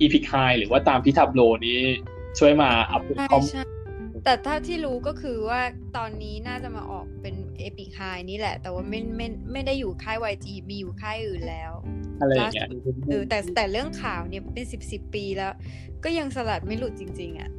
[0.01, 1.79] Epic High หรือว่าตามพิทับโลนี้
[2.39, 3.63] ช่วยมาอัปเดตใช่ข้อมูลใช่
[4.23, 5.61] แต่ถ้าที่รู้ก็คือว่า
[5.97, 11.71] ตอนนี้น่าจะมาออกเป็นเอพิคายนี่แหละ แต่ว่าไม่ไม่ไม่ได้อยู่ค่าย YG มีอยู่ค่ายอื่นแล้ว
[12.19, 12.67] อะไรอย่างเงี้ย
[13.09, 15.51] เออแต่แต่เรื่องข่าวเนี่ยเป็นสิบสิบปีแล้ว
[16.03, 17.49] ก็ยังสลัดไม่หลุดจริง ๆ อะ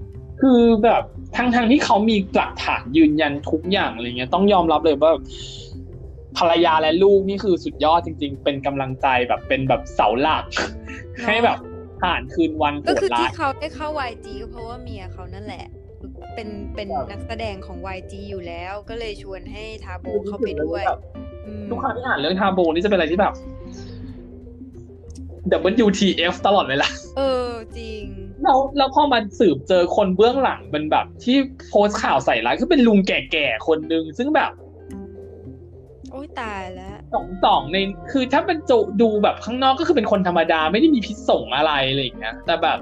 [0.41, 1.03] คือแบบ
[1.37, 5.13] ทั้งทงๆที่เขามีหลักฐานยืนยันทุกอย่างอะไรเงี้ยต้องยอมรับเลยว่า
[6.39, 10.45] ภรรยาและลูกนี่คือสุดยอดจริง ๆ เป็นกำลังใจแบบเป็นแบบเสาหลัก
[11.27, 11.59] ให้แบบ
[12.03, 15.65] ผ่านคืนวันโหก็ดคือร้าที่ยเขาได้เข้า YG ก็เพราะว่าเมียเขานั่นแหละ
[16.35, 20.85] เป็นเป็นครับนักแสดงของ YG อยู่แล้วก็เลยชวนให้ทาโบเข้าไปด้วย
[21.47, 23.35] อืมทุกครั้งที่อ่านเรื่องทาโบนี่จะเป็นอะไรที่แบบ
[25.85, 28.05] WTF ตลอดเวลาเออจริง
[28.43, 31.37] แล้วแล้วพอมาสืบเจอคนเบื้องหลังเป็นแบบ ที่
[31.69, 34.51] โพสต์ข่าวใส่ร้ายคือเป็นลุงแก่ๆคนหนึ่งซึ่งแบบ
[36.11, 37.77] โอ้ยตายแล้วสองสองใน
[38.13, 38.73] คือถ้าเป็นโจ
[39.03, 42.79] ดูแบบข้างนอกก็คือเป็นคนธรรมดาไม่ได้มีพิษสงอะไรอะไรอย่างเงี้ยแต่แบบ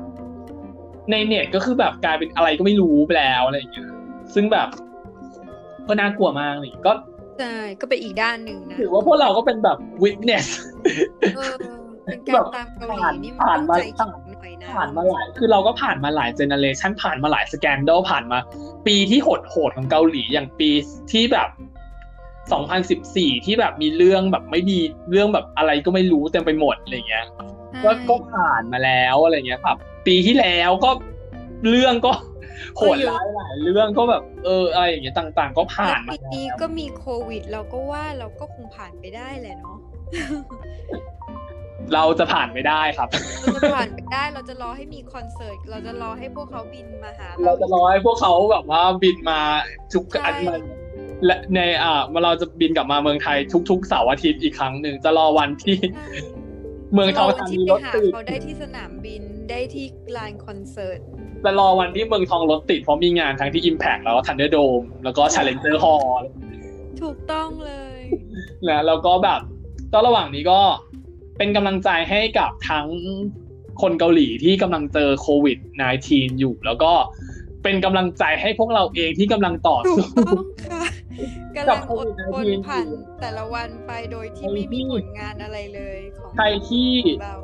[1.11, 3.89] ในเน็ตก็คือแบบกลายเป็นอะไรก็ไม่รู้ไปแล้วอะไรอย่างเงี้ย
[4.35, 4.69] ซึ่งแบบ
[5.89, 6.93] ก็น่ากลัวมากเลยก็
[7.39, 10.47] ใช่ก็เป็นอีกด้านหนึ่งนะถือว่าพวกเราก็เป็นแบบ witness
[11.37, 11.55] เออ
[12.07, 18.39] เป็นการตามเกาหลีนี่มันผ่านต้องมาใจแข็งหน่อยนะผ่านมาหลาย คือเราก็ผ่านมาหลายเจเนเรชันผ่านมาหลายสแกนด l ผ่านมา
[18.87, 20.71] ปีที่โหดโหดๆของเกาหลีอย่างปี
[21.13, 21.49] ที่แบบ
[22.55, 24.81] 2014 ที่แบบมีเรื่องแบบไม่ดี
[25.11, 27.27] เรื่องแบบอะไรก็ไม่รู้เต็มไปหมดอะไรเงี้ย
[27.85, 29.77] ก็ก็ผ่านมาแล้วอะไรเงี้ยครับ
[30.07, 30.91] ปีที่แล้วก็
[31.69, 32.13] เรื่องก็
[32.77, 39.79] โหดร้ายหลายเรื่องก็แบบเอออะไรอย่างเงี้ยต่าง ๆ ก็ผ่านมาปีนี้ก็มีโควิด เราก็ว่าเราก็คงผ่านไปได้แหละเนาะ
[41.95, 43.09] เราจะผ่านไม่ได้ครับ
[43.43, 49.41] เราจะผ่านไปได้เราจะรอให้มีคอนเสิร์ตเราจะรอให้พวกเขาบินมาหาเราเราจะรอให้พวกเขาแบบว่าบินมา
[49.93, 50.69] ทุกใช่อาทิตย์
[51.25, 53.39] และในอ่าเราจะบินกลับมาเมืองไทย
[53.71, 55.77] ทุกๆเสาร์อาทิตย์อีกครั้งหนึ่งจะรอวันที่
[56.95, 60.99] เมืองทองเราธาที่นีไปรถหาติดเขาได้ที่สนามบินได้ที่ลานคอนเสิร์ต
[61.45, 66.23] จะรอวันที่เมืองทองรถติดเพราะมีงานทั้งที่ Impact แล้วก็ Thunderdome แล้วก็ Challenger Hall
[67.03, 68.01] ถูกต้องเลย
[68.69, 69.41] นะแล้วก็แบบ
[69.93, 70.61] ก็ระหว่างนี้ก็
[71.39, 72.87] เป็นกำลังใจให้กับทั้ง
[73.83, 75.59] คนเกาหลีที่กำลังเจอโควิด
[75.99, 76.93] -19 อยู่ แล้วก็
[77.63, 80.85] เป็นกำลังใจให้พวกเราเองที่กำลังต่อถูสู้กต้องค่ะ
[81.57, 82.87] กำลังอดทนผ่าน
[83.21, 86.91] แต่ละวันไปโดยที่ไม่มีผลงานอะไรเลยของใครที่
[87.23, 87.35] เรา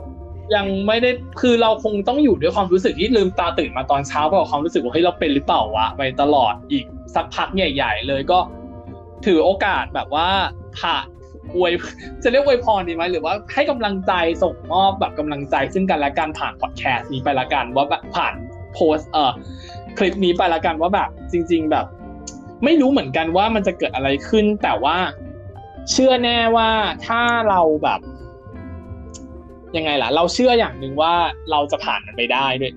[0.54, 6.84] ยังไม่ได้คือเราคงต้องอยู่ด้วยความรู้สึกที่ลืมตาตื่นมาตอนเช้าเพราะกับความรู้สึกว่าเฮ้ยเราเป็นหรือเปล่าวะไปตลอดอีก
[7.14, 8.38] สักพักใหญ่ ๆ เลยก็
[9.26, 10.28] ถือโอกาสแบบว่า
[10.78, 11.06] ผ่าน
[11.54, 11.72] อวย
[12.22, 14.12] จะเรียกอวยพรดีไหมหรือว่าให้กำลังใจ
[14.42, 18.34] ส่งมอบแบบกำลังใจซึ่งกันและกันผ่านพอดแคสต์นี้ไปละกัน ว่าแบบผ่าน
[18.74, 19.32] โพสเอ่อ
[19.98, 21.86] คลิปนี้ไปละกันว่าแบบจริง ๆ แบบ
[22.64, 24.96] ไม่รู้เหมือนกันว่ามันจะเกิดอะไรขึ้น แต่ว่า
[25.90, 26.70] เชื่อแน่ว่า
[27.06, 28.00] ถ้าเราแบบ
[29.76, 31.14] ยังไงล่ะ เราเชื่ออย่างหนึ่งว่า
[31.50, 32.72] เราจะผ่านมันไปได้ด้วย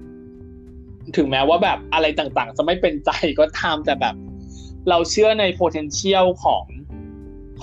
[1.17, 4.15] ถึงแม้ว่าแบบอะไรต่างๆ จะไม่เป็นใจก็ตามแต่แบบ
[4.89, 6.65] เราเชื่อใน potential ของ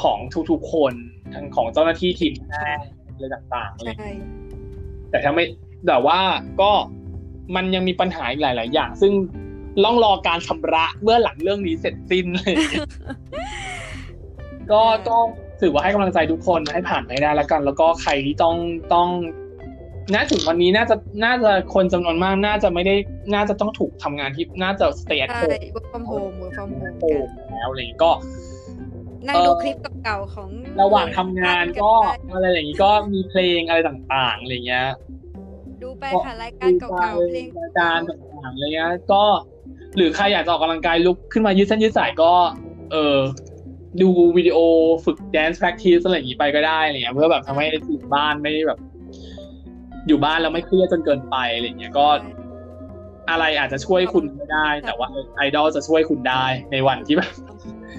[0.01, 0.18] ของ
[0.51, 0.93] ทุกๆคน
[1.34, 4.12] ทั้งของเจ้าหน้าที่ทีมแพทย์อะไรต่างๆอะไรใช่
[5.11, 5.45] แต่ถ้าไม่
[5.86, 6.20] แต่ว่า
[6.61, 6.70] ก็
[7.57, 9.12] มันยังมีปัญหาอีกหลาย ๆ อย่าง ซึ่ง
[9.84, 12.55] ต้องรอการชำระเมื่อหลังเรื่องนี้เสร็จสิ้นเลย
[14.72, 15.16] ก็ก็
[15.61, 18.57] ถือว่าให้กำลังใจทุกคนให้ผ่านไปได้แล้วกัน แล้วก็ใครที่ต้อง
[18.95, 19.09] ต้อง
[20.12, 22.95] น่าถึงวันนี้น่าจะน่าจะคนจำนวนมากน่าจะไม่ได้
[23.34, 28.11] น่าจะต้องถูกทำงานที่น่าจะ stay at ใช่ home work from home work from home โอ้กันแล้วอะไรอย่างงี้ก็
[29.29, 30.49] นั่งดูคลิปเก่าๆของ
[30.83, 34.89] ระหว่างทำงานก็ไปอะไรอย่างนี้ก็มีเพลงอะไรต่างๆอะไรเงี้ย
[35.83, 39.23] ดูไปค่ะรายการเก่าๆเพลงรายการต่างๆอะไรเงี้ย ก็
[39.97, 42.33] หรือใครอยากจะออกกำลังกายลุกขึ้นมายืดเส้นยืดสายก็
[42.93, 43.18] เออ
[44.03, 44.59] ดูวิดีโอ
[45.05, 48.79] ฝึก dance practice อะไรอย่างนี้ไปก็ได้อะไรเงี้ยเพื่อแบบทำให้อยู่บ้านไม่แบบ
[50.09, 52.07] อยู่บ้านแล้วไม่เครียดจนเกินไปอะไรเงี้ยก็
[53.31, 57.33] อะไรอาจจะช่วยคุณไม่ได้ แต่ว่าไอดอลจะช่วยคุณได้ในวันที่แบบ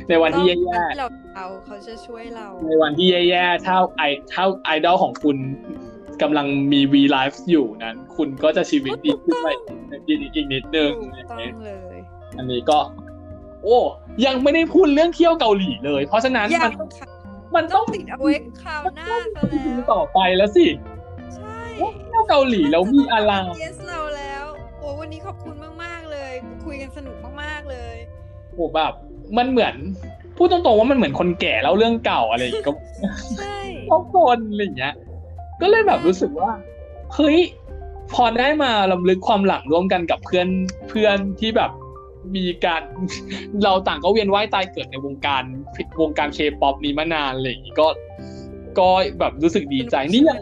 [0.10, 4.04] ในวันที่แย่ต้องวันที่เราเอาเขาจะช่วยเราๆในวันที่แย่ๆถ้าไอ
[4.34, 5.38] ถ้าไอดอลของคุณ
[6.22, 9.48] กำลังมี V life อยู่นั้น คุณก็จะชีวิตดีขึ้นไป
[10.08, 11.98] อีกอีกนิดนึงถูกอะไรอย่างต้อเงี้งยเลย
[12.38, 12.80] อันนี้ก็
[13.64, 13.78] โอ้
[14.26, 17.08] ยังไม่ได้พูดเรื่องเที่ยวเกาหลีเลย เพราะฉะนั้นยัมังนค่ะ
[17.56, 20.66] มันต้ต้อองงติดเอาไว้คราวหน้าซะแล้วต่อไปแล้วสิ
[21.36, 21.58] ใช่
[22.06, 24.00] เที่ยวเกาหลีแล้วมีอะไรเยสเรา
[28.54, 28.94] โอ้แบบ
[29.38, 29.76] มันเหมือน
[30.38, 32.72] พูดตรงๆว่ามันเหมือนคนแก่เล่าเรื่องเก่าอะไรอย่างเงี้ยก็
[33.38, 33.60] ใช่
[33.92, 34.94] ทุกคนอะไรอย่างเงี้ย
[35.62, 36.52] ก็เลยแบบรู้สึกว่า
[37.16, 37.38] เฮ้ย
[38.14, 40.48] พอได้มาลำลึกความหลังร่วมกันกับเพื่อน
[40.90, 41.72] เพื่อนที่แบบ
[42.36, 42.82] มีการ
[43.64, 45.44] เราต่างก็เวียนว่ายตายเกิดในวงการ
[46.02, 47.88] วงการเคป๊อปนี้มานานอะไรอย่างงี้ก็
[48.80, 50.40] ก็แบบรู้สึกดีใจนี่ยัง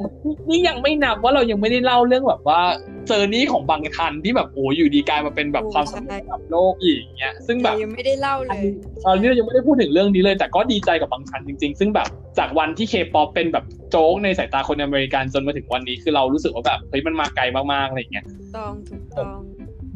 [0.50, 2.62] นี่ยังไม่นับว่าเรายังไม่ได้เล่าเรื่องแบบว่า
[3.08, 8.64] เจอร์นี่ของบางทันที่แบบโอ้อยู่ดีกลายมาเป็นแบบความสำเร็จระดับโลกอีกอย่างเงี้ย ซึ่งแบบยังไม่ได้เล่าเลย
[9.06, 12.08] ตอนนี้เรายังไม่ได้พูดถึงเรื่องนี้เลย แต่ก็ดีใจกับบังทันจริง ๆ ซึ่งแบบ
[12.40, 18.26] จากวันที่เคป๊อปเป็นแบบโจ๊กในสายตาคนอเมริกันจนมาถึงวันนี้คือเรารู้สึกว่าแบบเฮ้ยมันมาไกลมากๆอะไรอย่างเงี้ย
[18.56, 19.40] ต้องถูกต้อง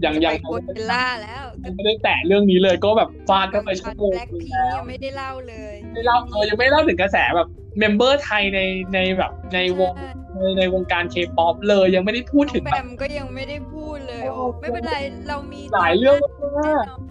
[0.04, 7.48] ยังยังไป Coachella แล้วยังไม่ได้แตะเรื่องนี้เลยก็แบบฟาดเข้าไปชั่วโมงแบล็คนึงพิงแล้วยังไม่ได้เล่าเลยไม่เล่าเออยังไม่เล่าถึงกระแสแบบ
[7.80, 8.60] member ไทยใน
[8.94, 14.98] ในแบบในวงใช่ในในวงการเคป๊อปเลยยังไม่ได้พูดน้ถึองงแบแบบมก็ยังไม่ได้พูดเลยโอ้โอ้ไม่เป็นไร
[15.30, 17.02] เรามีหลายเรื่องแน่มากนอน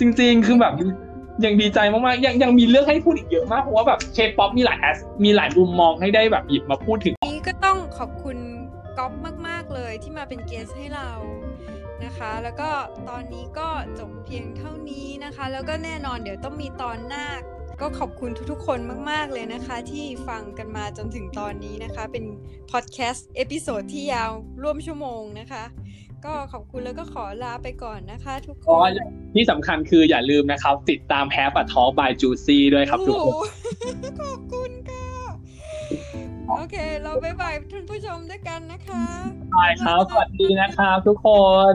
[0.00, 0.74] จริง ๆ คือแบบ
[1.44, 8.38] ยังดีใจมากๆยังยังมีเรื่องให้พูดอีกเยอะมากเพราะว่าแบบเคป๊อปมีหลายแอสมีหลายมุมมองให้ได้แบบหยิบมาพูดถึงนี้ก็ต้องขอบคุณ
[8.98, 9.12] ก๊อฟ
[9.48, 11.10] มาก ๆ เลยที่มาเป็น guest ให้เรา
[12.04, 12.70] นะคะ แล้วก็
[13.08, 17.26] ตอนนี้ก็จบเพียงเท่านี้นะคะ แล้วก็แน่นอนเดี๋ยวต้องมีตอนหน้า
[17.80, 18.78] ก็ขอบคุณทุกๆ คน
[19.10, 22.24] มาก ๆ เลยนะคะ ที่ฟังกันมาจนถึงตอนนี้นะคะ เป็น
[22.72, 24.30] พอดแคสต์ episode ที่ยาว
[24.62, 25.64] ร่วมชั่วโมงนะคะ
[26.24, 28.90] ก็ขอบคุณแล้วก็ขอลาไปก่อนนะคะ ทุกคอ๋อน
[29.34, 33.84] ที่สำคัญคืออย่าลืมนะครับ ติดตามแฮปอะทอ by Juicy ด้วยครับทุกคนโอ้โห
[34.22, 35.08] ขอบคุณค่ะ
[36.48, 39.04] โอเค เราบ๊ายบายท่านผู้ชมด้วยกันนะคะ
[39.52, 41.28] ใช่ครับสวัสดีนะครับทุกค
[41.70, 41.72] น